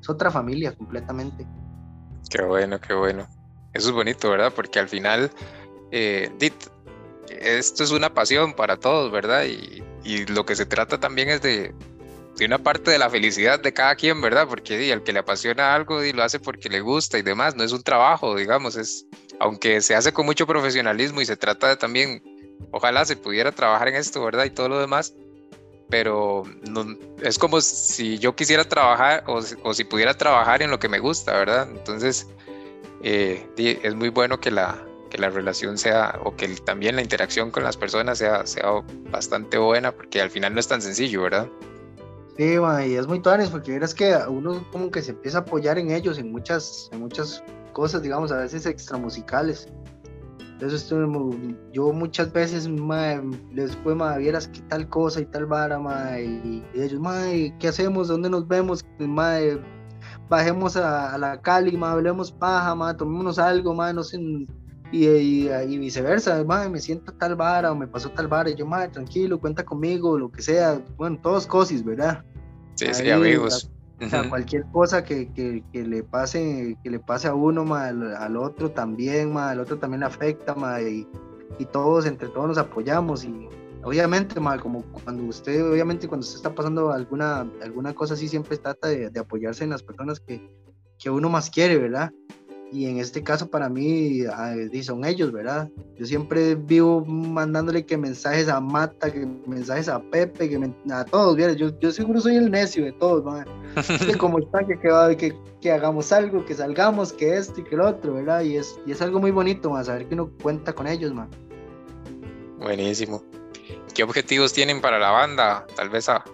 es 0.00 0.08
otra 0.08 0.30
familia 0.30 0.74
completamente. 0.74 1.46
Qué 2.30 2.42
bueno, 2.42 2.80
qué 2.80 2.94
bueno. 2.94 3.28
Eso 3.72 3.88
es 3.88 3.94
bonito, 3.94 4.30
¿verdad? 4.30 4.52
Porque 4.54 4.78
al 4.78 4.88
final, 4.88 5.30
eh, 5.90 6.30
dit, 6.38 6.54
esto 7.28 7.84
es 7.84 7.90
una 7.90 8.12
pasión 8.12 8.54
para 8.54 8.76
todos, 8.76 9.10
¿verdad? 9.10 9.44
Y, 9.44 9.82
lo 10.28 10.46
que 10.46 10.56
se 10.56 10.64
trata 10.64 10.98
también 10.98 11.28
es 11.28 11.42
de, 11.42 11.74
de 12.36 12.46
una 12.46 12.58
parte 12.58 12.90
de 12.90 12.98
la 12.98 13.10
felicidad 13.10 13.60
de 13.60 13.72
cada 13.72 13.94
quien, 13.94 14.20
¿verdad? 14.20 14.48
Porque 14.48 14.90
el 14.92 15.02
que 15.02 15.12
le 15.12 15.18
apasiona 15.18 15.74
algo 15.74 16.02
y 16.02 16.12
lo 16.12 16.22
hace 16.22 16.40
porque 16.40 16.70
le 16.70 16.80
gusta 16.80 17.18
y 17.18 17.22
demás, 17.22 17.54
no 17.54 17.62
es 17.62 17.72
un 17.72 17.82
trabajo, 17.82 18.34
digamos, 18.34 18.76
es, 18.76 19.06
aunque 19.38 19.82
se 19.82 19.94
hace 19.94 20.12
con 20.12 20.24
mucho 20.24 20.46
profesionalismo 20.46 21.20
y 21.20 21.26
se 21.26 21.36
trata 21.36 21.68
de 21.68 21.76
también, 21.76 22.22
ojalá 22.72 23.04
se 23.04 23.14
pudiera 23.14 23.52
trabajar 23.52 23.88
en 23.88 23.96
esto, 23.96 24.24
¿verdad? 24.24 24.46
Y 24.46 24.50
todo 24.50 24.70
lo 24.70 24.80
demás, 24.80 25.14
pero 25.90 26.44
es 27.22 27.38
como 27.38 27.60
si 27.60 28.18
yo 28.18 28.34
quisiera 28.34 28.64
trabajar 28.64 29.24
o, 29.26 29.42
si 29.74 29.84
pudiera 29.84 30.14
trabajar 30.14 30.62
en 30.62 30.70
lo 30.70 30.78
que 30.78 30.88
me 30.88 31.00
gusta, 31.00 31.32
¿verdad? 31.32 31.68
Entonces, 31.70 32.28
eh, 33.02 33.46
es 33.56 33.94
muy 33.94 34.08
bueno 34.08 34.40
que 34.40 34.50
la, 34.50 34.82
que 35.10 35.18
la 35.18 35.28
relación 35.28 35.76
sea, 35.76 36.18
o 36.24 36.36
que 36.36 36.48
también 36.48 36.96
la 36.96 37.02
interacción 37.02 37.50
con 37.50 37.64
las 37.64 37.76
personas 37.76 38.18
sea, 38.18 38.46
sea 38.46 38.82
bastante 39.10 39.58
buena, 39.58 39.92
porque 39.92 40.22
al 40.22 40.30
final 40.30 40.54
no 40.54 40.60
es 40.60 40.68
tan 40.68 40.80
sencillo, 40.80 41.22
¿verdad? 41.22 41.48
Sí, 42.36 42.54
y 42.86 42.94
es 42.94 43.06
muy 43.06 43.20
tuanes 43.20 43.50
porque 43.50 43.72
verás 43.72 43.92
que 43.92 44.16
uno 44.28 44.66
como 44.72 44.90
que 44.90 45.02
se 45.02 45.10
empieza 45.10 45.38
a 45.38 45.40
apoyar 45.42 45.78
en 45.78 45.90
ellos, 45.90 46.16
en 46.16 46.32
muchas, 46.32 46.88
en 46.92 47.00
muchas 47.00 47.42
cosas, 47.74 48.02
digamos, 48.02 48.32
a 48.32 48.38
veces 48.38 48.64
extramusicales. 48.64 49.68
Entonces 50.60 50.92
yo 51.72 51.90
muchas 51.90 52.30
veces 52.34 52.68
les 53.54 53.74
fue, 53.76 53.96
vieras 54.18 54.46
que 54.46 54.60
tal 54.68 54.86
cosa 54.90 55.22
y 55.22 55.24
tal 55.24 55.46
vara, 55.46 55.80
y, 56.20 56.62
ellos, 56.74 57.00
ma, 57.00 57.22
¿qué 57.58 57.68
hacemos? 57.68 58.08
¿Dónde 58.08 58.28
nos 58.28 58.46
vemos? 58.46 58.84
Ma, 58.98 59.38
bajemos 60.28 60.76
a, 60.76 61.16
la 61.16 61.40
Cali, 61.40 61.78
ma, 61.78 61.92
hablemos 61.92 62.30
paja, 62.30 62.94
tomémonos 62.94 63.38
algo, 63.38 63.74
no 63.74 64.02
sé, 64.02 64.18
y, 64.92 65.06
y, 65.48 65.78
viceversa, 65.78 66.44
me 66.44 66.78
siento 66.78 67.10
tal 67.12 67.36
vara 67.36 67.72
o 67.72 67.74
me 67.74 67.86
pasó 67.86 68.10
tal 68.10 68.28
vara, 68.28 68.50
y 68.50 68.54
yo, 68.54 68.66
madre, 68.66 68.88
tranquilo, 68.88 69.40
cuenta 69.40 69.64
conmigo, 69.64 70.18
lo 70.18 70.30
que 70.30 70.42
sea, 70.42 70.78
bueno, 70.98 71.18
todos 71.22 71.46
cosis, 71.46 71.82
¿verdad? 71.82 72.22
Sí, 72.74 72.92
sí, 72.92 73.08
amigos. 73.08 73.70
O 74.00 74.08
sea, 74.08 74.28
cualquier 74.28 74.64
cosa 74.72 75.04
que, 75.04 75.30
que, 75.32 75.62
le 75.72 76.02
pase 76.02 76.78
que 76.82 76.90
le 76.90 76.98
pase 76.98 77.28
a 77.28 77.34
uno, 77.34 77.74
al, 77.74 78.16
al, 78.16 78.36
otro 78.36 78.70
también, 78.70 79.32
ma, 79.32 79.50
al 79.50 79.60
otro 79.60 79.78
también 79.78 80.00
le 80.00 80.06
afecta, 80.06 80.54
ma, 80.54 80.80
y, 80.80 81.06
y, 81.58 81.64
todos, 81.66 82.06
entre 82.06 82.28
todos 82.28 82.48
nos 82.48 82.58
apoyamos 82.58 83.24
y 83.24 83.48
obviamente, 83.82 84.40
ma, 84.40 84.58
como 84.58 84.82
cuando 85.04 85.24
usted, 85.24 85.70
obviamente 85.70 86.08
cuando 86.08 86.24
usted 86.24 86.36
está 86.36 86.54
pasando 86.54 86.90
alguna, 86.92 87.46
alguna 87.62 87.94
cosa 87.94 88.14
así, 88.14 88.26
siempre 88.26 88.56
trata 88.56 88.88
de, 88.88 89.10
de 89.10 89.20
apoyarse 89.20 89.64
en 89.64 89.70
las 89.70 89.82
personas 89.82 90.18
que, 90.20 90.50
que 90.98 91.10
uno 91.10 91.28
más 91.28 91.50
quiere, 91.50 91.76
¿verdad? 91.76 92.10
Y 92.72 92.86
en 92.86 92.98
este 92.98 93.22
caso 93.22 93.48
para 93.48 93.68
mí 93.68 94.22
son 94.82 95.04
ellos, 95.04 95.32
¿verdad? 95.32 95.68
Yo 95.96 96.06
siempre 96.06 96.54
vivo 96.54 97.04
mandándole 97.04 97.84
que 97.84 97.96
mensajes 97.96 98.48
a 98.48 98.60
Mata, 98.60 99.12
que 99.12 99.26
mensajes 99.46 99.88
a 99.88 100.00
Pepe, 100.00 100.48
que 100.48 100.72
a 100.92 101.04
todos, 101.04 101.36
¿verdad? 101.36 101.54
Yo, 101.54 101.78
yo 101.80 101.90
seguro 101.90 102.20
soy 102.20 102.36
el 102.36 102.50
necio 102.50 102.84
de 102.84 102.92
todos, 102.92 103.24
¿verdad? 103.24 103.46
que 104.06 104.16
como 104.16 104.38
está, 104.38 104.64
que, 104.64 104.78
que, 105.16 105.36
que, 105.60 105.72
hagamos 105.72 106.12
algo, 106.12 106.44
que 106.44 106.54
salgamos, 106.54 107.12
que 107.12 107.36
esto 107.36 107.60
y 107.60 107.64
que 107.64 107.76
lo 107.76 107.88
otro, 107.88 108.14
¿verdad? 108.14 108.42
Y 108.42 108.56
es, 108.56 108.78
y 108.86 108.92
es 108.92 109.02
algo 109.02 109.18
muy 109.18 109.32
bonito, 109.32 109.70
más 109.70 109.86
saber 109.86 110.06
que 110.06 110.14
uno 110.14 110.30
cuenta 110.42 110.72
con 110.72 110.86
ellos, 110.86 111.12
man. 111.12 111.28
Buenísimo. 112.58 113.22
¿Qué 113.94 114.04
objetivos 114.04 114.52
tienen 114.52 114.80
para 114.80 114.98
la 114.98 115.10
banda? 115.10 115.66
Tal 115.74 115.90
vez 115.90 116.08
a, 116.08 116.24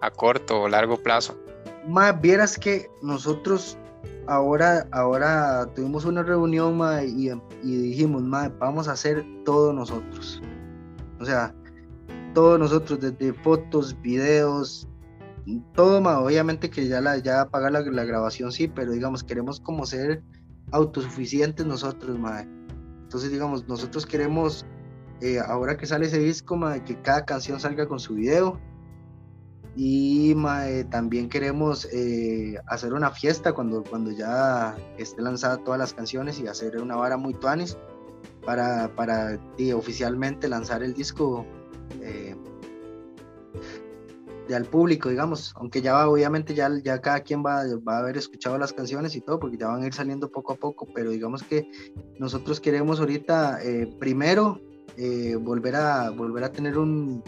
a 0.00 0.10
corto 0.10 0.62
o 0.62 0.68
largo 0.68 0.98
plazo. 0.98 1.38
Más 1.88 2.20
vieras 2.20 2.58
que 2.58 2.90
nosotros 3.00 3.78
ahora, 4.26 4.86
ahora 4.92 5.66
tuvimos 5.74 6.04
una 6.04 6.22
reunión 6.22 6.80
y, 7.04 7.30
dijimos, 7.62 8.22
vamos 8.58 8.88
a 8.88 8.92
hacer 8.92 9.24
todo 9.44 9.72
nosotros. 9.72 10.42
O 11.20 11.24
sea, 11.24 11.54
todos 12.34 12.58
nosotros, 12.58 13.00
desde 13.00 13.32
fotos, 13.32 13.96
videos, 14.00 14.88
todo, 15.74 15.98
obviamente 15.98 16.70
que 16.70 16.88
ya, 16.88 17.00
la, 17.00 17.18
ya 17.18 17.46
pagar 17.48 17.72
la, 17.72 18.04
grabación 18.04 18.52
sí, 18.52 18.68
pero 18.68 18.92
digamos, 18.92 19.24
queremos 19.24 19.60
como 19.60 19.86
ser 19.86 20.22
autosuficientes 20.70 21.66
nosotros, 21.66 22.16
Entonces, 23.02 23.30
digamos, 23.30 23.68
nosotros 23.68 24.06
queremos, 24.06 24.64
eh, 25.20 25.38
ahora 25.38 25.76
que 25.76 25.86
sale 25.86 26.06
ese 26.06 26.18
disco, 26.18 26.58
que 26.84 27.00
cada 27.02 27.24
canción 27.24 27.60
salga 27.60 27.86
con 27.86 28.00
su 28.00 28.14
video 28.14 28.58
y 29.74 30.34
también 30.90 31.28
queremos 31.28 31.86
eh, 31.92 32.56
hacer 32.66 32.92
una 32.92 33.10
fiesta 33.10 33.52
cuando, 33.52 33.82
cuando 33.82 34.10
ya 34.10 34.76
esté 34.98 35.22
lanzada 35.22 35.58
todas 35.58 35.78
las 35.78 35.94
canciones 35.94 36.38
y 36.40 36.46
hacer 36.46 36.76
una 36.76 36.96
vara 36.96 37.16
muy 37.16 37.34
tuanis 37.34 37.78
para, 38.44 38.94
para 38.94 39.38
oficialmente 39.74 40.48
lanzar 40.48 40.82
el 40.82 40.92
disco 40.92 41.46
eh, 42.02 42.36
al 44.54 44.64
público, 44.66 45.08
digamos, 45.08 45.54
aunque 45.56 45.80
ya 45.80 46.08
obviamente 46.08 46.54
ya, 46.54 46.70
ya 46.82 47.00
cada 47.00 47.20
quien 47.20 47.42
va, 47.44 47.62
va, 47.86 47.96
a 47.96 47.98
haber 48.00 48.16
escuchado 48.16 48.58
las 48.58 48.72
canciones 48.72 49.16
y 49.16 49.20
todo, 49.20 49.38
porque 49.38 49.56
ya 49.56 49.68
van 49.68 49.82
a 49.82 49.86
ir 49.86 49.94
saliendo 49.94 50.30
poco 50.30 50.52
a 50.52 50.56
poco, 50.56 50.86
pero 50.94 51.10
digamos 51.10 51.42
que 51.42 51.70
nosotros 52.18 52.60
queremos 52.60 53.00
ahorita 53.00 53.62
eh, 53.62 53.86
primero 53.98 54.60
eh, 54.96 55.36
volver, 55.36 55.76
a, 55.76 56.10
volver 56.10 56.44
a 56.44 56.52
tener 56.52 56.76
un, 56.78 57.22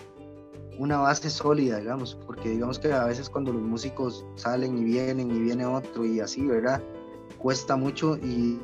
una 0.78 0.98
base 0.98 1.30
sólida, 1.30 1.78
digamos, 1.78 2.16
porque 2.26 2.50
digamos 2.50 2.78
que 2.78 2.92
a 2.92 3.04
veces 3.04 3.28
cuando 3.28 3.52
los 3.52 3.62
músicos 3.62 4.24
salen 4.34 4.78
y 4.78 4.84
vienen 4.84 5.30
y 5.30 5.40
viene 5.40 5.66
otro 5.66 6.04
y 6.04 6.20
así, 6.20 6.44
¿verdad? 6.46 6.82
Cuesta 7.38 7.76
mucho 7.76 8.16
y, 8.16 8.60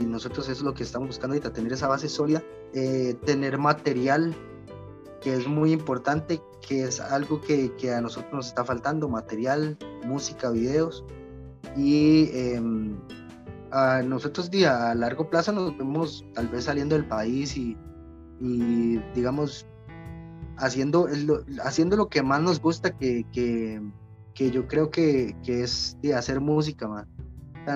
nosotros 0.00 0.46
eso 0.48 0.58
es 0.58 0.62
lo 0.62 0.74
que 0.74 0.82
estamos 0.82 1.08
buscando 1.08 1.32
ahorita, 1.34 1.54
tener 1.54 1.72
esa 1.72 1.88
base 1.88 2.08
sólida, 2.08 2.42
eh, 2.74 3.14
tener 3.24 3.56
material 3.56 4.36
que 5.22 5.32
es 5.32 5.46
muy 5.46 5.72
importante, 5.72 6.42
que 6.60 6.84
es 6.84 7.00
algo 7.00 7.40
que, 7.40 7.74
que, 7.76 7.94
a 7.94 8.00
nosotros 8.02 8.32
nos 8.32 8.46
está 8.48 8.62
faltando, 8.62 9.08
material, 9.08 9.78
música, 10.04 10.50
videos 10.50 11.02
y 11.74 12.30
em, 12.32 12.98
a 13.70 14.02
nosotros 14.02 14.50
a 14.66 14.94
largo 14.94 15.28
plazo 15.28 15.52
nos 15.52 15.76
vemos 15.76 16.24
tal 16.34 16.48
vez 16.48 16.64
saliendo 16.64 16.94
del 16.94 17.06
país 17.06 17.56
y, 17.56 17.76
y 18.40 18.98
digamos 19.14 19.66
haciendo, 20.58 21.08
haciendo 21.62 21.96
lo 21.96 22.08
que 22.08 22.22
más 22.22 22.40
nos 22.40 22.60
gusta, 22.60 22.96
que, 22.96 23.24
que, 23.32 23.80
que 24.34 24.50
yo 24.50 24.66
creo 24.66 24.90
que, 24.90 25.36
que, 25.42 25.62
es 25.62 25.96
de 26.02 26.14
hacer 26.14 26.40
música, 26.40 26.88
man. 26.88 27.08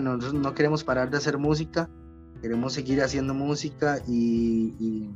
nosotros 0.02 0.34
no 0.34 0.54
queremos 0.54 0.84
parar 0.84 1.10
de 1.10 1.18
hacer 1.18 1.38
música, 1.38 1.88
queremos 2.40 2.72
seguir 2.72 3.02
haciendo 3.02 3.34
música 3.34 3.98
y, 4.06 4.74
y, 4.78 5.10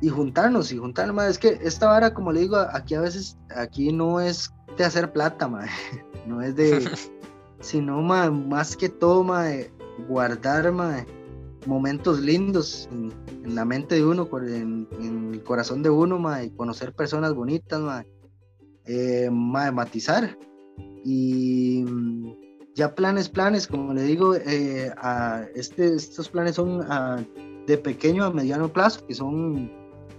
y 0.00 0.08
juntarnos, 0.08 0.72
y 0.72 0.78
juntarnos, 0.78 1.14
man. 1.14 1.30
Es 1.30 1.38
que 1.38 1.58
esta 1.62 1.86
vara, 1.86 2.14
como 2.14 2.32
le 2.32 2.40
digo, 2.40 2.56
aquí 2.56 2.94
a 2.94 3.00
veces, 3.00 3.38
aquí 3.54 3.92
no 3.92 4.20
es 4.20 4.52
de 4.76 4.84
hacer 4.84 5.12
plata, 5.12 5.48
man. 5.48 5.68
no 6.26 6.42
es 6.42 6.54
de, 6.56 6.88
sino 7.60 8.00
más 8.02 8.76
que 8.76 8.88
todo, 8.88 9.24
man, 9.24 9.66
guardar, 10.08 10.72
man, 10.72 11.06
momentos 11.66 12.20
lindos 12.20 12.88
en, 12.92 13.12
la 13.54 13.64
mente 13.64 13.96
de 13.96 14.04
uno, 14.04 14.28
en, 14.46 14.88
en 15.00 15.34
el 15.34 15.42
corazón 15.42 15.82
de 15.82 15.90
uno, 15.90 16.18
ma, 16.18 16.42
y 16.42 16.50
conocer 16.50 16.94
personas 16.94 17.34
bonitas, 17.34 17.80
ma, 17.80 18.04
eh, 18.86 19.30
matizar. 19.30 20.36
Y 21.04 21.84
mm, 21.86 22.32
ya 22.74 22.94
planes, 22.94 23.28
planes, 23.28 23.66
como 23.66 23.92
le 23.94 24.02
digo, 24.02 24.34
eh, 24.34 24.90
a 24.96 25.44
este, 25.54 25.94
estos 25.94 26.28
planes 26.28 26.56
son 26.56 26.80
de 27.66 27.78
pequeño 27.78 28.24
a 28.24 28.32
mediano 28.32 28.72
plazo, 28.72 29.06
que 29.06 29.14
son 29.14 29.70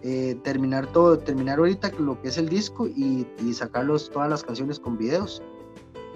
eh, 0.04 0.36
terminar 0.44 0.88
todo, 0.92 1.18
terminar 1.18 1.60
ahorita 1.60 1.92
lo 2.00 2.22
que 2.22 2.30
es 2.30 2.38
el 2.38 2.50
disco 2.50 2.88
y, 2.88 3.28
y 3.46 3.54
sacarlos 3.54 4.10
todas 4.10 4.30
las 4.30 4.44
canciones 4.44 4.80
con 4.80 4.98
videos 4.98 5.42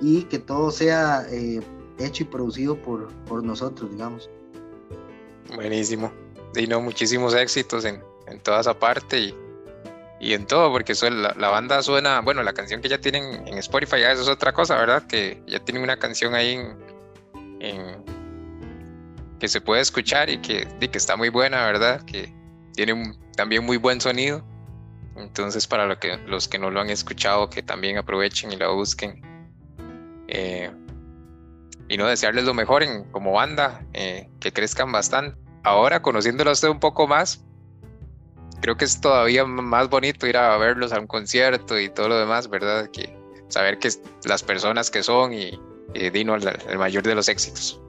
y 0.01 0.23
que 0.23 0.39
todo 0.39 0.71
sea 0.71 1.25
hecho 1.99 2.23
y 2.23 2.27
producido 2.27 2.79
por, 2.81 3.07
por 3.25 3.43
nosotros, 3.43 3.89
digamos. 3.91 4.29
Buenísimo. 5.55 6.11
Y 6.55 6.67
no, 6.67 6.81
muchísimos 6.81 7.33
éxitos 7.33 7.85
en, 7.85 8.01
en 8.27 8.39
toda 8.39 8.61
esa 8.61 8.77
parte 8.77 9.19
y, 9.19 9.35
y 10.19 10.33
en 10.33 10.45
todo, 10.45 10.71
porque 10.71 10.93
la, 11.11 11.33
la, 11.37 11.49
banda 11.49 11.81
suena, 11.83 12.21
bueno, 12.21 12.41
la 12.43 12.53
canción 12.53 12.81
que 12.81 12.89
ya 12.89 12.99
tienen 12.99 13.47
en 13.47 13.57
Spotify, 13.59 13.99
ya 14.01 14.11
eso 14.11 14.23
es 14.23 14.27
otra 14.27 14.53
cosa, 14.53 14.75
¿verdad? 14.75 15.05
Que 15.07 15.41
ya 15.47 15.59
tienen 15.59 15.83
una 15.83 15.97
canción 15.97 16.33
ahí 16.33 16.59
en, 17.59 18.03
que 19.39 19.47
se 19.47 19.61
puede 19.61 19.81
escuchar 19.81 20.29
y 20.29 20.39
que, 20.39 20.67
que 20.79 20.97
está 20.97 21.15
muy 21.15 21.29
buena, 21.29 21.65
¿verdad? 21.65 22.03
Que 22.05 22.33
tiene 22.73 23.15
también 23.35 23.63
muy 23.65 23.77
buen 23.77 24.01
sonido. 24.01 24.43
Entonces, 25.15 25.67
para 25.67 25.85
lo 25.85 25.99
que, 25.99 26.17
los 26.27 26.47
que 26.47 26.59
no 26.59 26.69
lo 26.69 26.79
han 26.79 26.89
escuchado, 26.89 27.49
que 27.49 27.61
también 27.63 27.97
aprovechen 27.97 28.51
y 28.51 28.55
la 28.55 28.69
busquen. 28.69 29.21
Eh, 30.27 30.71
y 31.89 31.97
no 31.97 32.07
desearles 32.07 32.45
lo 32.45 32.53
mejor 32.53 32.83
en, 32.83 33.03
como 33.11 33.31
banda, 33.33 33.85
eh, 33.93 34.29
que 34.39 34.51
crezcan 34.51 34.91
bastante. 34.91 35.37
Ahora, 35.63 36.01
conociéndolo 36.01 36.49
a 36.49 36.53
usted 36.53 36.69
un 36.69 36.79
poco 36.79 37.07
más, 37.07 37.43
creo 38.61 38.77
que 38.77 38.85
es 38.85 38.99
todavía 39.01 39.45
más 39.45 39.89
bonito 39.89 40.27
ir 40.27 40.37
a 40.37 40.57
verlos 40.57 40.93
a 40.93 40.99
un 40.99 41.07
concierto 41.07 41.79
y 41.79 41.89
todo 41.89 42.09
lo 42.09 42.19
demás, 42.19 42.49
¿verdad? 42.49 42.89
Que 42.89 43.17
saber 43.47 43.79
que 43.79 43.89
las 44.25 44.43
personas 44.43 44.91
que 44.91 45.03
son 45.03 45.33
y, 45.33 45.59
Dino 46.11 46.35
el, 46.35 46.47
el, 46.69 46.77
mayor 46.77 47.01
de 47.01 47.15
los 47.15 47.27
éxitos. 47.29 47.81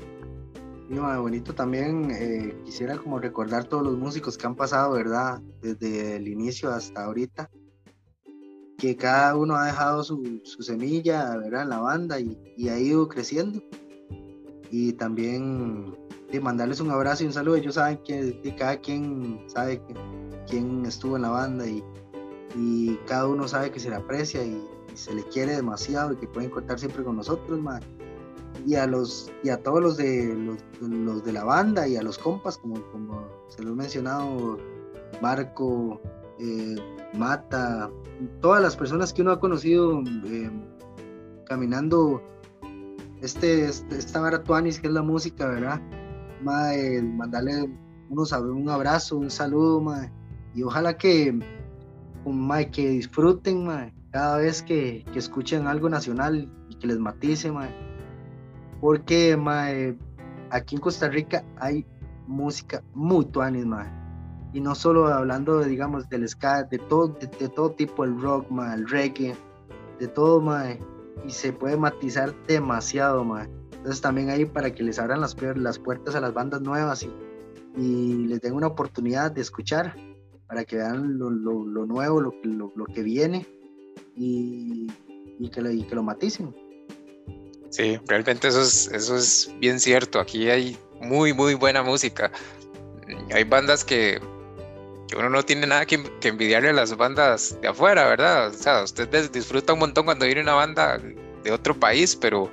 No, 0.89 1.21
bonito 1.21 1.53
también, 1.53 2.11
eh, 2.13 2.57
quisiera 2.65 2.97
como 2.97 3.19
recordar 3.19 3.65
todos 3.65 3.83
los 3.83 3.99
músicos 3.99 4.39
que 4.39 4.47
han 4.47 4.55
pasado, 4.55 4.93
¿verdad? 4.93 5.41
Desde 5.61 6.17
el 6.17 6.29
inicio 6.29 6.71
hasta 6.71 7.05
ahorita 7.05 7.51
que 8.79 8.97
cada 8.97 9.37
uno 9.37 9.57
ha 9.57 9.67
dejado 9.67 10.05
su, 10.05 10.41
su 10.45 10.63
semilla 10.63 11.37
¿verdad? 11.37 11.63
en 11.63 11.69
la 11.69 11.81
banda 11.81 12.21
y, 12.21 12.39
y, 12.57 12.69
ha 12.69 12.79
ido 12.79 13.09
creciendo 13.09 13.61
y 14.71 14.93
también 14.95 15.97
de 16.31 16.41
mandarles 16.41 16.81
un 16.81 16.91
abrazo 16.91 17.25
y 17.25 17.27
un 17.27 17.33
saludo. 17.33 17.57
Ellos 17.57 17.75
saben 17.75 17.99
que 18.05 18.55
cada 18.59 18.79
quien 18.79 19.41
sabe 19.47 19.83
quién 20.49 20.85
estuvo 20.87 21.17
en 21.17 21.23
la 21.23 21.31
banda 21.31 21.67
y, 21.67 21.83
y, 22.57 22.97
cada 23.07 23.27
uno 23.27 23.49
sabe 23.49 23.71
que 23.71 23.81
se 23.81 23.91
le 23.91 23.97
aprecia 23.97 24.45
y, 24.45 24.63
se 24.95 25.15
le 25.15 25.23
quiere 25.25 25.55
demasiado 25.55 26.13
y 26.13 26.17
que 26.17 26.27
pueden 26.27 26.51
contar 26.51 26.79
siempre 26.79 27.05
con 27.05 27.17
nosotros, 27.17 27.61
Y 28.67 28.75
a 28.75 28.87
los 28.87 29.31
y 29.45 29.51
a 29.51 29.63
todos 29.63 29.81
los 29.81 29.97
de 29.97 30.35
los, 30.81 31.25
de 31.25 31.33
la 31.33 31.45
banda 31.45 31.87
y 31.87 31.97
a 31.97 32.03
los 32.03 32.19
compas, 32.19 32.59
como, 32.59 32.83
como 32.91 33.29
se 33.49 33.63
lo 33.63 33.71
he 33.71 33.75
mencionado, 33.77 34.59
Marco, 35.23 36.01
eh, 36.41 36.77
Mata, 37.15 37.91
todas 38.41 38.61
las 38.61 38.77
personas 38.77 39.13
que 39.13 39.23
uno 39.23 39.33
ha 39.33 39.41
conocido 39.41 40.03
eh, 40.27 40.51
caminando 41.47 42.21
este, 43.23 43.67
este, 43.67 43.99
esta 43.99 44.21
vara 44.21 44.43
Tuanis, 44.43 44.81
que 44.81 44.87
es 44.87 44.93
la 44.93 45.03
música, 45.03 45.47
¿verdad? 45.47 45.81
mandarle 46.43 47.69
unos, 48.09 48.33
un 48.33 48.69
abrazo, 48.69 49.17
un 49.17 49.31
saludo, 49.31 49.83
y 50.55 50.63
ojalá 50.63 50.97
que, 50.97 51.39
que 52.73 52.89
disfruten, 52.89 53.93
cada 54.11 54.39
vez 54.39 54.63
que, 54.63 55.05
escuchen 55.15 55.67
algo 55.67 55.89
nacional 55.89 56.51
y 56.69 56.75
que 56.77 56.87
les 56.87 56.99
matice, 56.99 57.53
porque 58.81 59.37
aquí 60.51 60.77
en 60.77 60.81
Costa 60.81 61.09
Rica 61.09 61.45
hay 61.59 61.85
música 62.27 62.83
muy 62.95 63.25
Tuanis, 63.27 63.67
y 64.53 64.61
no 64.61 64.75
solo 64.75 65.09
hablando, 65.09 65.63
digamos, 65.63 66.09
del 66.09 66.27
ska, 66.27 66.63
de 66.65 66.79
todo, 66.79 67.09
de, 67.09 67.49
todo 67.49 67.73
tipo, 67.73 68.05
el 68.05 68.21
rock, 68.21 68.47
el 68.75 68.89
reggae, 68.89 69.37
de 69.99 70.09
todo, 70.09 70.41
y 71.27 71.31
se 71.31 71.53
puede 71.53 71.77
matizar 71.77 72.35
demasiado, 72.47 73.25
más. 73.25 73.49
Entonces 73.73 74.01
también 74.01 74.31
ahí 74.31 74.45
para 74.45 74.75
que 74.75 74.83
les 74.83 74.99
abran 74.99 75.21
las, 75.21 75.37
las 75.57 75.79
puertas 75.79 76.15
a 76.15 76.21
las 76.21 76.35
bandas 76.35 76.61
nuevas 76.61 77.03
y, 77.03 77.11
y 77.77 78.27
les 78.27 78.41
den 78.41 78.55
una 78.55 78.67
oportunidad 78.67 79.31
de 79.31 79.41
escuchar 79.41 79.97
para 80.49 80.65
que 80.65 80.77
vean 80.77 81.19
lo, 81.19 81.31
lo, 81.31 81.87
nuevo, 81.87 82.21
lo, 82.21 82.33
lo, 82.43 82.87
que 82.87 83.03
viene 83.03 83.47
y, 84.17 84.91
y, 85.39 85.51
que 85.51 85.61
lo, 85.61 85.71
y 85.71 85.83
que 85.85 85.95
lo 85.95 86.03
maticen. 86.03 86.55
Sí, 87.71 87.99
realmente 88.07 88.49
eso 88.49 88.63
es, 88.63 88.91
eso 88.93 89.17
es 89.17 89.55
bien 89.61 89.79
cierto. 89.79 90.19
Aquí 90.19 90.49
hay 90.49 90.77
muy, 91.01 91.35
muy 91.35 91.55
buena 91.55 91.83
música. 91.83 92.33
Hay 93.33 93.45
bandas 93.45 93.85
que 93.85 94.21
que 95.09 95.17
uno 95.17 95.31
no 95.31 95.43
tiene 95.43 95.67
nada 95.67 95.87
que, 95.87 96.03
envidiarle 96.23 96.69
a 96.69 96.73
las 96.75 96.97
bandas 96.97 97.59
de 97.61 97.69
afuera, 97.69 98.07
¿verdad? 98.07 98.49
O 98.49 98.53
sea, 98.53 98.83
usted 98.83 99.31
disfruta 99.31 99.73
un 99.73 99.79
montón 99.81 100.05
cuando 100.05 100.27
viene 100.27 100.43
una 100.43 100.55
banda 100.55 100.99
de 101.43 101.51
otro 101.51 101.75
país, 101.75 102.15
pero 102.15 102.51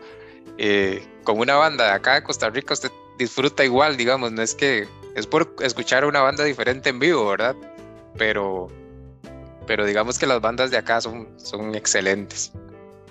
eh, 0.58 1.06
con 1.24 1.38
una 1.38 1.56
banda 1.56 1.86
de 1.86 1.91
acá 1.91 2.16
de 2.16 2.24
Costa 2.24 2.49
Rica 2.49 2.74
usted 2.74 2.91
disfruta 3.18 3.66
igual, 3.66 3.97
digamos, 3.97 4.32
no 4.32 4.41
es 4.41 4.56
que 4.56 4.88
es 5.16 5.28
por 5.28 5.53
escuchar 5.62 6.03
a 6.03 6.08
una 6.08 6.22
banda 6.22 6.45
diferente 6.45 6.89
en 6.89 6.99
vivo, 6.99 7.28
¿verdad? 7.28 7.56
Pero, 8.18 8.68
pero 9.68 9.86
digamos 9.86 10.18
que 10.18 10.26
las 10.26 10.39
bandas 10.39 10.72
de 10.72 10.78
acá 10.78 11.01
son, 11.01 11.28
son 11.38 11.76
excelentes. 11.76 12.53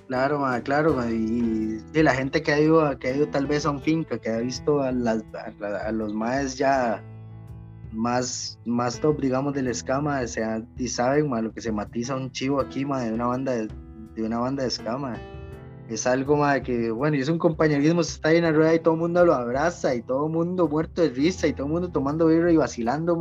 Claro, 0.08 0.44
claro, 0.64 1.02
y, 1.10 1.82
la 1.92 2.14
gente 2.14 2.42
que 2.42 2.52
ha 2.52 2.60
ido, 2.60 2.98
que 2.98 3.08
ha 3.08 3.16
ido 3.16 3.28
tal 3.28 3.46
vez 3.46 3.66
a 3.66 3.70
un 3.70 3.80
finca, 3.80 4.18
que 4.18 4.30
ha 4.30 4.38
visto 4.38 4.82
a, 4.82 4.92
las, 4.92 5.22
a 5.32 5.92
los 5.92 6.12
maes 6.14 6.56
ya 6.56 7.02
más, 7.94 8.58
más 8.64 9.00
top, 9.00 9.20
digamos, 9.20 9.54
del 9.54 9.68
escama, 9.68 10.20
o 10.20 10.26
sea, 10.26 10.62
y 10.76 10.88
saben, 10.88 11.30
lo 11.42 11.52
que 11.52 11.60
se 11.60 11.72
matiza 11.72 12.16
un 12.16 12.30
chivo 12.30 12.60
aquí, 12.60 12.84
de 12.84 13.12
una 13.12 13.26
banda 13.26 13.52
de, 13.52 13.68
una 14.22 14.38
banda 14.38 14.62
de 14.62 14.68
escama. 14.68 15.16
Es 15.88 16.06
algo, 16.06 16.36
más 16.36 16.60
que, 16.62 16.90
bueno, 16.90 17.16
y 17.16 17.20
es 17.20 17.28
un 17.28 17.38
compañerismo, 17.38 18.02
se 18.02 18.14
está 18.14 18.30
ahí 18.30 18.38
en 18.38 18.44
la 18.44 18.52
rueda 18.52 18.74
y 18.74 18.78
todo 18.80 18.94
el 18.94 19.00
mundo 19.00 19.24
lo 19.24 19.34
abraza 19.34 19.94
y 19.94 20.02
todo 20.02 20.26
el 20.26 20.32
mundo 20.32 20.66
muerto 20.66 21.02
de 21.02 21.10
risa 21.10 21.46
y 21.46 21.52
todo 21.52 21.66
el 21.66 21.72
mundo 21.72 21.90
tomando 21.90 22.26
birra 22.26 22.50
y 22.50 22.56
vacilando, 22.56 23.18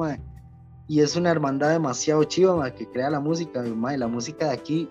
Y 0.87 1.01
es 1.01 1.15
una 1.15 1.31
hermandad 1.31 1.71
demasiado 1.71 2.23
chiva, 2.23 2.73
que 2.73 2.87
crea 2.87 3.09
la 3.09 3.19
música, 3.19 3.63
y 3.65 3.97
la 3.97 4.07
música 4.07 4.47
de 4.47 4.53
aquí, 4.53 4.89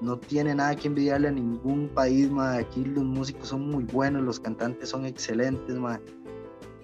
no 0.00 0.18
tiene 0.18 0.54
nada 0.54 0.74
que 0.74 0.88
envidiarle 0.88 1.28
a 1.28 1.32
ningún 1.32 1.88
país, 1.88 2.30
Aquí 2.36 2.84
los 2.84 3.04
músicos 3.04 3.48
son 3.48 3.70
muy 3.70 3.84
buenos, 3.84 4.22
los 4.22 4.40
cantantes 4.40 4.88
son 4.88 5.06
excelentes, 5.06 5.78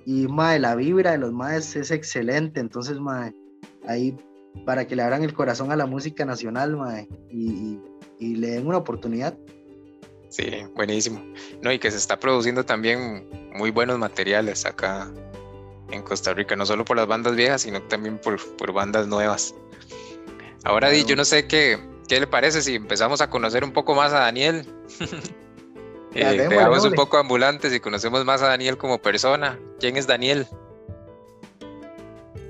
y 0.09 0.27
mae, 0.27 0.59
la 0.59 0.75
vibra 0.75 1.11
de 1.11 1.19
los 1.19 1.35
maes 1.35 1.77
es 1.77 1.91
excelente, 1.91 2.61
entonces 2.61 2.99
mae, 2.99 3.35
ahí 3.87 4.17
para 4.65 4.87
que 4.87 4.97
le 4.97 5.03
abran 5.03 5.23
el 5.23 5.35
corazón 5.35 5.71
a 5.71 5.77
la 5.77 5.85
música 5.85 6.25
nacional 6.25 6.79
mae, 6.79 7.07
y, 7.31 7.79
y, 8.19 8.37
le 8.37 8.53
den 8.53 8.67
una 8.67 8.79
oportunidad. 8.79 9.37
Sí, 10.31 10.51
buenísimo. 10.75 11.23
No, 11.61 11.71
y 11.71 11.79
que 11.79 11.91
se 11.91 11.99
está 11.99 12.19
produciendo 12.19 12.65
también 12.65 13.29
muy 13.53 13.71
buenos 13.71 13.99
materiales 13.99 14.65
acá 14.65 15.13
en 15.91 16.03
Costa 16.03 16.33
Rica, 16.33 16.57
no 16.57 16.65
solo 16.65 16.87
por 16.87 16.97
las 16.97 17.07
bandas 17.07 17.37
viejas, 17.37 17.61
sino 17.61 17.83
también 17.83 18.19
por, 18.19 18.41
por 18.57 18.73
bandas 18.73 19.07
nuevas. 19.09 19.55
Ahora, 20.65 20.89
Di, 20.89 21.05
yo 21.05 21.17
no 21.17 21.27
sé 21.27 21.47
qué, 21.47 21.79
qué 22.09 22.19
le 22.19 22.27
parece 22.27 22.63
si 22.63 22.77
empezamos 22.77 23.21
a 23.21 23.29
conocer 23.29 23.63
un 23.63 23.73
poco 23.73 23.95
más 23.95 24.15
a 24.15 24.21
Daniel. 24.21 24.67
Eh, 26.15 26.49
dejamos 26.49 26.85
un 26.85 26.95
poco 26.95 27.19
ambulantes 27.19 27.75
y 27.75 27.81
conocemos 27.81 28.25
más 28.25 28.43
a 28.43 28.49
Daniel 28.49 28.79
como 28.79 28.99
persona. 28.99 29.59
¿Quién 29.79 29.97
es 29.97 30.07
Daniel? 30.07 30.47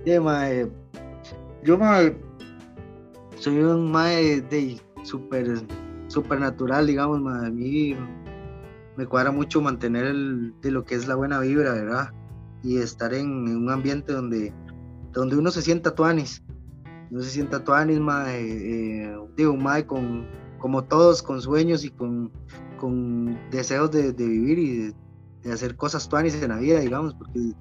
yo 0.05 1.77
mae, 1.77 2.17
soy 3.37 3.59
un 3.59 3.93
mae 3.93 4.41
de 4.41 4.81
super, 5.03 5.47
super 6.07 6.41
natural, 6.41 6.87
digamos, 6.87 7.19
a 7.31 7.51
mí 7.51 7.95
me 8.97 9.07
cuadra 9.07 9.33
mucho 9.33 9.61
mantener 9.61 10.15
de 10.63 10.71
lo 10.71 10.85
que 10.85 10.95
es 10.95 11.07
la 11.07 11.15
buena 11.15 11.41
vibra, 11.41 11.75
¿verdad? 11.75 12.11
Y 12.63 12.79
estar 12.79 13.13
en, 13.13 13.29
un 13.29 13.71
ambiente 13.71 14.13
donde, 14.13 14.53
donde 15.13 15.37
uno 15.37 15.51
se 15.51 15.61
sienta 15.61 15.95
tuanis. 15.95 16.43
no 17.11 17.21
se 17.21 17.31
sienta 17.31 17.63
tuanis, 17.63 18.01
mae, 18.01 18.41
eh, 18.41 19.19
digo, 19.37 19.57
mae, 19.57 19.85
con, 19.85 20.27
como 20.59 20.85
todos, 20.85 21.23
con 21.23 21.43
sueños 21.43 21.85
y 21.85 21.91
con, 21.91 22.33
con 22.79 23.39
deseos 23.51 23.91
de, 23.91 24.13
vivir 24.13 24.59
y 24.59 24.95
de, 25.43 25.53
hacer 25.53 25.77
cosas 25.77 26.09
tuanis 26.09 26.43
en 26.43 26.49
la 26.49 26.59
vida, 26.59 26.81
digamos, 26.81 27.15
porque 27.15 27.53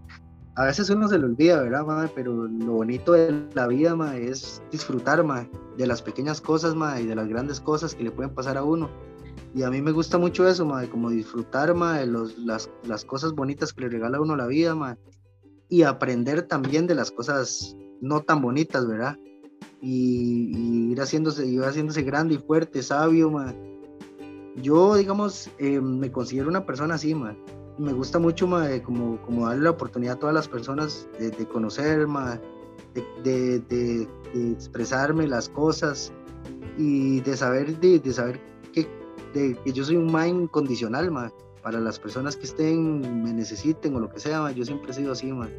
a 0.56 0.66
veces 0.66 0.90
uno 0.90 1.08
se 1.08 1.20
lo 1.20 1.28
olvida, 1.28 1.62
¿verdad, 1.62 1.86
mae? 1.86 2.10
Pero 2.16 2.48
lo 2.48 2.74
bonito 2.74 3.14
de 3.14 3.48
la 3.54 3.68
vida, 3.68 3.96
mae, 3.96 4.28
es 4.28 4.62
disfrutar, 4.72 5.24
mae, 5.24 5.50
de 5.78 5.86
las 5.86 6.02
pequeñas 6.02 6.42
cosas, 6.42 6.74
mae, 6.74 7.04
y 7.04 7.06
de 7.06 7.16
las 7.16 7.28
grandes 7.28 7.60
cosas 7.60 7.94
que 7.94 8.04
le 8.04 8.12
pueden 8.12 8.34
pasar 8.34 8.58
a 8.58 8.64
uno. 8.64 8.90
Y 9.54 9.64
a 9.64 9.70
mí 9.70 9.82
me 9.82 9.92
gusta 9.92 10.18
mucho 10.18 10.48
eso, 10.48 10.66
mae, 10.66 10.90
como 10.90 11.12
disfrutar, 11.12 11.76
mae, 11.76 12.08
los, 12.08 12.38
las, 12.40 12.70
cosas 13.06 13.34
bonitas 13.34 13.72
que 13.72 13.82
le 13.82 13.90
regala 13.90 14.18
a 14.18 14.22
uno 14.22 14.36
la 14.36 14.48
vida, 14.48 14.74
mae, 14.74 14.98
y 15.70 15.84
aprender 15.84 16.42
también 16.44 16.88
de 16.88 16.96
las 16.96 17.12
cosas 17.12 17.76
no 18.02 18.22
tan 18.22 18.42
bonitas, 18.42 18.88
¿verdad? 18.88 19.16
Y, 19.80 20.92
ir 20.92 21.00
haciéndose, 21.00 21.46
ir 21.46 21.62
haciéndose 21.62 22.02
grande 22.02 22.36
y 22.36 22.38
fuerte, 22.40 22.82
sabio, 22.82 23.30
mae. 23.30 23.77
Yo, 24.58 24.96
digamos, 24.96 25.50
eh, 25.60 25.80
me 25.80 26.12
considero 26.12 26.50
una 26.50 26.66
persona 26.66 26.96
así, 26.96 27.14
mae. 27.14 27.38
Me 27.78 27.94
gusta 27.94 28.18
mucho, 28.18 28.48
mae, 28.48 28.82
como, 28.82 29.22
como 29.22 29.48
darle 29.48 29.64
la 29.64 29.70
oportunidad 29.72 30.16
a 30.16 30.20
todas 30.20 30.36
las 30.36 30.48
personas 30.48 31.08
de, 31.20 31.32
conocer, 31.48 32.08
mae, 32.08 32.40
de, 32.96 33.04
de, 33.24 33.60
de, 33.60 34.52
expresarme 34.52 35.28
las 35.28 35.48
cosas 35.50 36.12
y 36.78 37.22
de 37.22 37.38
saber, 37.38 37.80
de, 37.80 38.14
saber 38.14 38.42
que, 38.74 38.88
que 39.34 39.74
yo 39.74 39.84
soy 39.84 39.96
un 39.96 40.12
mae 40.12 40.30
incondicional, 40.30 41.12
mae 41.12 41.32
para 41.68 41.82
las 41.82 42.00
personas 42.00 42.38
que 42.38 42.46
estén, 42.46 43.24
me 43.24 43.34
necesiten 43.34 43.94
o 43.94 44.00
lo 44.00 44.10
que 44.10 44.22
sea, 44.22 44.50
yo 44.52 44.64
siempre 44.64 44.92
he 44.92 44.94
sido 44.94 45.12
así, 45.12 45.34
man. 45.34 45.50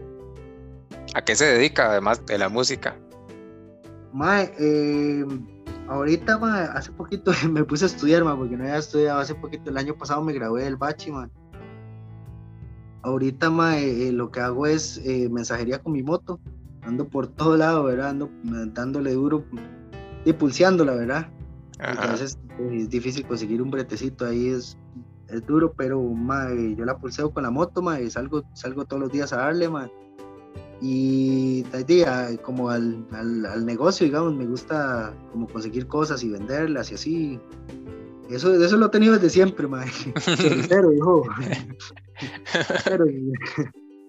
¿A 1.15 1.23
qué 1.23 1.37
se 1.37 1.45
dedica 1.45 1.91
además 1.91 2.25
de 2.25 2.39
la 2.39 2.49
música? 2.49 2.97
Mae, 4.15 4.51
eh, 4.59 5.27
ahorita, 5.89 6.39
ma, 6.39 6.65
hace 6.65 6.93
poquito 6.93 7.33
me 7.51 7.65
puse 7.65 7.85
a 7.85 7.89
estudiar, 7.89 8.25
ma, 8.25 8.37
porque 8.37 8.57
no 8.57 8.65
había 8.65 8.79
estudiado 8.79 9.21
hace 9.21 9.35
poquito, 9.35 9.71
el 9.71 9.77
año 9.77 9.95
pasado 9.97 10.23
me 10.23 10.33
gradué 10.33 10.65
del 10.65 10.77
bachi, 10.77 11.11
man. 11.11 11.31
Ahorita, 13.03 13.51
ma, 13.51 13.79
eh, 13.79 14.13
lo 14.13 14.31
que 14.31 14.41
hago 14.41 14.67
es 14.67 14.99
eh, 15.05 15.29
mensajería 15.31 15.83
con 15.83 15.93
mi 15.93 16.03
moto, 16.03 16.41
ando 16.83 17.09
por 17.09 17.29
todo 17.29 17.57
lado, 17.57 17.85
¿verdad? 17.85 18.11
Ando 18.11 18.31
dándole 18.73 19.13
duro 19.13 19.45
y 20.25 20.33
pulseándola, 20.33 20.95
¿verdad? 20.95 21.31
a 21.81 22.11
veces 22.11 22.37
es 22.59 22.91
difícil 22.91 23.25
conseguir 23.25 23.63
un 23.63 23.71
bretecito 23.71 24.27
ahí, 24.27 24.49
es 24.49 24.77
es 25.29 25.47
duro, 25.47 25.75
pero 25.77 26.03
yo 26.77 26.85
la 26.85 26.97
pulseo 26.97 27.31
con 27.31 27.43
la 27.43 27.51
moto, 27.51 27.83
mae, 27.83 28.09
salgo, 28.11 28.45
salgo 28.55 28.85
todos 28.85 29.01
los 29.01 29.13
días 29.13 29.33
a 29.33 29.39
darle, 29.39 29.69
mae. 29.69 29.91
Y 30.81 31.65
como 32.43 32.71
al, 32.71 33.05
al, 33.13 33.67
negocio, 33.67 34.07
digamos, 34.07 34.35
me 34.35 34.47
gusta 34.47 35.15
como 35.33 35.49
conseguir 35.49 35.87
cosas 35.87 36.23
y 36.23 36.29
venderlas 36.29 36.93
y 36.93 36.95
así. 36.95 37.41
Eso, 38.31 38.55
eso 38.63 38.77
lo 38.77 38.87
he 38.87 38.91
tenido 38.91 39.15
desde 39.15 39.31
siempre, 39.31 39.67
mae. 39.67 39.89
Pero, 40.69 40.93
hijo. 40.93 41.23
Pero, 42.85 43.07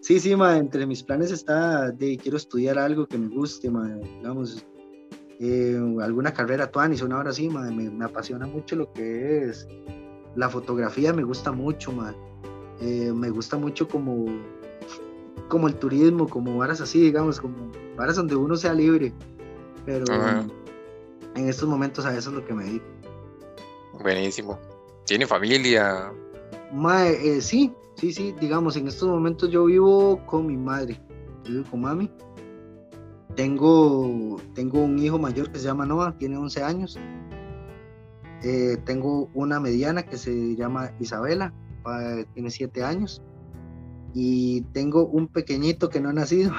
sí, 0.01 0.19
sí, 0.19 0.35
mae, 0.35 0.59
entre 0.59 0.85
mis 0.85 1.01
planes 1.01 1.31
está 1.31 1.91
de 1.91 2.17
quiero 2.17 2.37
estudiar 2.37 2.77
algo 2.77 3.07
que 3.07 3.17
me 3.17 3.29
guste, 3.29 3.69
mae, 3.71 3.95
digamos, 4.17 4.65
eh, 5.39 5.79
alguna 6.01 6.33
carrera 6.33 6.69
tuanis, 6.69 7.01
una 7.01 7.17
hora 7.17 7.29
así, 7.31 7.49
mae, 7.49 7.73
me, 7.73 7.89
me 7.89 8.05
apasiona 8.05 8.45
mucho 8.45 8.75
lo 8.75 8.91
que 8.93 9.45
es 9.45 9.67
la 10.35 10.49
fotografía 10.49 11.13
me 11.13 11.23
gusta 11.23 11.51
mucho, 11.51 11.91
man. 11.91 12.15
Eh, 12.81 13.11
me 13.13 13.29
gusta 13.29 13.57
mucho 13.57 13.87
como, 13.87 14.25
como 15.49 15.67
el 15.67 15.75
turismo, 15.75 16.27
como 16.29 16.57
varas 16.57 16.79
así, 16.79 17.01
digamos, 17.01 17.41
como 17.41 17.71
varas 17.97 18.15
donde 18.15 18.35
uno 18.35 18.55
sea 18.55 18.73
libre. 18.73 19.11
Pero 19.85 20.05
en 21.35 21.49
estos 21.49 21.67
momentos 21.67 22.05
a 22.05 22.15
eso 22.15 22.29
es 22.29 22.35
lo 22.35 22.45
que 22.45 22.53
me 22.53 22.63
dedico. 22.63 22.85
Buenísimo. 24.01 24.57
¿Tiene 25.05 25.27
familia? 25.27 26.13
Eh, 26.71 27.41
sí, 27.41 27.73
sí, 27.95 28.13
sí, 28.13 28.33
digamos, 28.39 28.77
en 28.77 28.87
estos 28.87 29.09
momentos 29.09 29.49
yo 29.49 29.65
vivo 29.65 30.23
con 30.25 30.45
mi 30.47 30.55
madre, 30.55 31.01
vivo 31.47 31.65
con 31.69 31.81
mami. 31.81 32.09
Tengo, 33.35 34.37
tengo 34.53 34.81
un 34.81 34.99
hijo 34.99 35.17
mayor 35.17 35.51
que 35.51 35.59
se 35.59 35.65
llama 35.65 35.85
Noah, 35.85 36.15
tiene 36.17 36.37
11 36.37 36.63
años. 36.63 36.99
Eh, 38.43 38.77
tengo 38.85 39.29
una 39.33 39.59
mediana 39.59 40.03
que 40.03 40.17
se 40.17 40.55
llama 40.55 40.91
Isabela, 40.99 41.53
tiene 42.33 42.51
siete 42.51 42.83
años. 42.83 43.21
Y 44.13 44.61
tengo 44.73 45.05
un 45.05 45.27
pequeñito 45.27 45.89
que 45.89 45.99
no 45.99 46.09
ha 46.09 46.13
nacido, 46.13 46.51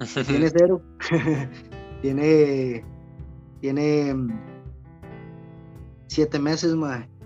tiene 0.26 0.50
cero. 0.50 0.82
tiene, 2.02 2.84
tiene 3.60 4.14
mm, 4.14 4.40
siete 6.06 6.38
meses, 6.38 6.74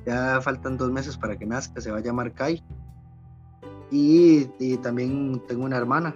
ya 0.06 0.40
faltan 0.40 0.76
dos 0.76 0.90
meses 0.90 1.16
para 1.16 1.36
que 1.36 1.46
nazca, 1.46 1.80
se 1.80 1.90
va 1.90 1.98
a 1.98 2.02
llamar 2.02 2.32
Kai. 2.32 2.62
Y, 3.90 4.46
también 4.78 5.40
tengo 5.46 5.64
una 5.64 5.76
hermana, 5.76 6.14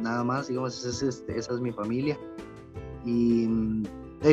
nada 0.00 0.24
más, 0.24 0.48
digamos, 0.48 0.84
esa 0.84 1.08
es, 1.08 1.24
esa 1.28 1.54
es 1.54 1.60
mi 1.60 1.72
familia. 1.72 2.18
Y, 3.04 3.46
mm, 3.46 3.84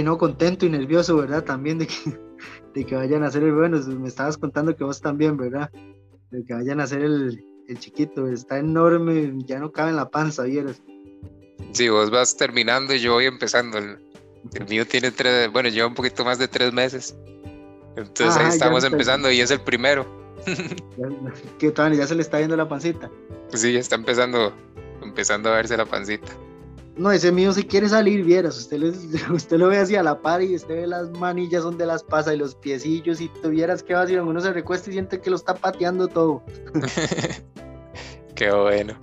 no, 0.04 0.18
contento 0.18 0.66
y 0.66 0.70
nervioso, 0.70 1.18
¿verdad? 1.18 1.44
También 1.44 1.78
de 1.78 1.88
que 1.88 1.94
de 2.74 2.86
que 2.86 2.96
vayan 2.96 3.24
a 3.24 3.28
hacer 3.28 3.44
el 3.44 3.54
bueno. 3.54 3.80
Me 4.00 4.08
estabas 4.08 4.38
contando 4.38 4.76
que 4.76 4.84
vos 4.84 5.02
también, 5.02 5.38
¿verdad? 5.38 5.72
De 6.32 6.44
que 6.44 6.54
vayan 6.54 6.80
a 6.80 6.84
hacer 6.84 7.02
el, 7.02 7.44
el 7.70 7.80
chiquito. 7.80 8.28
Está 8.28 8.58
enorme, 8.58 9.32
ya 9.46 9.60
no 9.60 9.72
cabe 9.72 9.92
en 9.92 9.96
la 9.96 10.10
panza, 10.10 10.44
¿vieras? 10.44 10.82
Sí, 11.72 11.88
vos 11.90 12.10
vas 12.10 12.36
terminando 12.36 12.94
y 12.94 13.00
yo 13.00 13.14
voy 13.14 13.26
empezando. 13.26 13.78
El, 13.78 14.00
mío 14.68 14.86
tiene 14.88 15.12
tres, 15.12 15.52
bueno, 15.52 15.70
lleva 15.70 15.88
un 15.88 15.94
poquito 15.94 16.26
más 16.26 16.40
de 16.40 16.48
tres 16.48 16.74
meses. 16.74 17.16
Entonces 17.96 18.38
ahí 18.38 18.50
estamos 18.50 18.84
empezando 18.84 19.32
y 19.32 19.42
es 19.42 19.52
el 19.52 19.62
primero. 19.62 20.06
¿Qué 21.60 21.72
tal? 21.72 21.96
¿Ya 21.96 22.08
se 22.08 22.16
le 22.16 22.22
está 22.22 22.38
viendo 22.38 22.56
la 22.56 22.68
pancita? 22.68 23.12
Sí, 23.54 23.74
ya 23.74 23.80
está 23.80 23.96
empezando, 23.96 24.54
empezando 25.02 25.50
a 25.50 25.56
verse 25.56 25.78
la 25.78 25.86
pancita. 25.86 26.32
No, 27.00 27.14
ese 27.14 27.32
mío 27.32 27.54
si 27.54 27.64
quiere 27.64 27.88
salir, 27.88 28.26
vieras, 28.26 28.58
usted, 28.58 28.82
usted 29.32 29.58
lo 29.58 29.70
ve 29.70 29.80
hacia 29.80 30.04
la 30.04 30.22
par 30.22 30.42
y 30.42 30.56
usted 30.56 30.82
ve 30.82 30.88
las 30.88 31.10
manillas 31.12 31.64
donde 31.64 31.86
las 31.86 32.04
pasa 32.04 32.34
y 32.34 32.38
los 32.38 32.56
piecillos 32.56 33.22
y 33.22 33.30
tuvieras 33.42 33.84
que 33.84 33.94
vacío, 33.94 34.26
uno 34.26 34.42
se 34.42 34.52
recuesta 34.52 34.90
y 34.90 34.94
siente 34.94 35.22
que 35.22 35.30
lo 35.30 35.38
está 35.38 35.56
pateando 35.56 36.10
todo. 36.10 36.44
Qué 38.40 38.50
bueno. 38.54 38.98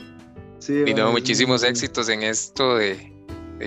Sí, 0.61 0.85
y 0.87 0.95
no, 0.95 1.13
muchísimos 1.13 1.63
éxitos 1.63 2.09
en 2.09 2.23
esto 2.23 2.77
de, 2.77 3.13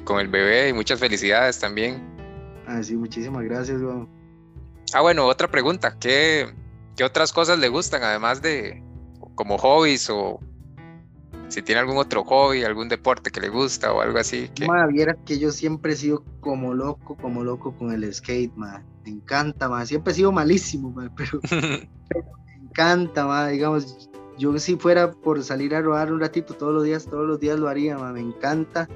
con 0.04 0.20
el 0.20 0.28
bebé 0.28 0.70
y 0.70 0.74
muchas 0.74 1.00
felicidades 1.00 1.60
también. 1.60 2.02
Ah, 2.66 2.82
sí, 2.82 2.98
muchísimas 2.98 3.44
gracias, 3.44 3.80
Ah, 4.94 5.02
bueno, 5.02 5.28
otra 5.28 5.48
pregunta, 5.48 5.96
¿qué, 6.00 6.52
¿qué 6.98 7.04
otras 7.04 7.32
cosas 7.32 7.60
le 7.60 7.70
gustan 7.70 8.02
además 8.02 8.42
de 8.42 8.84
como 9.36 9.60
hobbies 9.60 10.10
o 10.10 10.40
si 11.50 11.62
tiene 11.62 11.82
algún 11.82 11.98
otro 11.98 12.24
hobby, 12.24 12.64
algún 12.64 12.90
deporte 12.90 13.30
que 13.30 13.40
le 13.40 13.50
gusta 13.50 13.94
o 13.94 14.02
algo 14.02 14.18
así. 14.18 14.50
Que... 14.56 14.66
Ma, 14.66 14.88
viera 14.88 15.16
que 15.24 15.38
yo 15.38 15.52
siempre 15.52 15.94
he 15.94 15.96
sido 15.96 16.24
como 16.40 16.74
loco, 16.74 17.16
como 17.16 17.44
loco 17.44 17.76
con 17.78 17.92
el 17.92 18.12
skate, 18.12 18.56
ma. 18.56 18.84
Me 19.04 19.12
encanta, 19.12 19.70
ma. 19.70 19.86
Siempre 19.86 20.14
he 20.14 20.16
sido 20.16 20.32
malísimo, 20.32 20.90
ma, 20.90 21.12
pero, 21.16 21.40
me 21.52 22.56
encanta, 22.56 23.28
ma. 23.28 23.50
Digamos, 23.50 24.09
yo 24.40 24.58
si 24.58 24.78
fuera 24.78 25.12
por 25.12 25.44
salir 25.44 25.76
a 25.76 25.82
rodar 25.82 26.12
un 26.12 26.22
ratito 26.22 26.54
todos 26.54 26.74
los 26.74 26.84
días, 26.86 27.06
todos 27.06 27.28
los 27.28 27.40
días 27.40 27.60
lo 27.60 27.68
haría, 27.68 27.98
ma. 27.98 28.14
Me 28.14 28.22
encanta. 28.22 28.88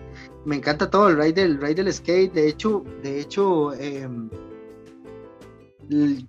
Me 0.46 0.56
encanta 0.56 0.90
todo 0.90 1.10
el 1.10 1.18
ride 1.18 1.34
del, 1.34 1.62
ride 1.62 1.76
del 1.76 1.94
skate. 1.94 2.34
De 2.34 2.48
hecho, 2.48 2.84
de 3.04 3.20
hecho, 3.20 3.74
em, 3.74 4.30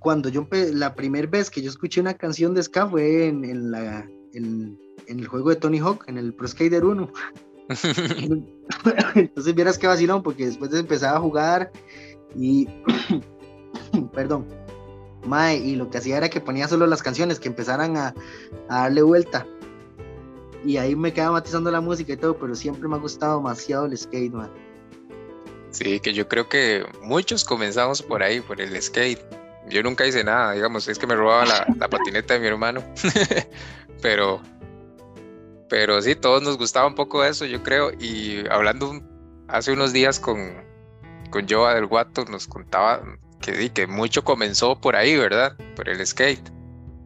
cuando 0.01 0.29
yo 0.29 0.47
la 0.51 0.95
primera 0.95 1.29
vez 1.29 1.49
que 1.49 1.63
yo 1.63 1.71
escuché 1.71 2.01
una 2.01 2.15
canción 2.15 2.55
de 2.55 2.63
ska 2.65 2.89
fue 2.89 3.29
en, 3.29 3.45
en 3.45 3.71
la 3.71 4.01
en, 4.33 4.79
en 5.07 5.21
el 5.21 5.29
juego 5.29 5.51
de 5.51 5.57
Tony 5.57 5.79
Hawk, 5.79 6.05
en 6.09 6.19
el 6.19 6.35
Pro 6.35 6.49
Skater 6.49 6.85
1. 6.85 7.13
Entonces 9.15 9.55
vieras 9.55 9.79
que 9.79 9.87
vacilón, 9.87 10.25
porque 10.25 10.47
después 10.47 10.73
de 10.73 10.81
empezar 10.81 11.15
a 11.15 11.21
jugar 11.21 11.71
y. 12.37 12.69
Perdón. 14.13 14.64
Mae, 15.27 15.57
y 15.57 15.77
lo 15.77 15.91
que 15.91 15.99
hacía 15.99 16.17
era 16.17 16.29
que 16.29 16.41
ponía 16.41 16.69
solo 16.69 16.87
las 16.87 17.03
canciones 17.03 17.41
que 17.41 17.49
empezaran 17.49 17.97
a, 17.97 18.15
darle 18.69 19.03
vuelta. 19.03 19.47
Y 20.65 20.79
ahí 20.79 20.97
me 20.97 21.13
quedaba 21.13 21.33
matizando 21.33 21.71
la 21.71 21.81
música 21.81 22.13
y 22.15 22.17
todo, 22.17 22.39
pero 22.39 22.55
siempre 22.55 22.89
me 22.89 22.97
ha 22.97 22.99
gustado 22.99 23.37
demasiado 23.39 23.87
el 23.87 23.97
skate, 23.97 24.33
man. 24.33 24.51
Sí, 25.71 26.01
que 26.01 26.15
yo 26.15 26.29
creo 26.29 26.49
que 26.49 26.87
muchos 27.03 27.45
comenzamos 27.45 28.01
por 28.01 28.23
ahí, 28.23 28.41
por 28.41 28.61
el 28.61 28.81
skate. 28.81 29.21
Yo 29.69 29.83
nunca 29.83 30.07
hice 30.07 30.25
nada, 30.25 30.53
digamos, 30.53 30.89
es 30.89 30.99
que 30.99 31.07
me 31.07 31.17
robaba 31.17 31.45
la, 31.47 31.67
la 31.79 31.89
patineta 31.89 32.35
de 32.35 32.41
mi 32.41 32.47
hermano. 32.47 32.83
pero 34.03 34.41
pero 35.69 36.01
sí, 36.03 36.15
todos 36.15 36.43
nos 36.43 36.59
gustaba 36.59 36.87
un 36.87 36.95
poco 36.95 37.25
eso, 37.25 37.45
yo 37.47 37.63
creo. 37.63 37.91
Y 37.99 38.45
hablando 38.49 39.01
hace 39.49 39.73
unos 39.73 39.93
días 39.93 40.21
con, 40.21 40.55
con 41.31 41.49
Joa 41.49 41.75
del 41.75 41.87
Guato, 41.87 42.25
nos 42.27 42.47
contaba 42.47 43.03
que, 43.45 43.71
que 43.71 43.87
mucho 43.87 44.25
comenzó 44.25 44.81
por 44.81 44.97
ahí, 44.97 45.17
¿verdad? 45.17 45.57
Por 45.77 45.89
el 45.89 46.05
skate. 46.05 46.51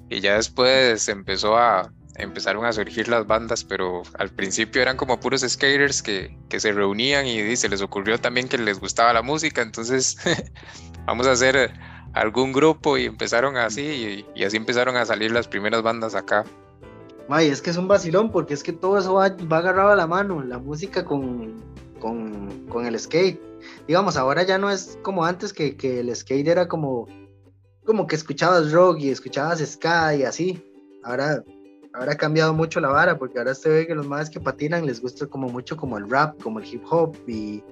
Y 0.08 0.20
ya 0.20 0.36
después 0.36 1.08
empezó 1.08 1.58
a, 1.58 1.92
empezaron 2.18 2.64
a 2.64 2.72
surgir 2.72 3.08
las 3.08 3.26
bandas, 3.26 3.64
pero 3.64 4.02
al 4.18 4.30
principio 4.30 4.80
eran 4.80 4.96
como 4.96 5.18
puros 5.20 5.42
skaters 5.42 6.02
que, 6.02 6.36
se 6.56 6.72
reunían 6.72 7.26
y, 7.26 7.56
se 7.56 7.68
les 7.68 7.82
ocurrió 7.82 8.18
también 8.18 8.48
que 8.48 8.58
les 8.58 8.80
gustaba 8.80 9.12
la 9.12 9.22
música, 9.22 9.62
entonces 9.62 10.16
vamos 11.06 11.26
a 11.26 11.32
hacer 11.32 11.72
algún 12.14 12.52
grupo 12.52 12.96
y 12.96 13.04
empezaron 13.04 13.56
así 13.56 14.24
y, 14.34 14.44
así 14.44 14.56
empezaron 14.56 14.96
a 14.96 15.04
salir 15.04 15.30
las 15.30 15.48
primeras 15.48 15.82
bandas 15.82 16.14
acá. 16.14 16.44
May, 17.28 17.48
es 17.48 17.60
que 17.60 17.70
es 17.70 17.76
un 17.76 17.88
vacilón 17.88 18.32
porque 18.32 18.54
es 18.54 18.62
que 18.62 18.72
todo 18.72 18.98
eso 18.98 19.14
va 19.14 19.26
agarrado 19.26 19.90
a 19.90 19.96
la 19.96 20.06
mano, 20.06 20.42
la 20.42 20.58
música 20.58 21.04
con, 21.04 21.62
con, 21.98 22.86
el 22.86 22.98
skate. 22.98 23.40
Digamos, 23.86 24.16
ahora 24.16 24.42
ya 24.42 24.58
no 24.58 24.70
es 24.70 24.98
como 25.02 25.24
antes 25.24 25.52
que, 25.52 25.76
que 25.76 26.00
el 26.00 26.14
skate 26.14 26.48
era 26.48 26.68
como, 26.68 27.06
como 27.84 28.06
que 28.06 28.16
escuchabas 28.16 28.72
rock 28.72 28.98
y 29.00 29.10
escuchabas 29.10 29.60
ska 29.60 30.14
y 30.14 30.22
así. 30.22 30.62
Ahora 31.04 31.42
ahora 31.98 32.12
ha 32.12 32.16
cambiado 32.16 32.54
mucho 32.54 32.80
la 32.80 32.88
vara, 32.88 33.18
porque 33.18 33.38
ahora 33.38 33.54
se 33.54 33.68
ve 33.68 33.86
que 33.86 33.94
los 33.94 34.06
más 34.06 34.30
que 34.30 34.40
patinan 34.40 34.86
les 34.86 35.00
gusta 35.00 35.26
como 35.26 35.48
mucho 35.48 35.76
como 35.76 35.98
el 35.98 36.08
rap, 36.08 36.40
como 36.42 36.60
el 36.60 36.66
hip 36.66 36.82
hop 36.90 37.16
y, 37.26 37.62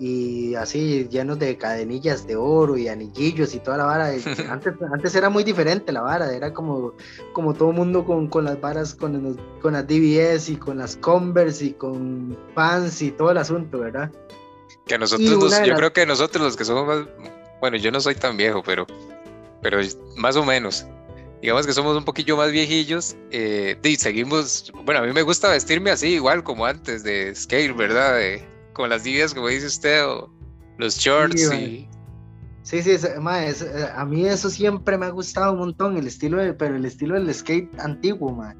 y 0.00 0.54
así 0.54 1.06
llenos 1.10 1.38
de 1.38 1.58
cadenillas 1.58 2.26
de 2.26 2.34
oro 2.34 2.78
y 2.78 2.88
anillillos 2.88 3.54
y 3.54 3.60
toda 3.60 3.76
la 3.76 3.84
vara. 3.84 4.08
Antes, 4.48 4.74
antes 4.92 5.14
era 5.14 5.28
muy 5.28 5.44
diferente 5.44 5.92
la 5.92 6.00
vara, 6.00 6.32
era 6.32 6.54
como, 6.54 6.94
como 7.34 7.52
todo 7.52 7.70
mundo 7.70 8.06
con, 8.06 8.26
con 8.28 8.46
las 8.46 8.58
varas, 8.58 8.94
con, 8.94 9.38
con 9.60 9.74
las 9.74 9.86
DBS 9.86 10.48
y 10.48 10.56
con 10.56 10.78
las 10.78 10.96
Converse 10.96 11.66
y 11.66 11.72
con 11.74 12.36
Pants 12.54 13.02
y 13.02 13.10
todo 13.10 13.30
el 13.30 13.38
asunto, 13.38 13.80
¿verdad? 13.80 14.10
Que 14.86 14.98
nosotros, 14.98 15.62
yo 15.66 15.74
creo 15.74 15.92
que 15.92 16.06
nosotros 16.06 16.42
los 16.42 16.56
que 16.56 16.64
somos 16.64 16.86
más, 16.86 17.06
bueno, 17.60 17.76
yo 17.76 17.90
no 17.90 18.00
soy 18.00 18.14
tan 18.14 18.38
viejo, 18.38 18.62
pero, 18.64 18.86
pero 19.60 19.80
más 20.16 20.34
o 20.36 20.44
menos 20.44 20.86
digamos 21.42 21.66
que 21.66 21.72
somos 21.72 21.96
un 21.96 22.04
poquillo 22.04 22.36
más 22.36 22.52
viejillos, 22.52 23.16
eh, 23.30 23.78
y 23.82 23.96
seguimos, 23.96 24.70
bueno, 24.84 25.00
a 25.00 25.06
mí 25.06 25.12
me 25.12 25.22
gusta 25.22 25.48
vestirme 25.48 25.90
así, 25.90 26.08
igual 26.08 26.42
como 26.44 26.66
antes 26.66 27.02
de 27.02 27.34
skate, 27.34 27.74
¿verdad? 27.74 28.16
De, 28.16 28.46
con 28.80 28.90
las 28.90 29.04
divias, 29.04 29.34
como 29.34 29.48
dice 29.48 29.66
usted, 29.66 30.06
o 30.06 30.30
los 30.78 30.96
shorts 30.96 31.48
sí, 31.48 31.54
y... 31.54 31.88
Sí, 32.62 32.82
sí, 32.82 32.90
eh, 32.90 33.88
a 33.94 34.04
mí 34.04 34.26
eso 34.26 34.50
siempre 34.50 34.98
me 34.98 35.06
ha 35.06 35.10
gustado 35.10 35.52
un 35.52 35.58
montón, 35.60 35.96
el 35.96 36.06
estilo, 36.06 36.38
de, 36.38 36.52
pero 36.52 36.76
el 36.76 36.84
estilo 36.84 37.14
del 37.14 37.32
skate 37.32 37.70
antiguo, 37.80 38.32
man, 38.32 38.56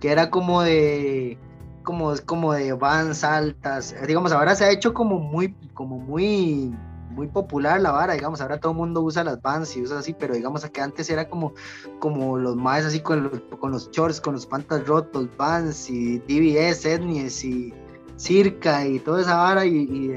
que 0.00 0.10
era 0.10 0.30
como 0.30 0.62
de, 0.62 1.38
como, 1.82 2.14
como 2.24 2.52
de 2.52 2.72
vans 2.72 3.24
altas, 3.24 3.94
digamos, 4.06 4.32
ahora 4.32 4.54
se 4.54 4.64
ha 4.64 4.70
hecho 4.70 4.94
como 4.94 5.18
muy, 5.18 5.54
como 5.74 5.98
muy 5.98 6.74
muy 7.16 7.26
popular 7.28 7.80
la 7.80 7.92
vara, 7.92 8.12
digamos, 8.12 8.40
ahora 8.40 8.60
todo 8.60 8.72
el 8.72 8.78
mundo 8.78 9.00
usa 9.00 9.24
las 9.24 9.40
Vans 9.40 9.74
y 9.74 9.80
usa 9.80 9.98
así, 9.98 10.14
pero 10.14 10.34
digamos 10.34 10.64
que 10.66 10.80
antes 10.80 11.08
era 11.08 11.28
como, 11.28 11.54
como 11.98 12.36
los 12.36 12.56
más 12.56 12.84
así 12.84 13.00
con 13.00 13.24
los, 13.24 13.40
con 13.58 13.72
los 13.72 13.90
shorts, 13.90 14.20
con 14.20 14.34
los 14.34 14.46
pantas 14.46 14.86
rotos, 14.86 15.28
Vans 15.38 15.88
y 15.88 16.18
DBS, 16.18 16.84
Etnies 16.84 17.42
y 17.42 17.72
Circa 18.16 18.86
y 18.86 18.98
toda 18.98 19.22
esa 19.22 19.36
vara 19.36 19.66
y, 19.66 19.76
y 19.76 20.12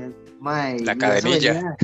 la 0.83 0.95
cadenilla. 0.95 1.75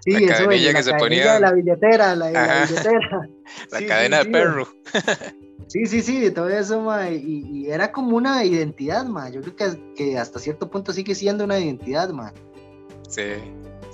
Sí, 0.00 0.12
la 0.12 0.36
cadenilla 0.36 0.74
que 0.74 0.82
se 0.82 0.94
ponía. 0.94 1.40
La 1.40 1.52
billetera, 1.52 2.14
la, 2.14 2.28
billetera. 2.28 3.28
la 3.70 3.86
cadena 3.86 4.24
de 4.24 4.30
perro. 4.30 4.68
Sí, 5.66 5.86
sí, 5.86 6.02
sí, 6.02 6.30
todo 6.30 6.50
eso, 6.50 6.82
ma, 6.82 7.08
y, 7.08 7.68
era 7.70 7.90
como 7.90 8.18
una 8.18 8.44
identidad, 8.44 9.06
ma. 9.06 9.30
Yo 9.30 9.40
creo 9.40 9.56
que, 9.56 9.94
que 9.94 10.18
hasta 10.18 10.38
cierto 10.38 10.70
punto 10.70 10.92
sigue 10.92 11.14
siendo 11.14 11.42
una 11.44 11.58
identidad, 11.58 12.10
ma. 12.10 12.34
Sí, 13.08 13.32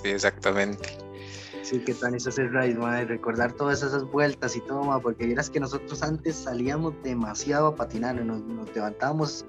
Sí, 0.01 0.09
exactamente. 0.09 0.89
Sí, 1.61 1.79
que 1.79 1.93
tan 1.93 2.15
eso 2.15 2.29
es 2.29 2.39
el 2.39 2.51
raíz, 2.51 2.75
madre, 2.75 3.05
recordar 3.05 3.53
todas 3.53 3.83
esas 3.83 4.03
vueltas 4.03 4.55
y 4.55 4.61
todo, 4.61 4.83
madre, 4.83 5.03
porque 5.03 5.27
miras 5.27 5.49
que 5.49 5.59
nosotros 5.59 6.01
antes 6.01 6.35
salíamos 6.35 6.93
demasiado 7.03 7.67
a 7.67 7.75
patinar, 7.75 8.15
nos, 8.15 8.41
nos 8.41 8.73
levantábamos, 8.75 9.45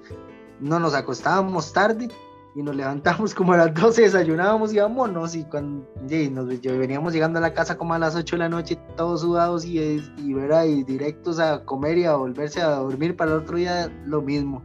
no 0.59 0.79
nos 0.79 0.93
acostábamos 0.93 1.73
tarde 1.73 2.09
y 2.55 2.61
nos 2.61 2.75
levantamos 2.75 3.33
como 3.33 3.53
a 3.53 3.57
las 3.57 3.73
12, 3.73 4.03
desayunábamos 4.03 4.73
y 4.73 4.79
vámonos, 4.79 5.35
y 5.35 5.43
cuando 5.45 5.87
y 6.09 6.29
nos, 6.29 6.47
veníamos 6.61 7.13
llegando 7.13 7.39
a 7.39 7.41
la 7.41 7.53
casa 7.53 7.77
como 7.77 7.93
a 7.93 7.99
las 7.99 8.15
8 8.15 8.35
de 8.35 8.39
la 8.39 8.49
noche, 8.49 8.77
todos 8.95 9.21
sudados 9.21 9.65
y, 9.65 9.79
y, 9.79 10.01
y 10.17 10.83
directos 10.83 11.39
a 11.39 11.65
comer 11.65 11.97
y 11.97 12.05
a 12.05 12.15
volverse 12.15 12.61
a 12.61 12.69
dormir 12.69 13.15
para 13.15 13.31
el 13.31 13.37
otro 13.37 13.57
día, 13.57 13.91
lo 14.05 14.21
mismo. 14.21 14.63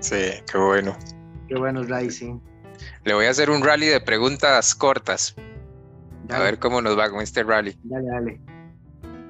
Sí, 0.00 0.16
qué 0.50 0.58
bueno. 0.58 0.96
Qué 1.48 1.56
bueno, 1.56 1.82
Ray, 1.84 2.10
sí. 2.10 2.34
Le 3.04 3.14
voy 3.14 3.26
a 3.26 3.30
hacer 3.30 3.50
un 3.50 3.62
rally 3.62 3.86
de 3.86 4.00
preguntas 4.00 4.74
cortas. 4.74 5.34
A 6.28 6.38
ver 6.40 6.58
cómo 6.58 6.82
nos 6.82 6.98
va 6.98 7.08
con 7.10 7.20
este 7.22 7.42
rally. 7.42 7.78
Dale, 7.84 8.06
dale. 8.06 8.40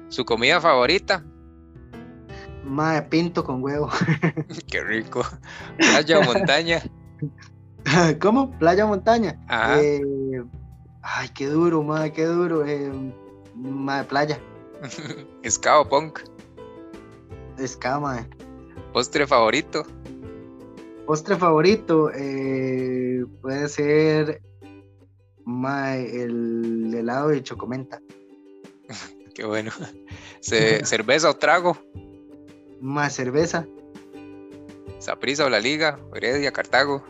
¿Su 0.09 0.25
comida 0.25 0.59
favorita? 0.59 1.23
Mae, 2.63 3.01
pinto 3.03 3.43
con 3.43 3.63
huevo. 3.63 3.89
Qué 4.67 4.83
rico. 4.83 5.23
¿Playa 5.77 6.19
o 6.19 6.23
montaña? 6.23 6.81
¿Cómo? 8.19 8.51
¿Playa 8.59 8.85
o 8.85 8.89
montaña? 8.89 9.39
Eh, 9.77 10.43
ay, 11.01 11.29
qué 11.29 11.47
duro, 11.47 11.83
madre, 11.83 12.13
qué 12.13 12.25
duro. 12.25 12.65
Eh, 12.65 12.91
madre, 13.55 14.07
playa. 14.07 14.39
¿Ska 15.49 15.79
o 15.79 15.89
punk? 15.89 16.19
Ska, 17.65 17.99
madre. 17.99 18.29
¿Postre 18.93 19.27
favorito? 19.27 19.85
Postre 21.05 21.35
favorito 21.35 22.11
eh, 22.13 23.25
puede 23.41 23.67
ser 23.67 24.41
el 25.85 26.93
helado 26.93 27.29
de 27.29 27.43
chocomenta. 27.43 27.99
Qué 29.33 29.45
bueno. 29.45 29.71
¿Cerveza 30.41 31.29
o 31.29 31.35
trago? 31.35 31.77
Más 32.81 33.13
cerveza. 33.13 33.65
¿Saprisa 34.99 35.45
o 35.45 35.49
la 35.49 35.59
Liga? 35.59 35.99
¿Heredia, 36.13 36.51
Cartago? 36.51 37.03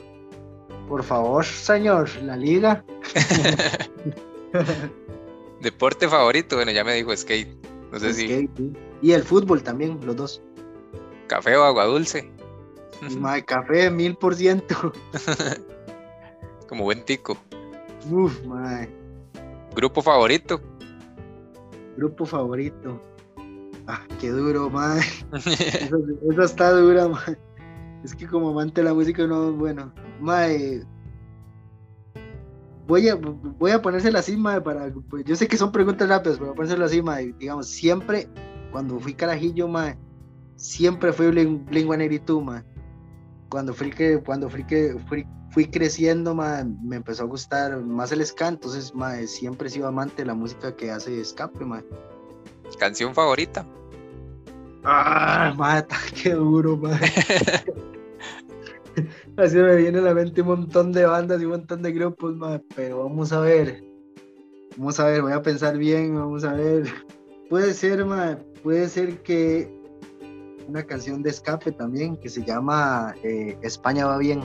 Por 0.88 1.04
favor, 1.04 1.46
señor, 1.46 2.10
la 2.24 2.36
Liga. 2.36 2.84
¿Deporte 5.62 6.08
favorito? 6.08 6.56
Bueno, 6.56 6.72
ya 6.72 6.84
me 6.84 6.94
dijo 6.94 7.16
skate. 7.16 7.50
No 7.92 8.00
sé 8.00 8.14
si. 8.14 8.50
Y 9.02 9.12
el 9.12 9.24
fútbol 9.24 9.64
también, 9.64 10.00
los 10.06 10.16
dos. 10.16 10.42
¿Café 11.28 11.58
o 11.58 11.64
agua 11.64 11.86
dulce? 11.86 12.30
Mae, 13.20 13.44
café, 13.44 13.90
mil 13.90 14.16
por 14.16 14.36
ciento. 14.36 14.94
Como 16.68 16.84
buen 16.84 17.04
tico. 17.04 17.38
Uf, 18.10 18.44
mae. 18.46 18.90
¿Grupo 19.76 20.02
favorito? 20.02 20.62
Grupo 21.98 22.26
favorito. 22.26 23.02
Ah, 23.92 24.02
qué 24.20 24.30
duro, 24.30 24.70
mae. 24.70 25.02
eso, 25.34 26.44
está 26.44 26.72
dura, 26.72 27.08
mae. 27.08 27.38
Es 28.04 28.14
que 28.14 28.28
como 28.28 28.50
amante 28.50 28.82
de 28.82 28.86
la 28.86 28.94
música 28.94 29.26
no, 29.26 29.52
bueno. 29.52 29.92
Mae. 30.22 30.84
Voy 32.86 33.10
a, 33.10 33.16
voy 33.16 33.72
a 33.72 33.82
ponérsela 33.82 34.20
así, 34.20 34.38
mae, 34.38 34.62
para. 34.62 34.94
Pues, 35.10 35.26
yo 35.26 35.36
sé 35.36 35.48
que 35.48 35.58
son 35.58 35.72
preguntas 35.72 36.08
rápidas, 36.08 36.38
pero 36.38 36.48
voy 36.48 36.54
a 36.54 36.58
ponérselo 36.58 36.86
así, 36.86 37.02
mae. 37.02 37.34
Digamos, 37.40 37.68
siempre, 37.68 38.30
cuando 38.72 39.00
fui 39.00 39.16
carajillo, 39.16 39.68
mae, 39.68 39.98
siempre 40.56 41.12
fui 41.12 41.32
Bling, 41.32 41.66
Bling 41.66 41.88
182, 41.88 42.44
mae 42.44 42.64
cuando 43.50 43.74
fui 43.74 43.92
cuando 44.26 44.50
fui 44.50 44.64
fui, 45.08 45.28
fui 45.50 45.66
creciendo 45.66 46.36
me 46.36 46.96
empezó 46.96 47.24
a 47.24 47.26
gustar 47.26 47.78
más 47.84 48.12
el 48.12 48.26
ska 48.26 48.50
entonces 48.50 48.94
siempre 49.26 49.68
he 49.68 49.72
sido 49.72 49.88
amante 49.88 50.18
de 50.22 50.28
la 50.28 50.36
música 50.36 50.76
que 50.76 50.92
hace 50.92 51.20
escape 51.20 51.66
canción 52.78 53.14
favorita 53.14 53.66
ah 54.84 55.54
mata 55.58 55.98
qué 56.24 56.32
duro 56.32 56.78
man. 56.78 57.00
así 59.38 59.58
me 59.58 59.76
viene 59.76 60.00
a 60.00 60.02
la 60.02 60.14
mente 60.14 60.42
un 60.42 60.48
montón 60.48 60.92
de 60.92 61.06
bandas 61.06 61.42
y 61.42 61.46
un 61.46 61.52
montón 61.52 61.82
de 61.82 61.92
grupos 61.92 62.36
pero 62.76 63.04
vamos 63.04 63.32
a 63.32 63.40
ver 63.42 63.84
vamos 64.78 65.00
a 65.00 65.06
ver 65.06 65.22
voy 65.22 65.34
a 65.34 65.42
pensar 65.42 65.78
bien 65.78 66.16
vamos 66.16 66.44
a 66.44 66.54
ver 66.54 66.86
puede 67.50 67.74
ser 67.74 68.06
puede 68.64 68.90
ser 68.90 69.22
que 69.24 69.80
una 70.70 70.84
canción 70.84 71.24
de 71.24 71.32
escape 71.32 71.72
también 71.72 72.16
que 72.16 72.30
se 72.30 72.44
llama 72.44 73.16
eh, 73.24 73.58
España 73.64 74.06
va 74.06 74.18
bien. 74.18 74.42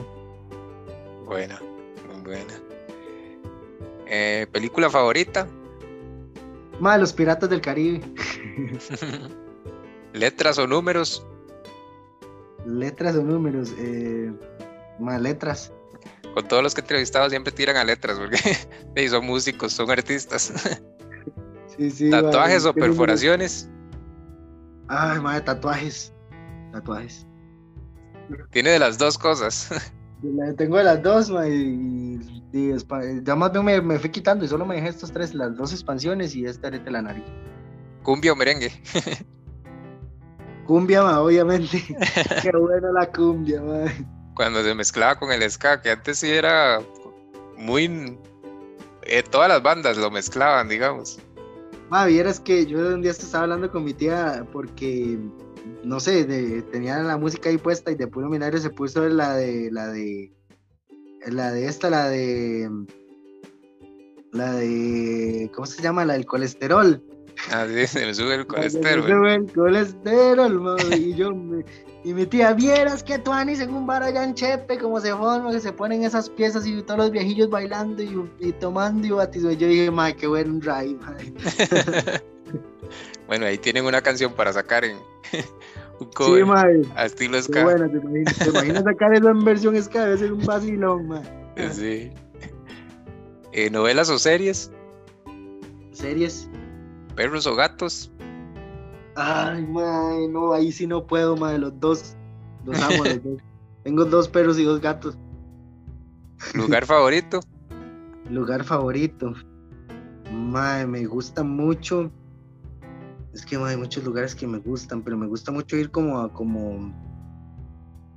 Buena, 1.27 1.61
muy 2.09 2.23
buena. 2.23 2.55
Eh, 4.07 4.47
¿Película 4.51 4.89
favorita? 4.89 5.47
Más 6.81 7.01
Los 7.01 7.13
Piratas 7.13 7.49
del 7.51 7.61
Caribe. 7.61 8.01
¿Letras 10.13 10.59
o 10.59 10.67
números? 10.67 11.27
Letras 12.67 13.17
o 13.17 13.23
números. 13.23 13.73
Eh, 13.79 14.33
más 14.99 15.21
letras. 15.21 15.73
Con 16.35 16.49
todos 16.49 16.63
los 16.63 16.75
que 16.75 16.81
he 16.81 16.85
entrevistado 16.85 17.31
siempre 17.31 17.53
tiran 17.53 17.77
a 17.77 17.85
letras 17.85 18.19
porque 18.19 19.09
son 19.09 19.27
músicos, 19.27 19.73
son 19.73 19.91
artistas. 19.91 20.53
¿Tatuajes 22.11 22.65
o 22.65 22.73
perforaciones? 22.73 23.69
Ay, 24.89 25.21
madre, 25.21 25.41
tatuajes 25.41 26.15
tatuajes. 26.75 27.27
Tiene 28.51 28.71
de 28.71 28.79
las 28.79 28.99
dos 28.99 29.17
cosas. 29.17 29.71
Tengo 30.57 30.83
las 30.83 31.03
dos, 31.03 31.31
y, 31.47 32.19
ya 33.23 33.35
más 33.35 33.53
bien 33.53 33.87
me, 33.87 33.99
fui 33.99 34.11
quitando 34.11 34.45
y 34.45 34.49
solo 34.49 34.65
me 34.65 34.77
dejé 34.77 34.89
estos 34.89 35.13
tres, 35.13 35.35
las 35.35 35.55
dos 35.57 35.73
expansiones 35.73 36.35
y 36.35 36.47
este 36.47 36.67
arete 36.67 36.91
la 36.91 37.03
nariz. 37.03 37.25
¿Cumbia 38.03 38.33
o 38.33 38.37
merengue? 38.37 38.73
Cumbia, 40.67 41.03
ma, 41.03 41.21
obviamente. 41.21 41.83
Qué 42.43 42.51
buena 42.53 42.91
la 42.93 43.11
cumbia, 43.11 43.61
ma. 43.61 43.85
Cuando 44.35 44.63
se 44.63 44.75
mezclaba 44.75 45.19
con 45.19 45.31
el 45.31 45.49
ska, 45.51 45.83
que 45.83 45.91
antes 45.91 46.19
sí 46.19 46.31
era 46.31 46.81
muy... 47.59 48.19
eh, 49.03 49.23
todas 49.31 49.49
las 49.49 49.63
bandas 49.63 49.99
lo 49.99 50.11
mezclaban, 50.11 50.69
digamos. 50.69 51.19
Ma, 51.91 52.07
vieras 52.07 52.41
que 52.41 52.65
yo 52.65 52.79
un 52.79 53.03
día 53.03 53.11
estaba 53.11 53.45
hablando 53.45 53.71
con 53.71 53.85
mi 53.85 53.93
tía 53.93 54.47
porque, 54.53 55.19
no 55.83 56.01
sé, 56.01 56.25
de- 56.25 56.63
tenía 56.63 56.99
la 56.99 57.17
música 57.17 57.49
ahí 57.49 57.59
puesta 57.59 57.91
y 57.91 57.95
de 57.95 58.07
puro 58.07 58.29
milagro 58.29 58.59
se 58.59 58.71
puso 58.71 59.07
la 59.09 59.35
de, 59.37 59.71
la 59.73 59.89
de, 59.89 60.33
la 61.29 61.53
de 61.53 61.67
esta, 61.67 61.91
la 61.91 62.09
de, 62.09 62.69
la 64.33 64.53
de, 64.53 65.51
¿cómo 65.55 65.67
se 65.67 65.83
llama? 65.83 66.05
La 66.05 66.15
del 66.15 66.27
colesterol. 66.27 67.03
Así 67.51 67.87
se 67.87 68.07
me 68.07 68.15
sube 68.15 68.35
el 68.35 68.41
Se 68.43 68.47
colesterol. 68.47 69.03
sube 69.11 69.35
el 69.35 69.53
colesterol, 69.53 70.61
ma, 70.61 70.77
y 70.97 71.15
yo, 71.15 71.35
me- 71.35 71.65
y 72.05 72.13
mi 72.13 72.27
tía, 72.27 72.53
vieras 72.53 73.03
que 73.03 73.19
Tuanis 73.19 73.61
en 73.61 73.73
un 73.73 73.87
bar 73.87 74.03
allá 74.03 74.25
en 74.25 74.35
Chepe, 74.35 74.77
como 74.79 75.01
se 75.01 75.11
forma, 75.15 75.51
que 75.51 75.61
se 75.61 75.73
ponen 75.73 76.05
esas 76.05 76.29
piezas 76.29 76.67
y 76.67 76.83
todos 76.83 76.99
los 76.99 77.11
viejillos 77.11 77.49
bailando 77.49 78.03
y, 78.03 78.31
y 78.41 78.53
tomando 78.53 79.07
y 79.07 79.11
batizando. 79.11 79.55
Yo 79.55 79.67
dije, 79.69 79.91
ma, 79.91 80.13
qué 80.13 80.27
buen 80.27 80.61
ride, 80.61 80.97
ma. 81.01 81.17
bueno, 83.27 83.47
ahí 83.47 83.59
tienen 83.59 83.85
una 83.85 84.01
canción 84.03 84.33
para 84.35 84.53
sacar 84.53 84.85
en 84.85 84.97
un 86.01 86.07
Sí, 86.07 86.15
cover 86.15 86.47
ma, 86.47 86.65
a 86.97 87.05
estilo 87.07 87.37
Qué 87.37 87.43
ska. 87.43 87.65
bueno, 87.65 87.89
te 87.89 87.97
imaginas, 87.99 88.39
te 88.39 88.49
imaginas 88.51 88.85
sacar 88.85 89.15
eso 89.15 89.29
en 89.31 89.45
versión 89.45 89.83
ska, 89.83 90.05
debe 90.05 90.19
ser 90.19 90.33
un 90.33 90.45
vacilón, 90.45 91.09
man. 91.09 91.23
Sí. 91.73 92.11
Eh, 93.53 93.71
novelas 93.71 94.11
o 94.11 94.19
series, 94.19 94.71
Series. 95.93 96.49
perros 97.15 97.47
o 97.47 97.55
gatos. 97.55 98.11
Ay, 99.17 99.65
man, 99.67 100.33
no, 100.33 100.53
ahí 100.53 100.73
sí 100.73 100.87
no 100.89 101.07
puedo, 101.07 101.37
man, 101.37 101.61
los 101.61 101.79
dos. 101.79 102.17
Los 102.65 102.81
amo, 102.83 103.05
los 103.05 103.23
dos. 103.23 103.39
Tengo 103.85 104.05
dos 104.07 104.29
perros 104.29 104.59
y 104.59 104.65
dos 104.65 104.81
gatos. 104.81 105.17
Lugar 106.55 106.85
favorito. 106.85 107.41
Lugar 108.29 108.65
favorito. 108.65 109.33
Man, 110.33 110.91
me 110.91 111.07
gusta 111.07 111.45
mucho. 111.45 112.11
Es 113.35 113.45
que 113.45 113.59
man, 113.59 113.69
hay 113.71 113.77
muchos 113.77 114.05
lugares 114.05 114.35
que 114.35 114.47
me 114.47 114.59
gustan, 114.59 115.03
pero 115.03 115.17
me 115.17 115.27
gusta 115.27 115.51
mucho 115.51 115.77
ir 115.77 115.91
como 115.91 116.21
a 116.21 116.33
como 116.33 116.93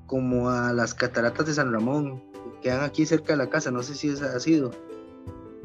como 0.06 0.50
a 0.50 0.72
las 0.72 0.94
cataratas 0.94 1.48
de 1.48 1.54
San 1.54 1.72
Ramón, 1.74 2.22
que 2.32 2.70
quedan 2.70 2.84
aquí 2.84 3.06
cerca 3.06 3.34
de 3.34 3.38
la 3.38 3.50
casa, 3.50 3.72
no 3.72 3.84
sé 3.84 3.94
si 3.96 4.08
es, 4.10 4.22
ha 4.22 4.40
sido. 4.40 4.72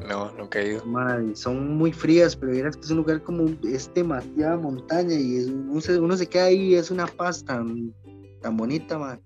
No, 0.09 0.31
nunca 0.33 0.59
he 0.59 0.73
ido. 0.73 0.85
Madre, 0.85 1.33
son 1.35 1.77
muy 1.77 1.93
frías, 1.93 2.35
pero 2.35 2.51
vieras 2.51 2.75
que 2.75 2.81
es 2.83 2.91
un 2.91 2.97
lugar 2.97 3.21
como 3.23 3.45
es 3.63 3.89
demasiada 3.93 4.57
montaña 4.57 5.13
y 5.13 5.37
es- 5.37 5.47
uno, 5.47 5.79
se, 5.79 5.97
uno 5.97 6.17
se 6.17 6.27
queda 6.27 6.45
ahí, 6.45 6.75
es 6.75 6.91
una 6.91 7.07
paz 7.07 7.45
tan, 7.45 7.93
tan 8.41 8.57
bonita, 8.57 8.97
madre. 8.97 9.21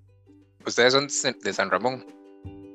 Ustedes 0.66 0.94
son 0.94 1.08
de 1.42 1.54
San 1.54 1.72
Ramón. 1.72 2.06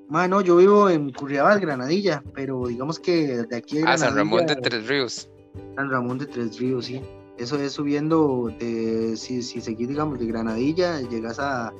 Madre, 0.08 0.28
no, 0.28 0.40
yo 0.40 0.56
vivo 0.56 0.90
en 0.90 1.12
Curriabal, 1.12 1.60
Granadilla, 1.60 2.24
pero 2.34 2.66
digamos 2.66 2.98
que 2.98 3.44
de 3.44 3.56
aquí 3.56 3.76
de 3.78 3.84
Ah, 3.86 3.96
San 3.96 4.16
Ramón 4.16 4.46
de 4.46 4.56
Tres 4.56 4.88
Ríos. 4.88 5.30
San 5.76 5.90
Ramón 5.90 6.18
de 6.18 6.26
Tres 6.26 6.58
Ríos, 6.58 6.86
sí. 6.86 7.00
Eso 7.42 7.60
es 7.60 7.72
subiendo, 7.72 8.52
de, 8.60 9.16
si, 9.16 9.42
si 9.42 9.60
seguís, 9.60 9.88
digamos, 9.88 10.20
de 10.20 10.26
Granadilla, 10.26 11.00
llegas 11.00 11.40
a, 11.40 11.72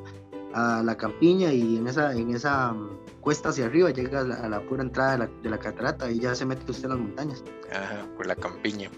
a 0.55 0.83
la 0.83 0.97
campiña 0.97 1.53
y 1.53 1.77
en 1.77 1.87
esa, 1.87 2.13
en 2.13 2.35
esa 2.35 2.73
mm, 2.73 3.21
cuesta 3.21 3.51
hacia 3.51 3.67
arriba 3.67 3.91
llegas 3.91 4.25
a 4.25 4.49
la, 4.49 4.61
pura 4.63 4.83
entrada 4.83 5.13
de 5.13 5.19
la, 5.19 5.31
de 5.41 5.51
la 5.51 5.59
catarata 5.59 6.11
y 6.11 6.19
ya 6.19 6.35
se 6.35 6.45
mete 6.45 6.69
usted 6.69 6.87
en 6.87 6.91
las 6.91 6.99
montañas. 6.99 7.45
Ajá, 7.71 8.05
por 8.17 8.27
la 8.27 8.35
campiña. 8.35 8.91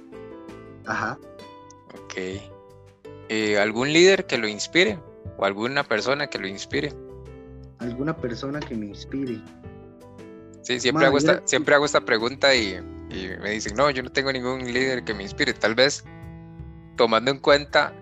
Ajá. 0.86 1.18
Ok. 2.02 2.14
Eh, 3.28 3.58
¿Algún 3.58 3.92
líder 3.92 4.24
que 4.24 4.38
lo 4.38 4.48
inspire? 4.48 4.98
¿O 5.36 5.44
alguna 5.44 5.84
persona 5.84 6.28
que 6.28 6.38
lo 6.38 6.46
inspire? 6.46 6.94
Alguna 7.80 8.16
persona 8.16 8.58
que 8.58 8.74
me 8.74 8.86
inspire. 8.86 9.38
Sí, 10.62 10.80
siempre, 10.80 11.04
hago, 11.04 11.18
esta, 11.18 11.42
siempre 11.44 11.74
hago 11.74 11.84
esta 11.84 12.00
pregunta 12.00 12.54
y, 12.54 12.76
y 13.10 13.28
me 13.42 13.50
dicen, 13.50 13.76
no, 13.76 13.90
yo 13.90 14.02
no 14.02 14.10
tengo 14.10 14.32
ningún 14.32 14.64
líder 14.64 15.04
que 15.04 15.12
me 15.12 15.24
inspire. 15.24 15.52
Tal 15.52 15.74
vez 15.74 16.04
tomando 16.96 17.30
en 17.30 17.38
cuenta 17.38 17.92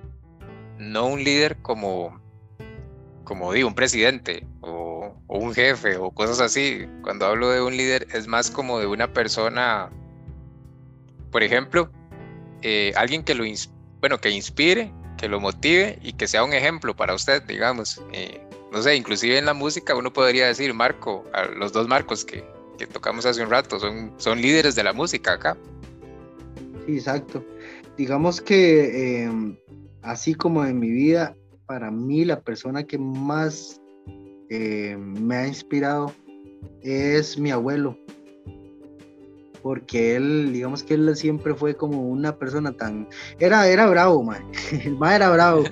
no 0.79 1.07
un 1.07 1.23
líder 1.23 1.57
como, 1.63 2.21
como 3.25 3.53
digo, 3.53 3.69
un 3.69 3.75
presidente 3.75 4.47
o, 4.61 5.15
un 5.29 5.55
jefe 5.55 5.97
o 5.97 6.11
cosas 6.11 6.41
así. 6.41 6.87
Cuando 7.03 7.27
hablo 7.27 7.51
de 7.51 7.63
un 7.63 7.77
líder 7.77 8.07
es 8.13 8.27
más 8.27 8.51
como 8.51 8.79
de 8.79 8.87
una 8.87 9.13
persona, 9.13 9.91
por 11.31 11.43
ejemplo, 11.43 11.91
eh, 12.63 12.93
alguien 12.97 13.23
que 13.23 13.35
lo 13.35 13.45
bueno, 14.01 14.19
que 14.19 14.31
inspire, 14.31 14.93
que 15.17 15.29
lo 15.29 15.41
motive 15.41 15.99
y 16.03 16.13
que 16.15 16.27
sea 16.27 16.45
un 16.45 16.53
ejemplo 16.53 16.95
para 16.95 17.15
usted, 17.15 17.43
digamos. 17.45 18.03
Eh, 18.13 18.41
no 18.73 18.83
sé, 18.83 18.97
inclusive 18.97 19.39
en 19.39 19.47
la 19.47 19.55
música 19.55 19.95
uno 19.95 20.13
podría 20.13 20.47
decir 20.47 20.73
Marco, 20.75 21.25
a 21.33 21.45
los 21.45 21.73
dos 21.73 21.87
Marcos 21.87 22.25
que, 22.25 22.45
que 22.79 22.87
tocamos 22.87 23.27
hace 23.27 23.43
un 23.43 23.51
rato, 23.51 23.79
son, 23.79 24.13
son 24.17 24.41
líderes 24.41 24.75
de 24.75 24.83
la 24.83 24.93
música 24.93 25.35
acá. 25.35 25.57
Sí, 26.87 26.95
exacto. 26.97 27.45
Digamos 27.97 28.41
que 28.41 29.25
eh, 29.25 29.31
así 30.03 30.35
como 30.35 30.65
en 30.65 30.79
mi 30.81 30.91
vida, 30.91 31.37
para 31.67 31.91
mí 31.91 32.25
la 32.25 32.41
persona 32.41 32.85
que 32.85 32.99
más 32.99 33.81
eh, 34.51 34.97
me 34.99 35.37
ha 35.37 35.47
inspirado 35.47 36.13
es 36.83 37.39
mi 37.39 37.51
abuelo. 37.51 37.97
Porque 39.63 40.17
él, 40.17 40.53
digamos 40.53 40.83
que 40.83 40.95
él 40.95 41.15
siempre 41.15 41.55
fue 41.55 41.77
como 41.77 42.09
una 42.09 42.37
persona 42.37 42.73
tan... 42.73 43.09
Era, 43.39 43.69
era 43.69 43.87
bravo, 43.87 44.23
man. 44.25 44.43
El 44.85 44.97
ma 44.99 45.15
era 45.15 45.31
bravo. 45.31 45.63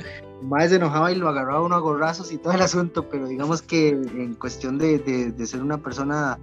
El 0.41 0.47
ma 0.47 0.67
se 0.69 0.77
enojaba 0.77 1.11
y 1.11 1.17
lo 1.17 1.29
agarraba 1.29 1.61
uno 1.63 1.75
a 1.75 1.81
gorrazos 1.81 2.31
y 2.31 2.39
todo 2.39 2.53
el 2.53 2.63
asunto, 2.63 3.09
pero 3.09 3.27
digamos 3.27 3.63
que 3.63 3.89
en 3.89 4.35
cuestión 4.35 4.79
de, 4.79 5.01
de- 5.01 5.33
de 5.33 5.47
ser 5.47 5.61
una 5.61 5.79
persona 5.83 6.39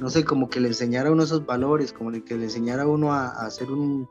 no 0.00 0.10
sé, 0.10 0.24
como 0.24 0.48
que 0.48 0.60
le 0.60 0.68
enseñara 0.68 1.08
a 1.08 1.12
uno 1.12 1.22
esos 1.24 1.44
valores, 1.46 1.92
como 1.92 2.10
que 2.24 2.36
le 2.36 2.44
enseñara 2.44 2.82
a 2.84 2.88
uno 2.88 3.12
a, 3.12 3.48
ser 3.50 3.70
un- 3.70 4.08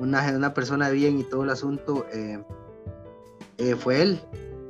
una, 0.00 0.30
una 0.36 0.54
persona 0.54 0.90
bien 0.90 1.18
y 1.18 1.24
todo 1.24 1.44
el 1.44 1.50
asunto, 1.50 2.06
eh, 2.12 2.42
eh, 3.58 3.74
fue 3.76 4.02
él. 4.02 4.20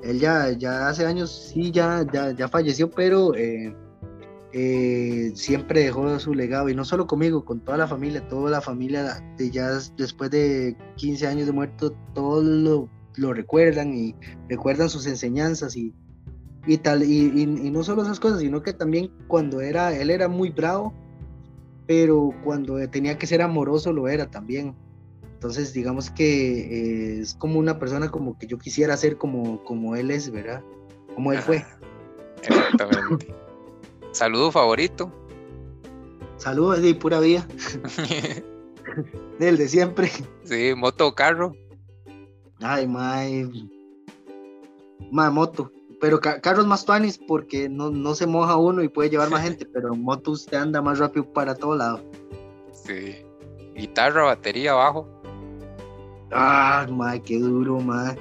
Él 0.03 0.21
ya, 0.21 0.51
ya 0.53 0.89
hace 0.89 1.05
años, 1.07 1.31
sí, 1.53 1.71
ya, 1.71 2.07
ya, 2.13 2.31
ya 2.33 2.49
falleció, 2.49 2.91
pero 2.91 3.33
eh, 3.35 5.33
siempre 5.35 5.85
dejó 5.85 6.19
su 6.19 6.35
legado, 6.35 6.69
y 6.69 6.75
no 6.75 6.85
solo 6.85 7.07
conmigo, 7.07 7.45
con 7.45 7.61
toda 7.61 7.77
la 7.79 7.87
familia, 7.87 8.27
toda 8.29 8.51
la 8.51 8.61
familia, 8.61 9.23
de 9.37 9.51
ya 9.51 9.71
después 9.97 10.31
de 10.31 10.77
15 10.97 11.27
años 11.27 11.47
de 11.47 11.53
muerto, 11.53 11.95
todos 12.15 12.45
lo, 12.45 12.89
lo 13.17 13.33
recuerdan 13.33 13.95
y 13.95 14.15
recuerdan 14.49 14.89
sus 14.89 15.07
enseñanzas 15.07 15.77
y, 15.77 15.93
y 16.69 16.77
tal, 16.79 17.03
y, 17.03 17.33
y- 17.35 17.67
y 17.67 17.71
no 17.71 17.83
solo 17.83 18.03
esas 18.03 18.21
cosas, 18.21 18.41
sino 18.41 18.63
que 18.63 18.73
también 18.73 19.11
cuando 19.27 19.61
era, 19.61 19.97
él 19.97 20.11
era 20.11 20.29
muy 20.29 20.51
bravo, 20.51 20.93
pero 21.87 22.31
cuando 22.45 22.77
tenía 22.91 23.19
que 23.19 23.27
ser 23.27 23.41
amoroso 23.43 23.93
lo 23.93 24.07
era 24.07 24.31
también. 24.31 24.77
Entonces, 25.35 25.73
digamos 25.73 26.11
que 26.11 26.61
eh, 27.17 27.21
es 27.21 27.35
como 27.35 27.59
una 27.59 27.79
persona 27.79 28.11
como 28.11 28.37
que 28.39 28.47
yo 28.47 28.59
quisiera 28.59 28.97
ser 28.97 29.17
como, 29.17 29.65
como 29.65 29.97
él 29.97 30.11
es, 30.11 30.31
¿verdad? 30.31 30.63
Como 31.15 31.33
él 31.33 31.39
fue. 31.39 31.65
Exactamente. 32.43 33.33
Saludo 34.13 34.51
favorito. 34.53 35.11
Saludos 36.37 36.83
de 36.83 36.95
pura 36.95 37.19
vida, 37.21 37.47
del 39.39 39.57
de 39.57 39.69
siempre. 39.69 40.11
sí, 40.45 40.73
moto 40.77 41.09
o 41.09 41.15
carro. 41.15 41.53
Ay, 42.61 42.87
mae. 42.87 43.49
Mae, 45.11 45.31
moto. 45.31 45.71
Pero 46.01 46.21
ca- 46.21 46.41
carros 46.41 46.67
más 46.67 46.85
tuanis 46.85 47.19
porque 47.19 47.69
no, 47.69 47.91
no 47.91 48.15
se 48.15 48.27
moja 48.27 48.57
uno 48.57 48.83
y 48.83 48.89
puede 48.89 49.11
llevar 49.11 49.31
más 49.31 49.43
gente, 49.45 49.67
pero 49.67 49.93
en 49.95 50.03
moto 50.03 50.33
usted 50.33 50.57
anda 50.59 50.81
más 50.83 50.99
rápido 50.99 51.25
para 51.33 51.55
todo 51.55 51.77
lado. 51.77 52.01
Sí. 52.73 53.17
Guitarra, 53.75 54.25
batería, 54.25 54.75
bajo. 54.75 55.09
Ah, 56.33 56.87
mae, 56.91 57.21
qué 57.23 57.39
duro, 57.39 57.81
mae. 57.81 58.17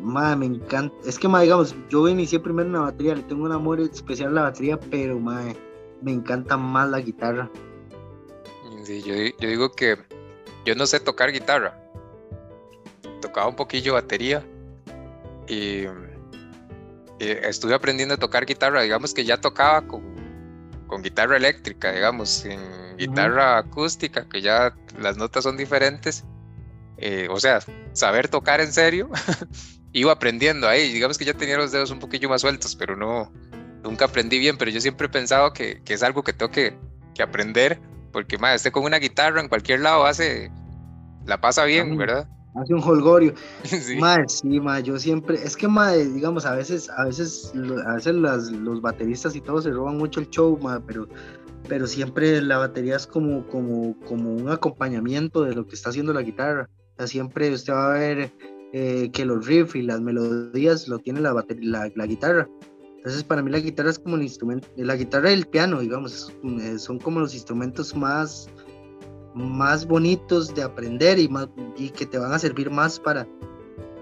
Mae, 0.00 0.36
me 0.36 0.46
encanta. 0.46 0.94
Es 1.06 1.18
que, 1.18 1.28
mae, 1.28 1.44
digamos, 1.44 1.74
yo 1.88 2.06
inicié 2.08 2.38
primero 2.38 2.66
en 2.66 2.74
la 2.74 2.80
batería, 2.80 3.14
le 3.14 3.22
tengo 3.22 3.44
un 3.44 3.52
amor 3.52 3.80
especial 3.80 4.28
a 4.28 4.32
la 4.32 4.42
batería, 4.42 4.78
pero, 4.78 5.18
mae, 5.18 5.56
me 6.02 6.12
encanta 6.12 6.56
más 6.56 6.88
la 6.90 7.00
guitarra. 7.00 7.50
Sí, 8.84 9.02
yo, 9.02 9.14
yo 9.40 9.48
digo 9.48 9.72
que 9.72 9.96
yo 10.64 10.74
no 10.76 10.86
sé 10.86 11.00
tocar 11.00 11.32
guitarra. 11.32 11.76
Tocaba 13.20 13.48
un 13.48 13.56
poquillo 13.56 13.94
batería 13.94 14.44
y, 15.48 15.84
y 17.18 17.28
estuve 17.28 17.74
aprendiendo 17.74 18.14
a 18.14 18.18
tocar 18.18 18.46
guitarra. 18.46 18.82
Digamos 18.82 19.14
que 19.14 19.24
ya 19.24 19.40
tocaba 19.40 19.86
con, 19.86 20.02
con 20.86 21.02
guitarra 21.02 21.36
eléctrica, 21.36 21.92
digamos, 21.92 22.44
en 22.44 22.60
guitarra 22.96 23.58
acústica, 23.58 24.28
que 24.28 24.40
ya 24.42 24.74
las 24.98 25.16
notas 25.16 25.44
son 25.44 25.56
diferentes. 25.56 26.24
Eh, 26.98 27.28
o 27.30 27.38
sea, 27.38 27.60
saber 27.92 28.28
tocar 28.28 28.60
en 28.60 28.72
serio, 28.72 29.10
iba 29.92 30.12
aprendiendo 30.12 30.68
ahí. 30.68 30.92
Digamos 30.92 31.18
que 31.18 31.24
ya 31.24 31.34
tenía 31.34 31.56
los 31.56 31.72
dedos 31.72 31.90
un 31.90 31.98
poquillo 31.98 32.28
más 32.28 32.40
sueltos, 32.40 32.76
pero 32.76 32.96
no, 32.96 33.32
nunca 33.82 34.06
aprendí 34.06 34.38
bien. 34.38 34.56
Pero 34.58 34.70
yo 34.70 34.80
siempre 34.80 35.06
he 35.06 35.10
pensado 35.10 35.52
que, 35.52 35.82
que 35.82 35.94
es 35.94 36.02
algo 36.02 36.22
que 36.22 36.32
tengo 36.32 36.50
que, 36.50 36.78
que 37.14 37.22
aprender 37.22 37.80
porque, 38.16 38.38
madre, 38.38 38.56
usted 38.56 38.72
con 38.72 38.84
una 38.84 38.98
guitarra 38.98 39.42
en 39.42 39.48
cualquier 39.50 39.80
lado 39.80 40.06
hace, 40.06 40.50
la 41.26 41.38
pasa 41.38 41.64
bien. 41.64 41.98
¿verdad? 41.98 42.26
Hace 42.56 42.74
un 42.74 42.82
holgorio. 42.82 43.34
Sí. 43.64 43.98
sí, 44.28 44.60
ma, 44.60 44.80
yo 44.80 44.98
siempre, 44.98 45.36
es 45.42 45.56
que, 45.56 45.68
ma, 45.68 45.92
digamos, 45.92 46.46
a 46.46 46.54
veces, 46.54 46.88
a 46.90 47.04
veces, 47.04 47.52
a 47.86 47.94
veces 47.94 48.14
las, 48.14 48.50
los 48.50 48.80
bateristas 48.80 49.34
y 49.36 49.40
todo 49.40 49.60
se 49.60 49.70
roban 49.70 49.98
mucho 49.98 50.20
el 50.20 50.30
show, 50.30 50.58
ma, 50.62 50.80
pero, 50.86 51.08
pero 51.68 51.86
siempre 51.86 52.40
la 52.42 52.58
batería 52.58 52.96
es 52.96 53.06
como, 53.06 53.46
como, 53.48 53.98
como 54.06 54.34
un 54.34 54.48
acompañamiento 54.48 55.42
de 55.42 55.54
lo 55.54 55.66
que 55.66 55.74
está 55.74 55.90
haciendo 55.90 56.12
la 56.12 56.22
guitarra. 56.22 56.68
O 56.94 56.96
sea, 56.98 57.06
siempre 57.06 57.52
usted 57.52 57.72
va 57.72 57.94
a 57.94 57.98
ver 57.98 58.32
eh, 58.72 59.10
que 59.12 59.24
los 59.24 59.46
riffs 59.46 59.74
y 59.74 59.82
las 59.82 60.00
melodías 60.00 60.88
lo 60.88 60.98
tiene 60.98 61.20
la, 61.20 61.32
batería, 61.32 61.90
la, 61.94 62.06
guitarra. 62.06 62.48
Entonces, 62.96 63.24
para 63.24 63.42
mí 63.42 63.50
la 63.50 63.60
guitarra 63.60 63.90
es 63.90 63.98
como 63.98 64.16
el 64.16 64.22
instrumento, 64.22 64.68
la 64.76 64.96
guitarra 64.96 65.30
y 65.30 65.34
el 65.34 65.46
piano, 65.46 65.80
digamos, 65.80 66.32
son 66.78 66.98
como 66.98 67.20
los 67.20 67.34
instrumentos 67.34 67.94
más, 67.94 68.48
más 69.36 69.86
bonitos 69.86 70.54
de 70.54 70.62
aprender 70.62 71.18
y, 71.18 71.28
más, 71.28 71.48
y 71.76 71.90
que 71.90 72.06
te 72.06 72.18
van 72.18 72.32
a 72.32 72.38
servir 72.38 72.70
más 72.70 72.98
para, 72.98 73.26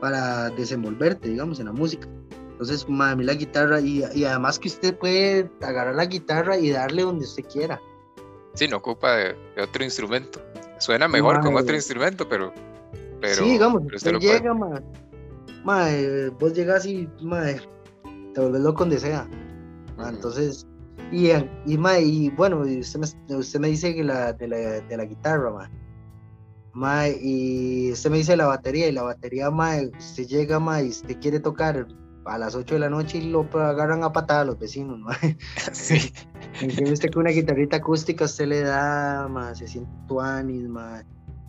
para 0.01 0.49
desenvolverte, 0.51 1.28
digamos, 1.28 1.59
en 1.59 1.66
la 1.66 1.72
música. 1.72 2.09
Entonces, 2.53 2.87
a 2.89 3.16
mí 3.16 3.24
la 3.24 3.35
guitarra, 3.35 3.80
y, 3.80 4.05
y, 4.14 4.24
además 4.24 4.61
que 4.61 4.68
usted 4.68 4.97
puede 4.97 5.51
agarrar 5.61 5.97
la 5.97 6.07
guitarra 6.07 6.57
y 6.57 6.70
darle 6.70 7.03
donde 7.03 7.24
usted 7.24 7.45
quiera. 7.53 7.80
Sí, 8.55 8.68
no 8.68 8.76
ocupa 8.76 9.16
de, 9.16 9.37
otro 9.61 9.82
instrumento. 9.82 10.41
Suena 10.78 11.09
mejor 11.09 11.41
con 11.41 11.57
otro 11.57 11.74
instrumento, 11.74 12.28
pero. 12.28 12.53
pero 13.20 13.35
sí, 13.35 13.51
digamos, 13.51 13.82
usted 13.93 14.18
llega, 14.18 14.55
ma, 14.55 14.80
ma, 15.64 15.89
vos 16.39 16.55
llegas 16.55 16.87
y 16.87 17.09
ma, 17.20 17.43
te 18.35 18.41
vuelves 18.41 18.61
loco 18.61 18.85
donde 18.85 19.01
sea. 19.01 19.28
Entonces, 19.99 20.64
y, 21.12 21.30
y, 21.66 21.78
ma, 21.78 21.98
y 21.98 22.30
bueno, 22.30 22.61
usted 22.61 23.00
me, 23.00 23.36
usted 23.36 23.61
me 23.61 23.68
dice 23.68 23.94
que 23.94 24.05
la, 24.05 24.32
de, 24.32 24.48
la, 24.48 24.57
de 24.80 24.96
la 24.96 25.05
guitarra, 25.05 25.50
ma. 25.50 25.70
Ma, 26.72 27.09
y 27.09 27.92
usted 27.92 28.11
me 28.11 28.16
dice 28.18 28.36
la 28.36 28.46
batería, 28.46 28.88
y 28.88 28.92
la 28.92 29.02
batería, 29.02 29.50
ma, 29.50 29.76
usted 29.96 30.26
llega, 30.26 30.59
ma, 30.59 30.82
y 30.82 30.88
usted 30.88 31.18
quiere 31.20 31.38
tocar 31.38 31.86
a 32.24 32.38
las 32.38 32.55
8 32.55 32.74
de 32.74 32.80
la 32.80 32.90
noche 32.90 33.18
y 33.18 33.30
lo 33.30 33.48
agarran 33.52 34.02
a 34.02 34.12
patada 34.12 34.44
los 34.44 34.59
vecinos, 34.59 34.98
¿no? 34.98 35.07
Sí. 35.72 36.12
En 36.61 36.92
usted 36.92 37.11
con 37.11 37.22
una 37.22 37.30
guitarrita 37.30 37.76
acústica 37.76 38.24
usted 38.24 38.46
le 38.46 38.61
da, 38.62 39.28
más 39.28 39.59
se 39.59 39.68
siente 39.68 39.90
tuanis, 40.07 40.68
más 40.68 41.05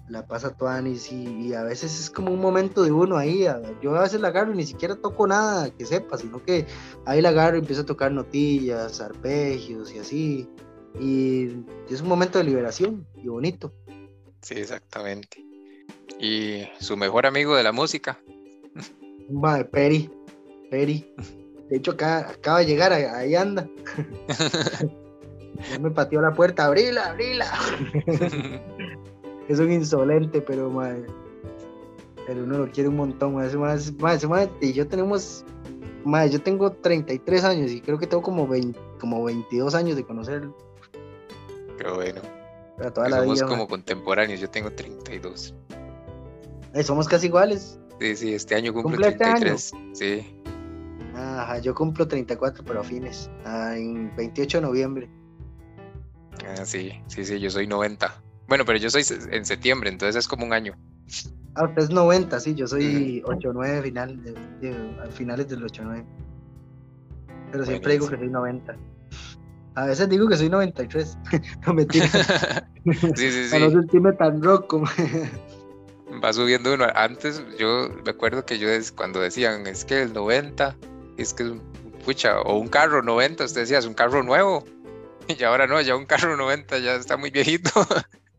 la 0.07 0.27
pasa 0.27 0.55
tuanis 0.55 1.11
y, 1.11 1.47
y, 1.47 1.53
a 1.53 1.63
veces 1.63 1.99
es 1.99 2.09
como 2.09 2.31
un 2.31 2.39
momento 2.39 2.83
de 2.83 2.91
uno 2.91 3.17
ahí. 3.17 3.45
Yo 3.81 3.95
a 3.95 4.01
veces 4.01 4.21
la 4.21 4.27
agarro 4.27 4.53
y 4.53 4.57
ni 4.57 4.65
siquiera 4.65 4.95
toco 4.95 5.25
nada 5.25 5.69
que 5.71 5.85
sepa, 5.85 6.17
sino 6.17 6.43
que 6.43 6.65
ahí 7.05 7.21
la 7.21 7.29
agarro 7.29 7.57
y 7.57 7.59
empiezo 7.59 7.81
a 7.81 7.85
tocar 7.85 8.11
notillas, 8.11 9.01
arpegios 9.01 9.93
y 9.93 9.99
así. 9.99 10.49
Y 10.99 11.65
es 11.89 12.01
un 12.01 12.07
momento 12.07 12.37
de 12.37 12.45
liberación 12.45 13.05
y 13.15 13.27
bonito. 13.27 13.73
Sí, 14.41 14.55
exactamente. 14.55 15.43
¿Y 16.19 16.63
su 16.79 16.95
mejor 16.95 17.25
amigo 17.25 17.55
de 17.55 17.63
la 17.63 17.71
música? 17.71 18.19
Va, 19.29 19.63
Peri. 19.63 20.09
Peri. 20.69 21.13
De 21.69 21.77
hecho, 21.77 21.91
acá, 21.91 22.29
acaba 22.29 22.59
de 22.59 22.67
llegar, 22.67 22.93
ahí 22.93 23.35
anda. 23.35 23.67
ya 25.69 25.79
me 25.79 25.89
pateó 25.89 26.21
la 26.21 26.31
puerta, 26.33 26.65
abrila, 26.65 27.09
abrila. 27.09 27.51
es 29.47 29.59
un 29.59 29.71
insolente, 29.71 30.41
pero 30.41 30.69
madre. 30.69 31.05
Pero 32.27 32.43
uno 32.43 32.59
lo 32.59 32.71
quiere 32.71 32.89
un 32.89 32.97
montón, 32.97 33.35
madre. 33.35 33.57
Más, 33.57 33.93
más, 33.93 34.27
más, 34.27 34.49
y 34.61 34.73
yo 34.73 34.87
tenemos, 34.87 35.45
madre, 36.03 36.31
yo 36.31 36.41
tengo 36.41 36.71
33 36.71 37.43
años 37.43 37.71
y 37.71 37.81
creo 37.81 37.97
que 37.97 38.07
tengo 38.07 38.23
como, 38.23 38.47
20, 38.47 38.79
como 38.99 39.23
22 39.23 39.75
años 39.75 39.95
de 39.95 40.03
conocerlo. 40.03 40.55
Qué 41.77 41.89
bueno. 41.91 42.21
Pero 42.77 42.91
toda 42.91 43.09
la 43.09 43.19
somos 43.19 43.43
como 43.43 43.67
contemporáneos, 43.67 44.39
yo 44.39 44.49
tengo 44.49 44.71
32. 44.71 45.53
Eh, 46.73 46.83
somos 46.83 47.07
casi 47.07 47.27
iguales. 47.27 47.79
Sí, 47.99 48.15
sí, 48.15 48.33
este 48.33 48.55
año 48.55 48.73
cumple 48.73 48.97
33. 49.13 49.53
Este 49.53 49.93
sí. 49.93 50.41
Ajá, 51.15 51.59
yo 51.59 51.73
cumplo 51.73 52.05
34, 52.05 52.63
pero 52.65 52.81
a 52.81 52.83
fines, 52.83 53.29
ah, 53.45 53.73
en 53.77 54.13
28 54.17 54.57
de 54.57 54.61
noviembre. 54.61 55.09
Ah, 56.45 56.65
sí, 56.65 56.91
sí, 57.07 57.23
sí, 57.23 57.39
yo 57.39 57.49
soy 57.49 57.67
90. 57.67 58.24
Bueno, 58.47 58.65
pero 58.65 58.77
yo 58.77 58.89
soy 58.89 59.03
en 59.31 59.45
septiembre, 59.45 59.89
entonces 59.89 60.15
es 60.15 60.27
como 60.27 60.45
un 60.45 60.53
año. 60.53 60.75
Ah, 61.55 61.65
usted 61.65 61.83
es 61.83 61.89
90, 61.89 62.39
sí, 62.39 62.53
yo 62.53 62.67
soy 62.67 63.21
8-9 63.25 63.83
final, 63.83 64.19
a 65.01 65.07
finales 65.07 65.47
del 65.47 65.63
8-9. 65.63 66.05
Pero 67.51 67.65
siempre 67.65 67.93
digo 67.93 68.09
que 68.09 68.17
soy 68.17 68.27
90. 68.27 68.75
A 69.75 69.85
veces 69.85 70.09
digo 70.09 70.27
que 70.27 70.37
soy 70.37 70.49
93. 70.49 71.17
no 71.67 71.73
me 71.73 71.83
sí, 71.83 72.01
sí, 73.15 73.31
sí. 73.31 73.47
Para 73.51 73.65
no 73.65 73.71
sentirme 73.71 74.13
tan 74.13 74.41
rock 74.41 74.73
Va 76.23 76.33
subiendo 76.33 76.73
uno. 76.73 76.85
Antes 76.95 77.43
yo 77.57 77.89
me 78.03 78.11
acuerdo 78.11 78.45
que 78.45 78.59
yo 78.59 78.67
cuando 78.95 79.19
decían 79.19 79.65
es 79.67 79.83
que 79.83 80.03
el 80.03 80.13
90 80.13 80.75
es 81.17 81.33
que, 81.33 81.59
pucha, 82.05 82.39
o 82.41 82.57
un 82.57 82.67
carro 82.67 83.01
90, 83.01 83.43
usted 83.45 83.61
decía, 83.61 83.79
es 83.79 83.85
un 83.85 83.93
carro 83.93 84.23
nuevo. 84.23 84.63
Y 85.27 85.43
ahora 85.43 85.67
no, 85.67 85.81
ya 85.81 85.95
un 85.95 86.05
carro 86.05 86.37
90 86.37 86.77
ya 86.79 86.95
está 86.95 87.17
muy 87.17 87.31
viejito. 87.31 87.71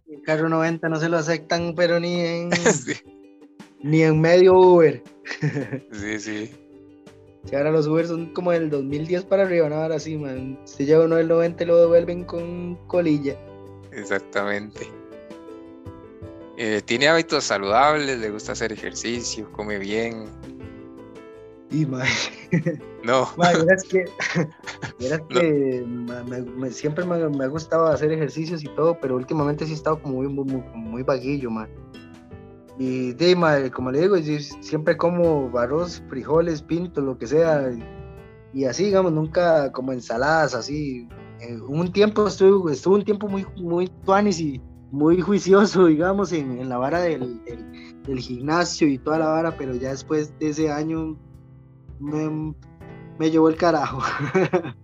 El 0.08 0.22
carro 0.22 0.48
90 0.48 0.88
no 0.88 1.00
se 1.00 1.08
lo 1.08 1.18
aceptan, 1.18 1.74
pero 1.74 1.98
ni 1.98 2.20
en, 2.20 2.50
ni 3.82 4.02
en 4.02 4.20
medio 4.20 4.56
Uber. 4.56 5.02
sí, 5.92 6.18
sí. 6.20 6.50
Si 7.44 7.54
ahora 7.54 7.70
los 7.70 7.86
Uber 7.86 8.06
son 8.06 8.32
como 8.32 8.52
del 8.52 8.70
2010 8.70 9.24
para 9.24 9.44
arriba, 9.44 9.68
no, 9.68 9.76
ahora 9.76 9.98
sí, 9.98 10.16
man. 10.16 10.58
Si 10.64 10.84
lleva 10.84 11.04
uno 11.04 11.16
del 11.16 11.28
90 11.28 11.62
y 11.62 11.66
lo 11.66 11.80
devuelven 11.80 12.24
con 12.24 12.76
colilla. 12.86 13.36
Exactamente. 13.92 14.88
Eh, 16.56 16.80
tiene 16.84 17.08
hábitos 17.08 17.44
saludables, 17.44 18.18
le 18.18 18.30
gusta 18.30 18.52
hacer 18.52 18.72
ejercicio, 18.72 19.50
come 19.52 19.78
bien, 19.78 20.26
y, 21.70 21.86
mae. 21.86 22.08
No. 23.04 23.28
verás 23.36 23.84
que, 23.84 24.04
que 25.30 25.86
siempre 26.70 27.04
me, 27.04 27.44
ha 27.44 27.46
gustado 27.46 27.86
hacer 27.86 28.10
ejercicios 28.10 28.64
y 28.64 28.68
todo, 28.74 28.98
pero 29.00 29.14
últimamente 29.14 29.64
sí 29.64 29.72
he 29.72 29.74
estado 29.76 30.02
como 30.02 30.16
muy, 30.16 30.28
muy, 30.28 30.64
muy 30.74 31.02
vaguillo, 31.04 31.48
man. 31.48 31.68
Y, 32.78 33.12
de, 33.12 33.70
como 33.72 33.92
le 33.92 34.00
digo, 34.00 34.16
siempre 34.60 34.96
como 34.96 35.56
arroz, 35.56 36.02
frijoles, 36.08 36.62
pinto, 36.62 37.00
lo 37.00 37.16
que 37.16 37.28
sea. 37.28 37.70
Y, 38.52 38.64
así, 38.64 38.86
digamos, 38.86 39.12
nunca 39.12 39.70
como 39.70 39.92
ensaladas, 39.92 40.54
así. 40.54 41.08
Eh, 41.40 41.58
un 41.68 41.92
tiempo 41.92 42.26
estuve, 42.26 42.72
estuve 42.72 42.96
un 42.96 43.04
tiempo 43.04 43.28
muy, 43.28 43.46
muy 43.56 43.88
tuanis 44.04 44.40
y 44.40 44.60
muy 44.90 45.20
juicioso, 45.20 45.86
digamos, 45.86 46.32
en, 46.32 46.58
en 46.58 46.68
la 46.68 46.78
vara 46.78 47.00
del, 47.00 47.40
del, 48.04 48.18
gimnasio 48.18 48.88
y 48.88 48.98
toda 48.98 49.18
la 49.18 49.26
vara, 49.26 49.56
pero 49.56 49.74
ya 49.74 49.90
después 49.90 50.36
de 50.38 50.48
ese 50.48 50.70
año 50.70 51.16
me, 52.00 52.54
me 53.18 53.30
llevó 53.30 53.48
el 53.48 53.56
carajo. 53.56 54.02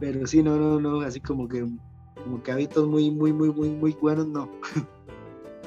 Pero 0.00 0.26
sí, 0.26 0.42
no, 0.42 0.56
no, 0.56 0.80
no, 0.80 1.00
así 1.00 1.20
como 1.20 1.48
que, 1.48 1.66
como 2.22 2.42
que 2.42 2.52
hábitos 2.52 2.86
muy, 2.86 3.10
muy, 3.10 3.32
muy, 3.32 3.50
muy, 3.50 3.70
muy 3.70 3.92
buenos, 3.92 4.26
no. 4.26 4.50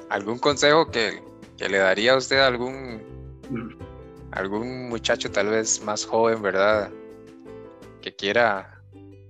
¿Algún 0.10 0.40
consejo 0.40 0.88
que, 0.88 1.22
le 1.58 1.78
daría 1.78 2.14
a 2.14 2.18
usted 2.18 2.40
a 2.40 2.48
algún, 2.48 3.02
algún 4.32 4.90
muchacho 4.90 5.32
tal 5.32 5.50
vez 5.50 5.84
más 5.84 6.06
joven, 6.06 6.42
verdad? 6.42 6.92
Que 8.02 8.16
quiera 8.16 8.82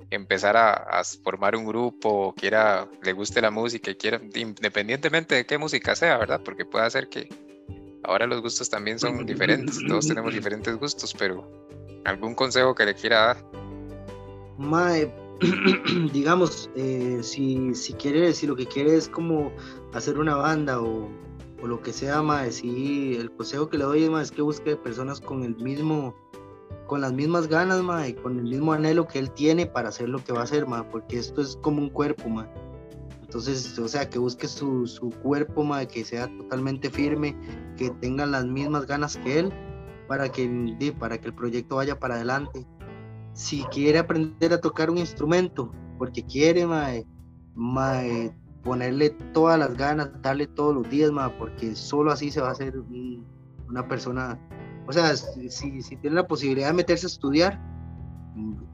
empezar 0.10 0.58
a, 0.58 1.02
formar 1.24 1.56
un 1.56 1.66
grupo, 1.66 2.28
o 2.28 2.34
quiera, 2.34 2.88
le 3.04 3.14
guste 3.14 3.42
la 3.42 3.52
música, 3.52 3.94
quiera, 3.94 4.20
independientemente 4.36 5.36
de 5.36 5.46
qué 5.46 5.58
música 5.58 5.96
sea, 5.96 6.18
¿verdad? 6.18 6.42
Porque 6.44 6.66
puede 6.66 6.90
ser 6.90 7.10
que, 7.10 7.30
Ahora 8.04 8.26
los 8.28 8.42
gustos 8.42 8.70
también 8.70 9.00
son 9.00 9.26
diferentes, 9.26 9.80
todos 9.88 10.08
tenemos 10.08 10.34
diferentes 10.34 10.78
gustos, 10.78 11.14
pero 11.18 11.50
¿algún 12.06 12.36
consejo 12.36 12.74
que 12.76 12.86
le 12.86 12.96
quiera 12.96 13.28
dar? 13.28 13.46
Mae, 14.58 15.14
digamos, 16.14 16.70
eh, 16.76 17.20
si, 17.22 17.74
si 17.74 17.94
quiere, 17.94 18.34
si 18.34 18.48
lo 18.48 18.56
que 18.56 18.66
quiere 18.66 18.96
es 18.96 19.08
como 19.08 19.52
hacer 19.94 20.20
una 20.20 20.36
banda 20.36 20.82
o, 20.82 21.10
o 21.62 21.68
lo 21.68 21.82
que 21.82 21.94
sea, 21.94 22.22
mae, 22.22 22.52
si 22.52 23.16
el 23.16 23.32
consejo 23.32 23.70
que 23.70 23.78
le 23.78 23.86
doy 23.86 24.04
es 24.04 24.32
que 24.32 24.42
busque 24.42 24.76
personas 24.76 25.20
con 25.22 25.44
el 25.44 25.56
mismo, 25.58 26.16
con 26.88 27.02
las 27.02 27.14
mismas 27.14 27.48
ganas, 27.48 27.82
mae, 27.82 28.16
con 28.16 28.38
el 28.40 28.46
mismo 28.46 28.74
anhelo 28.74 29.08
que 29.08 29.20
él 29.20 29.32
tiene 29.32 29.66
para 29.66 29.90
hacer 29.90 30.10
lo 30.10 30.24
que 30.24 30.34
va 30.34 30.42
a 30.42 30.44
hacer, 30.44 30.68
mae, 30.68 30.84
porque 30.92 31.18
esto 31.18 31.42
es 31.42 31.58
como 31.62 31.82
un 31.82 31.90
cuerpo, 31.90 32.28
mae. 32.30 32.50
Entonces, 33.30 33.78
o 33.78 33.88
sea, 33.88 34.10
que 34.10 34.18
busque 34.18 34.48
su, 34.48 34.88
su 34.88 35.12
cuerpo, 35.12 35.64
mae, 35.64 35.88
que 35.88 36.04
sea 36.04 36.36
totalmente 36.36 36.90
firme, 36.90 37.36
que 37.78 37.92
tenga 38.02 38.26
las 38.26 38.44
mismas 38.48 38.88
ganas 38.88 39.18
que 39.18 39.38
él 39.38 39.54
para 40.08 40.30
que, 40.30 40.96
para 40.98 41.20
que 41.20 41.28
el 41.28 41.36
proyecto 41.36 41.76
vaya 41.76 42.00
para 42.00 42.16
adelante. 42.16 42.66
Si 43.34 43.62
quiere 43.66 44.00
aprender 44.00 44.52
a 44.52 44.60
tocar 44.60 44.90
un 44.90 44.98
instrumento, 44.98 45.72
porque 46.00 46.26
quiere, 46.26 46.66
mae, 46.66 47.06
mae, 47.54 48.36
ponerle 48.64 49.12
todas 49.32 49.60
las 49.60 49.78
ganas, 49.78 50.10
darle 50.24 50.48
todos 50.48 50.74
los 50.74 50.90
días, 50.90 51.12
mae, 51.12 51.30
porque 51.38 51.76
solo 51.76 52.12
así 52.12 52.32
se 52.32 52.42
va 52.42 52.48
a 52.48 52.54
hacer 52.54 52.82
una 53.68 53.88
persona, 53.88 54.40
o 54.88 54.92
sea, 54.92 55.16
si, 55.16 55.84
si 55.84 55.96
tiene 55.98 56.16
la 56.16 56.28
posibilidad 56.28 56.70
de 56.70 56.74
meterse 56.74 57.06
a 57.06 57.10
estudiar, 57.10 57.62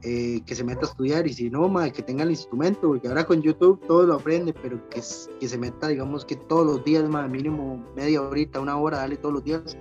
eh, 0.02 0.40
que 0.46 0.54
se 0.54 0.64
meta 0.64 0.82
a 0.82 0.90
estudiar 0.90 1.26
y 1.26 1.32
si 1.32 1.50
no, 1.50 1.68
ma, 1.68 1.90
que 1.90 2.02
tenga 2.02 2.22
el 2.24 2.30
instrumento, 2.30 2.88
porque 2.88 3.08
ahora 3.08 3.26
con 3.26 3.42
YouTube 3.42 3.80
todo 3.86 4.04
lo 4.04 4.14
aprende, 4.14 4.52
pero 4.52 4.80
que, 4.88 5.02
se 5.02 5.58
meta, 5.58 5.88
digamos 5.88 6.24
que 6.24 6.36
todos 6.36 6.66
los 6.66 6.84
días, 6.84 7.08
ma, 7.08 7.26
mínimo 7.28 7.84
media 7.96 8.22
horita, 8.22 8.60
una 8.60 8.76
hora, 8.76 8.98
dale 8.98 9.16
todos 9.16 9.34
los 9.34 9.44
días, 9.44 9.76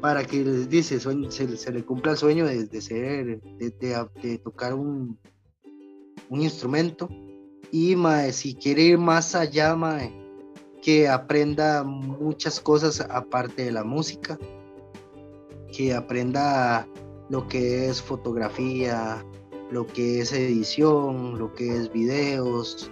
para 0.00 0.24
que 0.24 0.44
les 0.44 0.68
dice, 0.68 0.98
se, 0.98 1.72
le 1.72 1.84
cumpla 1.84 2.12
el 2.12 2.18
sueño 2.18 2.44
de, 2.46 2.80
ser, 2.80 3.40
de, 3.40 4.38
tocar 4.38 4.74
un, 4.74 5.18
un 6.28 6.40
instrumento. 6.40 7.08
Y 7.70 7.96
ma, 7.96 8.30
si 8.32 8.54
quiere 8.54 8.82
ir 8.82 8.98
más 8.98 9.34
allá, 9.34 9.74
ma, 9.76 9.98
que 10.82 11.08
aprenda 11.08 11.84
muchas 11.84 12.60
cosas 12.60 13.00
aparte 13.00 13.64
de 13.64 13.72
la 13.72 13.84
música, 13.84 14.38
que 15.72 15.94
aprenda 15.94 16.86
lo 17.32 17.48
que 17.48 17.88
es 17.88 18.02
fotografía, 18.02 19.24
lo 19.70 19.86
que 19.86 20.20
es 20.20 20.34
edición, 20.34 21.38
lo 21.38 21.54
que 21.54 21.74
es 21.74 21.90
videos, 21.90 22.90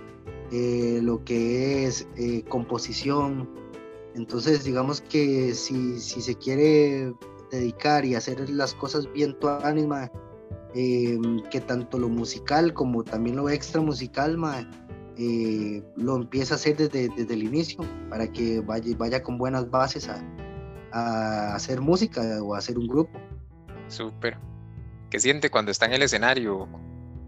eh, 0.51 0.99
lo 1.03 1.23
que 1.27 1.85
es 1.85 2.09
eh, 2.17 2.43
composición. 2.49 3.51
Entonces, 4.15 4.65
digamos 4.65 5.03
que 5.03 5.53
si, 5.53 6.01
se 6.01 6.35
quiere 6.37 7.13
dedicar 7.51 8.07
y 8.07 8.15
hacer 8.15 8.49
las 8.49 8.73
cosas 8.73 9.13
bien 9.13 9.39
tuanis, 9.39 9.87
eh, 10.75 11.19
que 11.51 11.61
tanto 11.61 11.99
lo 11.99 12.09
musical 12.09 12.73
como 12.73 13.05
también 13.05 13.37
lo 13.37 13.51
extra 13.51 13.83
musical, 13.83 14.39
lo 15.97 16.17
empieza 16.17 16.55
a 16.55 16.57
hacer 16.57 16.79
desde, 16.79 17.11
desde, 17.11 17.35
el 17.35 17.43
inicio 17.43 17.81
para 18.09 18.33
que 18.33 18.61
vaya, 18.61 18.97
vaya 18.97 19.23
con 19.23 19.37
buenas 19.37 19.71
bases 19.71 20.09
a, 20.09 21.55
hacer 21.55 21.83
música 21.83 22.43
o 22.43 22.55
hacer 22.55 22.79
un 22.79 22.89
grupo. 22.89 23.21
Súper. 23.91 24.39
¿Qué 25.11 25.19
siente 25.19 25.51
cuando 25.51 25.71
está 25.71 25.87
en 25.87 25.93
el 25.93 26.03
escenario? 26.03 26.69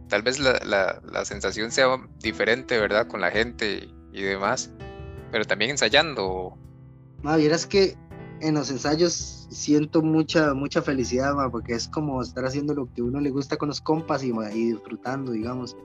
Tal 0.08 0.22
vez 0.22 0.38
la, 0.38 1.00
la, 1.02 1.24
sensación 1.24 1.72
sea 1.72 1.96
diferente, 2.20 2.78
¿verdad? 2.78 3.08
Con 3.08 3.20
la 3.20 3.30
gente 3.30 3.88
y, 4.12 4.22
demás, 4.22 4.72
pero 5.30 5.44
también 5.44 5.72
ensayando. 5.72 6.56
No, 7.22 7.36
vieras 7.36 7.66
que 7.66 7.96
en 8.40 8.54
los 8.54 8.70
ensayos 8.70 9.48
siento 9.50 10.02
mucha, 10.02 10.54
mucha 10.54 10.82
felicidad, 10.82 11.34
porque 11.50 11.72
es 11.72 11.88
como 11.88 12.22
estar 12.22 12.44
haciendo 12.44 12.74
lo 12.74 12.92
que 12.92 13.02
uno 13.02 13.20
le 13.20 13.30
gusta 13.30 13.56
con 13.56 13.68
los 13.68 13.80
compas 13.80 14.22
y, 14.22 14.30
y 14.30 14.72
disfrutando, 14.72 15.32
digamos. 15.32 15.76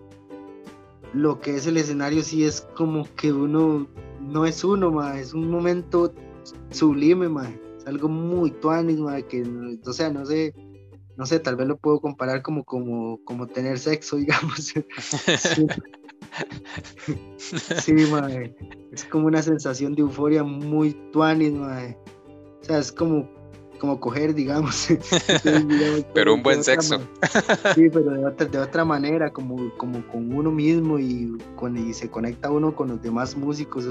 Lo 1.14 1.40
que 1.40 1.56
es 1.56 1.66
el 1.66 1.78
escenario 1.78 2.22
sí 2.22 2.44
es 2.44 2.68
como 2.76 3.08
que 3.16 3.32
uno 3.32 3.88
no 4.20 4.46
es 4.46 4.64
uno, 4.64 4.92
ma, 4.92 5.18
es 5.18 5.34
un 5.34 5.50
momento 5.50 6.14
sublime, 6.70 7.30
ma 7.30 7.50
algo 7.88 8.10
muy 8.10 8.52
tuanis, 8.52 9.00
que, 9.30 9.44
o 9.86 9.94
sea, 9.94 10.10
no 10.10 10.26
sé, 10.26 10.54
no 11.18 11.26
sé, 11.26 11.40
tal 11.40 11.56
vez 11.56 11.68
lo 11.68 11.78
puedo 11.78 12.00
comparar 12.00 12.42
como, 12.44 12.64
como, 12.64 13.20
como 13.26 13.48
tener 13.48 13.80
sexo, 13.80 14.16
digamos. 14.18 14.74
sí, 17.38 17.94
madre. 18.12 18.56
es 18.92 19.04
como 19.06 19.28
una 19.28 19.42
sensación 19.42 19.96
de 19.96 20.02
euforia 20.02 20.44
muy 20.44 20.94
tuanis, 21.12 21.54
madre. 21.54 21.98
O 22.62 22.64
sea, 22.64 22.78
es 22.80 22.92
como 22.92 23.30
como 23.78 24.00
coger, 24.00 24.34
digamos. 24.34 24.88
pero 26.14 26.34
un 26.34 26.44
buen 26.44 26.64
sexo. 26.64 27.00
sí, 27.76 27.90
pero 27.90 28.12
de 28.12 28.26
otra, 28.26 28.46
de 28.48 28.60
otra 28.60 28.86
manera, 28.86 29.32
como, 29.32 29.72
como 29.78 30.06
con 30.08 30.34
uno 30.34 30.52
mismo 30.52 31.00
y, 31.00 31.38
con, 31.56 31.78
y 31.78 31.94
se 31.94 32.10
conecta 32.10 32.52
uno 32.52 32.76
con 32.76 32.90
los 32.90 33.02
demás 33.02 33.36
músicos. 33.36 33.88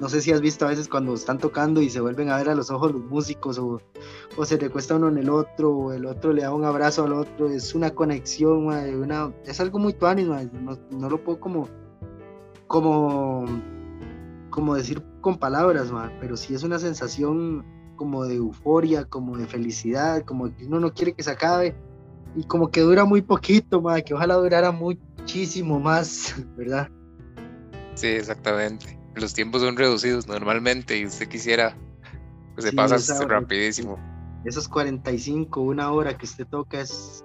No 0.00 0.08
sé 0.08 0.20
si 0.20 0.32
has 0.32 0.40
visto 0.40 0.66
a 0.66 0.68
veces 0.68 0.88
cuando 0.88 1.14
están 1.14 1.38
tocando 1.38 1.80
y 1.80 1.90
se 1.90 2.00
vuelven 2.00 2.30
a 2.30 2.36
ver 2.36 2.50
a 2.50 2.54
los 2.54 2.70
ojos 2.70 2.92
los 2.92 3.04
músicos 3.04 3.58
o, 3.58 3.80
o 4.36 4.44
se 4.44 4.56
recuesta 4.56 4.96
uno 4.96 5.08
en 5.08 5.18
el 5.18 5.30
otro 5.30 5.70
o 5.74 5.92
el 5.92 6.06
otro 6.06 6.32
le 6.32 6.42
da 6.42 6.52
un 6.52 6.64
abrazo 6.64 7.04
al 7.04 7.12
otro. 7.12 7.48
Es 7.48 7.74
una 7.74 7.90
conexión, 7.90 8.66
una, 8.66 9.32
es 9.44 9.60
algo 9.60 9.78
muy 9.78 9.92
tuanis, 9.92 10.26
no, 10.26 10.78
no, 10.90 11.08
lo 11.08 11.22
puedo 11.22 11.40
como, 11.40 11.68
como, 12.66 13.44
como 14.50 14.74
decir 14.74 15.02
con 15.20 15.38
palabras, 15.38 15.92
pero 16.20 16.36
sí 16.36 16.54
es 16.54 16.62
una 16.62 16.78
sensación 16.78 17.64
como 17.98 18.24
de 18.24 18.36
euforia, 18.36 19.04
como 19.04 19.36
de 19.36 19.46
felicidad, 19.46 20.24
como 20.24 20.56
que 20.56 20.64
uno 20.64 20.80
no 20.80 20.94
quiere 20.94 21.12
que 21.12 21.22
se 21.22 21.32
acabe 21.32 21.76
y 22.34 22.44
como 22.44 22.70
que 22.70 22.80
dura 22.80 23.04
muy 23.04 23.20
poquito, 23.20 23.82
más 23.82 24.02
que 24.04 24.14
ojalá 24.14 24.36
durara 24.36 24.70
muchísimo 24.70 25.80
más, 25.80 26.34
¿verdad? 26.56 26.88
Sí, 27.94 28.06
exactamente. 28.06 28.98
Los 29.16 29.34
tiempos 29.34 29.60
son 29.62 29.76
reducidos 29.76 30.28
normalmente 30.28 30.96
y 30.96 31.06
usted 31.06 31.28
quisiera 31.28 31.76
que 32.54 32.62
se 32.62 32.72
pasa 32.72 33.26
rapidísimo. 33.26 33.98
Esos 34.44 34.68
45, 34.68 35.60
una 35.60 35.90
hora 35.90 36.16
que 36.16 36.24
usted 36.24 36.46
toca 36.46 36.80
es, 36.80 37.24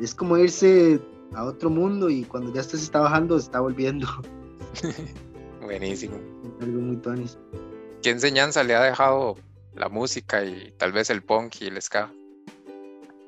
es 0.00 0.14
como 0.14 0.38
irse 0.38 1.00
a 1.34 1.44
otro 1.44 1.68
mundo 1.68 2.08
y 2.08 2.22
cuando 2.22 2.54
ya 2.54 2.60
usted 2.60 2.78
se 2.78 2.84
está 2.84 3.00
bajando, 3.00 3.36
se 3.38 3.46
está 3.46 3.58
volviendo. 3.58 4.06
Buenísimo. 5.62 6.16
Algo 6.60 6.80
muy 6.80 6.96
tonis. 6.98 7.36
¿Qué 8.02 8.10
enseñanza 8.10 8.62
le 8.62 8.74
ha 8.74 8.82
dejado 8.82 9.36
la 9.74 9.88
música 9.88 10.44
y 10.44 10.72
tal 10.78 10.92
vez 10.92 11.10
el 11.10 11.22
punk 11.22 11.60
y 11.60 11.66
el 11.66 11.80
ska? 11.82 12.12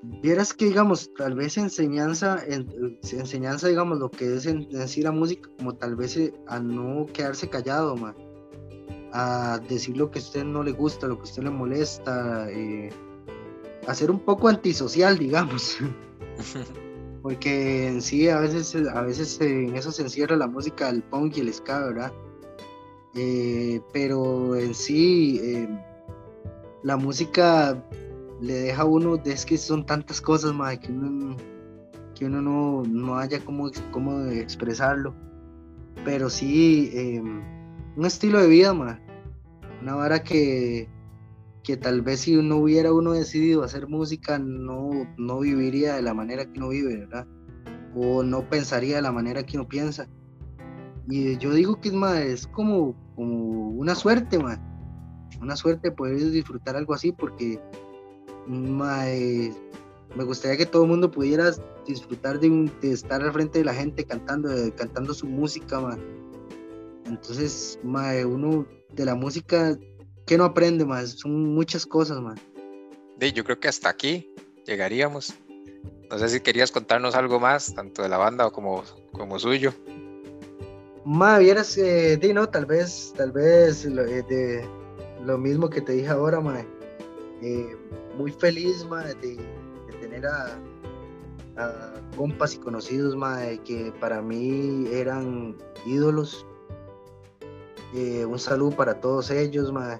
Vieras 0.03 0.55
que, 0.55 0.67
digamos, 0.67 1.13
tal 1.15 1.35
vez 1.35 1.59
enseñanza, 1.59 2.43
enseñanza, 2.47 3.69
digamos, 3.69 3.99
lo 3.99 4.11
que 4.11 4.37
es 4.37 4.47
en, 4.47 4.69
decir 4.71 5.05
la 5.05 5.13
música, 5.13 5.51
como 5.59 5.75
tal 5.75 5.97
vez 5.97 6.17
eh, 6.17 6.33
a 6.47 6.59
no 6.59 7.07
quedarse 7.13 7.51
callado, 7.51 7.97
man. 7.97 8.15
a 9.13 9.61
decir 9.69 9.97
lo 9.97 10.11
que 10.11 10.21
a 10.21 10.23
usted 10.23 10.45
no 10.45 10.63
le 10.63 10.73
gusta, 10.73 11.07
lo 11.07 11.17
que 11.17 11.23
a 11.23 11.25
usted 11.25 11.43
le 11.43 11.51
molesta, 11.51 12.49
eh, 12.51 12.91
a 13.87 13.95
ser 13.95 14.11
un 14.11 14.21
poco 14.21 14.49
antisocial, 14.49 15.19
digamos. 15.19 15.77
Porque 17.23 17.89
en 17.89 18.01
sí, 18.01 18.29
a 18.29 18.39
veces, 18.39 18.75
a 18.75 19.03
veces 19.03 19.39
en 19.43 19.77
eso 19.77 19.93
se 19.93 20.03
encierra 20.03 20.37
la 20.37 20.47
música 20.47 20.87
del 20.87 21.03
punk 21.03 21.37
y 21.37 21.41
el 21.41 21.53
ska, 21.53 21.81
¿verdad? 21.81 22.13
Eh, 23.15 23.81
pero 23.93 24.57
en 24.57 24.75
sí, 24.75 25.41
eh, 25.43 25.69
la 26.83 26.97
música 26.97 27.83
le 28.41 28.55
deja 28.55 28.83
a 28.83 28.87
uno, 28.87 29.21
es 29.25 29.45
que 29.45 29.59
son 29.59 29.85
tantas 29.85 30.21
cosas, 30.21 30.55
más 30.55 30.79
que 30.79 30.93
uno, 30.93 31.37
que 32.15 32.27
uno 32.27 32.41
no, 32.41 32.83
no 32.89 33.19
haya 33.19 33.45
cómo, 33.45 33.71
cómo 33.91 34.25
expresarlo. 34.27 35.15
Pero 36.05 36.31
sí, 36.31 36.91
em, 36.95 37.43
un 37.97 38.07
estilo 38.07 38.41
de 38.41 38.49
vida, 38.49 38.73
más 38.73 38.99
una 39.81 39.95
vara 39.95 40.23
que, 40.23 40.89
que 41.63 41.77
tal 41.77 42.03
vez 42.03 42.21
si 42.21 42.37
no 42.37 42.57
hubiera 42.57 42.93
uno 42.93 43.13
decidido 43.13 43.63
hacer 43.63 43.89
música, 43.89 44.39
no, 44.39 44.91
no 45.17 45.41
viviría 45.41 45.95
de 45.95 46.03
la 46.03 46.15
manera 46.15 46.45
que 46.45 46.59
uno 46.59 46.69
vive. 46.69 47.09
O 47.95 48.23
no 48.23 48.49
pensaría 48.49 48.97
de 48.97 49.03
la 49.03 49.13
manera 49.13 49.45
que 49.45 49.57
uno 49.57 49.69
piensa. 49.69 50.09
Y 51.11 51.37
yo 51.39 51.53
digo 51.53 51.81
que 51.81 51.89
es 51.89 51.95
más, 51.95 52.47
como, 52.47 52.95
como 53.17 53.71
una 53.71 53.95
suerte, 53.97 54.39
más. 54.39 54.61
Una 55.41 55.57
suerte 55.57 55.91
poder 55.91 56.19
disfrutar 56.31 56.77
algo 56.77 56.95
así 56.95 57.11
porque 57.13 57.61
me 58.47 60.25
gustaría 60.25 60.57
que 60.57 60.67
todo 60.67 60.85
el 60.85 60.89
mundo 60.89 61.11
pudiera 61.11 61.51
disfrutar 61.87 62.39
de, 62.39 62.71
estar 62.83 63.23
al 63.23 63.33
frente 63.33 63.59
de 63.59 63.65
la 63.65 63.75
gente 63.75 64.05
cantando, 64.05 64.51
cantando 64.77 65.13
su 65.13 65.27
música, 65.27 65.81
man. 65.81 66.01
Entonces, 67.07 67.79
uno 67.83 68.67
de 68.93 69.05
la 69.05 69.15
música, 69.15 69.77
que 70.27 70.39
no 70.39 70.45
aprende 70.45 70.85
más? 70.85 71.11
Son 71.11 71.55
muchas 71.55 71.87
cosas, 71.87 72.21
man. 72.21 72.39
yo 73.19 73.45
creo 73.45 73.59
que 73.59 73.69
hasta 73.69 73.89
aquí 73.89 74.33
llegaríamos. 74.65 75.35
No 76.09 76.19
sé 76.19 76.29
si 76.29 76.41
querías 76.41 76.71
contarnos 76.71 77.15
algo 77.15 77.41
más, 77.41 77.75
tanto 77.75 78.03
de 78.03 78.09
la 78.09 78.19
banda 78.19 78.51
como, 78.51 78.85
como 79.13 79.39
suyo. 79.39 79.73
Ma, 81.05 81.39
vieras, 81.39 81.79
eh, 81.79 82.21
tal 82.53 82.67
vez, 82.67 83.15
tal 83.17 83.33
vez 83.33 83.87
lo, 83.87 84.03
eh, 84.03 84.23
de, 84.29 84.69
lo 85.25 85.39
mismo 85.39 85.71
que 85.71 85.81
te 85.81 85.93
dije 85.93 86.09
ahora, 86.09 86.41
ma. 86.41 86.61
Eh, 87.41 87.75
muy 88.19 88.31
feliz, 88.33 88.87
ma, 88.87 89.05
de, 89.05 89.39
tener 90.01 90.27
a, 90.27 90.59
compas 92.17 92.55
y 92.55 92.59
conocidos, 92.59 93.17
ma, 93.17 93.39
que 93.65 93.93
para 93.99 94.21
mí 94.21 94.89
eran 94.93 95.57
ídolos. 95.87 96.47
Eh, 97.95 98.27
un 98.27 98.39
saludo 98.39 98.77
para 98.77 99.01
todos 99.01 99.31
ellos, 99.31 99.73
ma. 99.73 99.99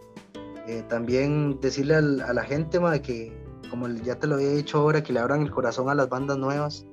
también 0.89 1.59
decirle 1.61 1.95
a 1.95 2.33
la 2.33 2.45
gente, 2.45 2.79
ma, 2.79 2.99
que 3.01 3.33
como 3.71 3.89
ya 3.89 4.19
te 4.19 4.27
lo 4.27 4.35
había 4.35 4.51
dicho 4.51 4.79
ahora, 4.79 5.03
que 5.03 5.15
le 5.15 5.21
abran 5.21 5.43
el 5.43 5.51
corazón 5.51 5.89
a 5.89 5.95
las 5.95 6.11
bandas 6.11 6.37
nuevas. 6.37 6.85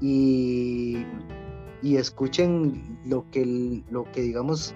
Y 0.00 1.04
y 1.82 1.96
escuchen 1.96 2.98
lo 3.06 3.28
que, 3.30 3.82
lo 3.90 4.04
que 4.12 4.22
digamos, 4.22 4.74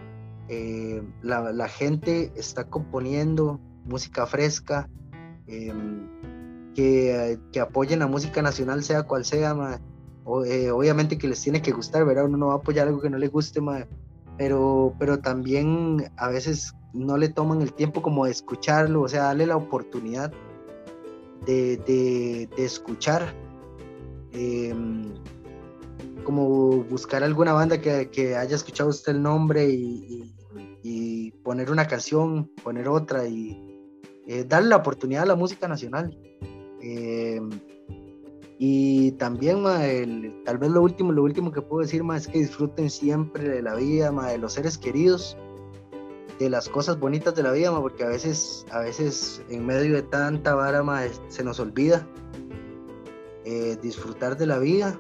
eh, 0.48 1.02
la, 1.22 1.68
gente 1.68 2.32
está 2.36 2.64
componiendo, 2.64 3.60
música 3.84 4.26
fresca, 4.26 4.88
em, 5.46 6.08
que, 6.74 7.38
que, 7.52 7.60
apoyen 7.60 8.00
la 8.00 8.06
música 8.06 8.42
nacional, 8.42 8.82
sea 8.82 9.04
cual 9.04 9.24
sea, 9.24 9.80
eh, 10.46 10.70
obviamente 10.70 11.18
que 11.18 11.28
les 11.28 11.40
tiene 11.40 11.62
que 11.62 11.72
gustar, 11.72 12.04
¿verdad? 12.04 12.24
Uno 12.24 12.38
no 12.38 12.46
va 12.48 12.54
a 12.54 12.56
apoyar 12.56 12.88
algo 12.88 13.00
que 13.00 13.10
no 13.10 13.18
le 13.18 13.28
guste, 13.28 13.60
pero, 14.38 14.94
pero 14.98 15.18
también 15.18 16.10
a 16.16 16.28
veces 16.28 16.74
no 16.92 17.16
le 17.16 17.28
toman 17.28 17.60
el 17.62 17.72
tiempo 17.72 18.02
como 18.02 18.24
de 18.24 18.32
escucharlo, 18.32 19.02
o 19.02 19.08
sea, 19.08 19.24
darle 19.24 19.46
la 19.46 19.56
oportunidad. 19.56 20.32
de, 21.46 22.48
escuchar, 22.56 23.34
em, 24.32 25.12
como 26.24 26.84
buscar 26.84 27.22
alguna 27.22 27.52
banda 27.52 27.80
que, 27.80 28.36
haya 28.36 28.56
escuchado 28.56 28.90
usted 28.90 29.12
el 29.12 29.22
nombre 29.22 29.68
y, 29.68 30.30
poner 31.42 31.70
una 31.70 31.86
canción, 31.86 32.50
poner 32.62 32.88
otra 32.88 33.26
y 33.26 33.84
eh, 34.26 34.44
darle 34.48 34.70
la 34.70 34.76
oportunidad 34.76 35.24
a 35.24 35.26
la 35.26 35.34
música 35.34 35.68
nacional. 35.68 36.16
Em, 36.80 37.50
y 38.58 39.12
también, 39.12 39.62
tal 40.44 40.58
vez 40.58 40.70
lo 40.70 40.82
último, 40.82 41.12
lo 41.12 41.22
último 41.22 41.52
que 41.52 41.60
puedo 41.60 41.82
decir, 41.82 42.02
más 42.02 42.22
es 42.22 42.28
que 42.28 42.38
disfruten 42.38 42.88
siempre 42.88 43.48
de 43.48 43.60
la 43.60 43.74
vida, 43.74 44.10
de 44.10 44.38
los 44.38 44.54
seres 44.54 44.78
queridos, 44.78 45.36
de 46.38 46.50
las 46.50 46.68
cosas 46.68 46.98
bonitas 46.98 47.34
de 47.34 47.42
la 47.42 47.52
vida, 47.52 47.78
porque 47.80 48.04
a 48.04 48.08
veces, 48.08 48.64
a 48.70 48.80
veces 48.80 49.42
en 49.48 49.66
medio 49.66 49.94
de 49.94 50.02
tanta 50.02 50.54
vara, 50.54 50.82
se 51.28 51.44
nos 51.44 51.60
olvida 51.60 52.06
eh, 53.44 53.76
disfrutar 53.82 54.36
de 54.36 54.46
la 54.46 54.58
vida. 54.58 54.98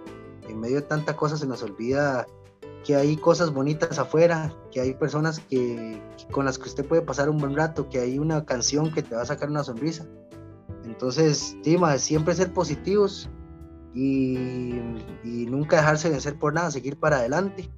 En 0.48 0.60
medio 0.60 0.76
de 0.76 0.82
tanta 0.82 1.16
cosa 1.16 1.36
se 1.36 1.46
nos 1.46 1.62
olvida 1.62 2.26
que 2.84 2.96
hay 2.96 3.16
cosas 3.16 3.52
bonitas 3.52 3.98
afuera, 3.98 4.54
que 4.70 4.80
hay 4.80 4.94
personas 4.94 5.40
que, 5.40 6.02
con 6.30 6.44
las 6.44 6.58
que 6.58 6.68
usted 6.68 6.86
puede 6.86 7.02
pasar 7.02 7.30
un 7.30 7.38
buen 7.38 7.56
rato, 7.56 7.88
que 7.88 7.98
hay 7.98 8.18
una 8.18 8.44
canción 8.44 8.92
que 8.92 9.02
te 9.02 9.14
va 9.14 9.22
a 9.22 9.26
sacar 9.26 9.48
una 9.48 9.64
sonrisa. 9.64 10.06
Entonces, 10.84 11.56
sí, 11.62 11.78
siempre 11.98 12.34
ser 12.34 12.52
positivos, 12.52 13.30
y, 13.94 14.80
nunca 15.48 15.76
dejarse 15.76 16.10
vencer 16.10 16.38
por 16.38 16.52
nada, 16.52 16.70
seguir 16.70 16.96
para 16.96 17.18
adelante 17.18 17.70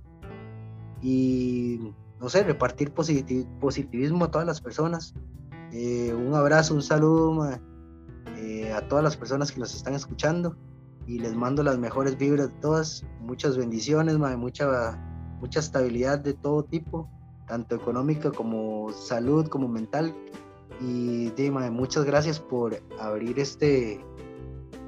y 1.03 1.93
no 2.19 2.29
sé, 2.31 2.43
repartir 2.43 2.93
positivismo 2.93 4.25
a 4.25 4.31
todas 4.31 4.47
las 4.47 4.61
personas. 4.63 5.15
Eh, 5.73 6.15
un 6.15 6.35
abrazo, 6.35 6.75
un 6.75 6.83
saludo 6.83 7.51
eh, 8.39 8.73
a 8.73 8.89
todas 8.89 9.05
las 9.05 9.17
personas 9.17 9.53
que 9.53 9.61
nos 9.61 9.75
están 9.75 9.95
escuchando 9.95 10.57
y 11.07 11.19
les 11.19 11.35
mando 11.35 11.63
las 11.63 11.79
mejores 11.79 12.19
vibras 12.19 12.49
de 12.49 12.61
todas, 12.61 13.05
muchas 13.21 13.57
bendiciones, 13.57 14.19
mucha, 14.19 14.99
mucha 15.41 15.61
estabilidad 15.61 16.19
de 16.19 16.35
todo 16.35 16.65
tipo, 16.65 17.09
tanto 17.47 17.77
económica 17.77 18.31
como 18.33 18.93
salud, 18.93 19.47
como 19.47 19.69
mental. 19.69 20.15
Y 20.81 21.33
muchas 21.71 22.05
gracias 22.05 22.41
por 22.41 22.83
abrir 22.99 23.39
este, 23.39 24.05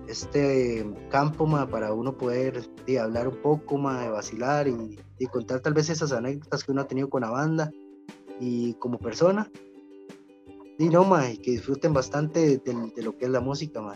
este 0.09 0.85
campo 1.11 1.49
para 1.71 1.93
uno 1.93 2.19
poder 2.19 2.69
hablar 3.01 3.29
un 3.29 3.37
poco 3.41 3.77
de 3.93 4.09
vacilar 4.09 4.67
y, 4.69 4.99
contar 5.31 5.61
tal 5.61 5.75
vez 5.75 5.89
esas 5.91 6.13
anécdotas 6.13 6.63
que 6.63 6.73
uno 6.73 6.83
ha 6.83 6.87
tenido 6.87 7.09
con 7.11 7.23
la 7.23 7.31
banda 7.31 7.71
y 8.41 8.75
como 8.75 8.99
persona. 8.99 9.51
Y 10.79 10.89
no, 10.89 11.05
ma, 11.05 11.27
que 11.43 11.53
disfruten 11.53 11.93
bastante 11.93 12.59
de, 12.59 13.03
lo 13.03 13.17
que 13.17 13.25
es 13.25 13.31
la 13.31 13.41
música, 13.41 13.81
ma. 13.81 13.95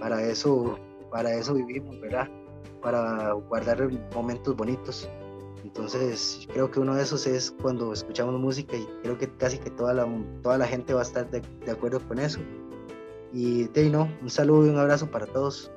Para 0.00 0.22
eso, 0.22 0.78
para 1.10 1.32
eso 1.34 1.54
vivimos, 1.54 2.00
¿verdad? 2.00 2.28
Para 2.82 3.32
guardar 3.32 3.88
momentos 4.14 4.56
bonitos. 4.56 5.08
Entonces, 5.62 6.48
creo 6.52 6.70
que 6.70 6.80
uno 6.80 6.94
de 6.94 7.02
esos 7.02 7.26
es 7.26 7.54
cuando 7.62 7.92
escuchamos 7.92 8.40
música 8.40 8.76
y 8.76 8.88
creo 9.02 9.18
que 9.18 9.28
casi 9.36 9.58
que 9.58 9.70
toda 9.70 9.92
la, 9.94 10.08
toda 10.42 10.58
la 10.58 10.66
gente 10.66 10.94
va 10.94 11.00
a 11.00 11.04
estar 11.04 11.30
de, 11.30 11.42
acuerdo 11.70 12.00
con 12.08 12.18
eso. 12.18 12.40
Y 13.32 13.68
no, 13.90 14.10
un 14.22 14.30
saludo 14.30 14.66
y 14.66 14.70
un 14.70 14.78
abrazo 14.78 15.08
para 15.08 15.26
todos. 15.26 15.70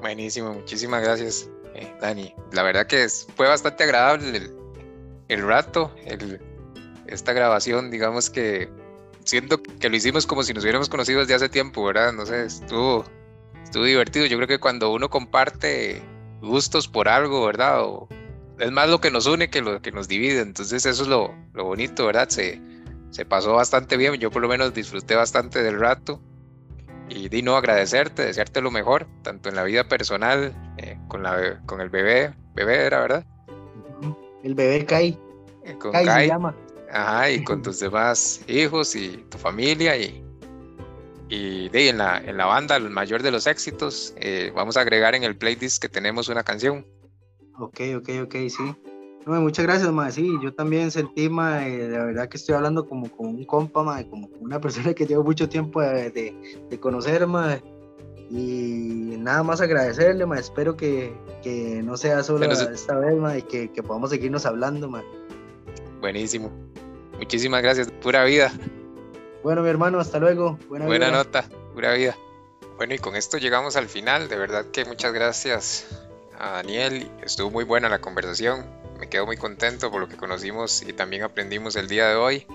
Buenísimo, 0.00 0.52
muchísimas 0.52 1.02
gracias, 1.02 1.50
eh, 1.74 1.92
Dani. 2.00 2.32
La 2.52 2.62
verdad 2.62 2.86
que 2.86 3.08
fue 3.34 3.48
bastante 3.48 3.82
agradable 3.82 4.52
el, 5.26 5.42
rato, 5.42 5.90
el, 6.04 6.40
esta 7.06 7.32
grabación, 7.32 7.90
digamos 7.90 8.30
que 8.30 8.70
siento 9.28 9.62
que 9.62 9.90
lo 9.90 9.96
hicimos 9.96 10.26
como 10.26 10.42
si 10.42 10.54
nos 10.54 10.64
hubiéramos 10.64 10.88
conocido 10.88 11.20
desde 11.20 11.34
hace 11.34 11.48
tiempo, 11.48 11.84
¿verdad? 11.84 12.12
No 12.12 12.24
sé, 12.24 12.46
estuvo, 12.46 13.04
estuvo 13.62 13.84
divertido. 13.84 14.26
Yo 14.26 14.38
creo 14.38 14.48
que 14.48 14.58
cuando 14.58 14.90
uno 14.90 15.10
comparte 15.10 16.02
gustos 16.40 16.88
por 16.88 17.08
algo, 17.08 17.44
¿verdad? 17.44 17.84
es 18.58 18.72
más 18.72 18.88
lo 18.88 19.00
que 19.00 19.10
nos 19.10 19.26
une 19.26 19.50
que 19.50 19.60
lo 19.60 19.82
que 19.82 19.92
nos 19.92 20.08
divide. 20.08 20.40
Entonces 20.40 20.86
eso 20.86 21.02
es 21.02 21.08
lo, 21.08 21.34
lo 21.52 21.64
bonito, 21.64 22.06
¿verdad? 22.06 22.28
Se, 22.30 22.60
se 23.10 23.26
pasó 23.26 23.52
bastante 23.52 23.98
bien. 23.98 24.14
Yo 24.14 24.30
por 24.30 24.40
lo 24.40 24.48
menos 24.48 24.72
disfruté 24.72 25.14
bastante 25.14 25.62
del 25.62 25.78
rato. 25.78 26.20
Y 27.10 27.28
Dino, 27.28 27.56
agradecerte, 27.56 28.24
desearte 28.24 28.60
lo 28.60 28.70
mejor, 28.70 29.06
tanto 29.22 29.48
en 29.48 29.56
la 29.56 29.64
vida 29.64 29.88
personal, 29.88 30.54
eh, 30.76 30.98
con, 31.08 31.22
la, 31.22 31.60
con 31.64 31.80
el 31.80 31.88
bebé, 31.88 32.34
bebé 32.54 32.84
era, 32.84 33.00
¿verdad? 33.00 33.26
El 34.42 34.54
bebé 34.54 34.84
Kai. 34.84 35.18
Eh, 35.64 35.76
con 35.78 35.92
Kai, 35.92 36.06
se 36.06 36.26
llama. 36.26 36.54
Ajá, 36.90 37.30
y 37.30 37.44
con 37.44 37.62
tus 37.62 37.80
demás 37.80 38.40
hijos 38.46 38.94
y 38.96 39.24
tu 39.28 39.38
familia 39.38 39.96
y, 39.96 40.24
y 41.28 41.68
de, 41.68 41.90
en, 41.90 41.98
la, 41.98 42.18
en 42.18 42.36
la 42.36 42.46
banda, 42.46 42.76
el 42.76 42.90
mayor 42.90 43.22
de 43.22 43.30
los 43.30 43.46
éxitos, 43.46 44.14
eh, 44.16 44.52
vamos 44.54 44.76
a 44.76 44.80
agregar 44.80 45.14
en 45.14 45.24
el 45.24 45.36
playlist 45.36 45.82
que 45.82 45.88
tenemos 45.88 46.28
una 46.28 46.42
canción. 46.42 46.86
Ok, 47.58 47.80
ok, 47.96 48.08
ok, 48.24 48.34
sí 48.48 48.74
muchas 49.26 49.66
gracias, 49.66 49.92
ma. 49.92 50.10
Sí, 50.10 50.38
yo 50.42 50.54
también 50.54 50.90
sentí, 50.90 51.28
ma, 51.28 51.60
la 51.60 52.04
verdad 52.04 52.28
que 52.28 52.38
estoy 52.38 52.54
hablando 52.54 52.88
como 52.88 53.10
con 53.10 53.26
un 53.26 53.44
compa, 53.44 53.82
ma, 53.82 54.02
como 54.04 54.30
con 54.30 54.42
una 54.42 54.60
persona 54.60 54.94
que 54.94 55.06
llevo 55.06 55.24
mucho 55.24 55.48
tiempo 55.48 55.82
de, 55.82 56.10
de, 56.70 56.80
conocer, 56.80 57.26
ma. 57.26 57.60
Y 58.30 59.16
nada 59.18 59.42
más 59.42 59.60
agradecerle, 59.60 60.24
ma. 60.24 60.38
Espero 60.38 60.76
que, 60.76 61.12
que 61.42 61.82
no 61.82 61.96
sea 61.96 62.22
solo 62.22 62.50
esta 62.50 62.98
vez, 62.98 63.16
ma, 63.16 63.36
y 63.36 63.42
que, 63.42 63.70
que, 63.70 63.82
podamos 63.82 64.10
seguirnos 64.10 64.46
hablando, 64.46 64.88
ma. 64.88 65.02
Buenísimo. 66.00 66.50
Muchísimas 67.18 67.62
gracias. 67.62 67.90
Pura 67.90 68.24
vida. 68.24 68.52
Bueno, 69.42 69.62
mi 69.62 69.68
hermano, 69.68 70.00
hasta 70.00 70.18
luego. 70.18 70.58
Buena, 70.68 70.86
Buena 70.86 71.10
nota. 71.10 71.44
Pura 71.74 71.92
vida. 71.92 72.16
Bueno, 72.76 72.94
y 72.94 72.98
con 72.98 73.16
esto 73.16 73.38
llegamos 73.38 73.76
al 73.76 73.88
final. 73.88 74.28
De 74.28 74.36
verdad 74.36 74.66
que 74.72 74.84
muchas 74.84 75.12
gracias 75.12 75.86
a 76.38 76.52
Daniel. 76.52 77.10
Estuvo 77.22 77.50
muy 77.50 77.64
buena 77.64 77.88
la 77.88 78.00
conversación 78.00 78.78
me 78.98 79.08
quedo 79.08 79.26
muy 79.26 79.36
contento 79.36 79.90
por 79.90 80.00
lo 80.00 80.08
que 80.08 80.16
conocimos 80.16 80.82
y 80.82 80.92
también 80.92 81.22
aprendimos 81.22 81.76
el 81.76 81.88
día 81.88 82.08
de 82.08 82.16
hoy. 82.16 82.46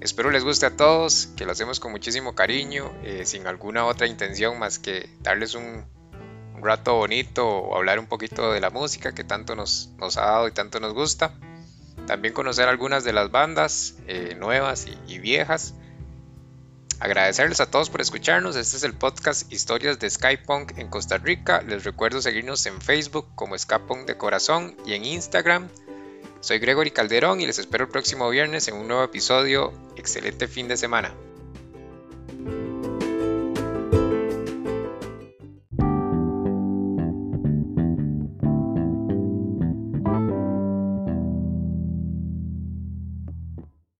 Espero 0.00 0.30
les 0.30 0.42
guste 0.42 0.66
a 0.66 0.76
todos, 0.76 1.28
que 1.36 1.46
lo 1.46 1.52
hacemos 1.52 1.78
con 1.78 1.92
muchísimo 1.92 2.34
cariño, 2.34 2.92
eh, 3.04 3.24
sin 3.24 3.46
alguna 3.46 3.86
otra 3.86 4.08
intención 4.08 4.58
más 4.58 4.80
que 4.80 5.08
darles 5.20 5.54
un, 5.54 5.84
rato 6.60 6.94
bonito 6.94 7.48
o 7.48 7.76
hablar 7.76 7.98
un 7.98 8.06
poquito 8.06 8.52
de 8.52 8.60
la 8.60 8.70
música 8.70 9.12
que 9.12 9.24
tanto 9.24 9.56
nos, 9.56 9.90
nos, 9.98 10.16
ha 10.16 10.26
dado 10.26 10.46
y 10.46 10.52
tanto 10.52 10.78
nos 10.78 10.94
gusta. 10.94 11.34
También 12.12 12.34
conocer 12.34 12.68
algunas 12.68 13.04
de 13.04 13.14
las 13.14 13.30
bandas 13.30 13.94
eh, 14.06 14.36
nuevas 14.38 14.86
y, 15.08 15.18
viejas. 15.18 15.72
Agradecerles 17.00 17.60
a 17.60 17.70
todos 17.70 17.88
por 17.88 18.02
escucharnos. 18.02 18.54
Este 18.54 18.76
es 18.76 18.82
el 18.82 18.92
podcast 18.92 19.50
Historias 19.50 19.98
de 19.98 20.10
Skypunk 20.10 20.76
en 20.76 20.88
Costa 20.88 21.16
Rica. 21.16 21.62
Les 21.62 21.84
recuerdo 21.84 22.20
seguirnos 22.20 22.66
en 22.66 22.82
Facebook 22.82 23.28
como 23.34 23.56
Skypunk 23.56 24.06
de 24.06 24.18
Corazón 24.18 24.76
y 24.84 24.92
en 24.92 25.06
Instagram 25.06 25.70
soy 26.40 26.58
Gregory 26.58 26.90
Calderón 26.90 27.40
y 27.40 27.46
les 27.46 27.58
espero 27.58 27.84
el 27.84 27.90
próximo 27.90 28.28
viernes 28.28 28.68
en 28.68 28.74
un 28.74 28.88
nuevo 28.88 29.04
episodio. 29.04 29.72
Excelente 29.96 30.48
fin 30.48 30.68
de 30.68 30.76
semana. 30.76 31.14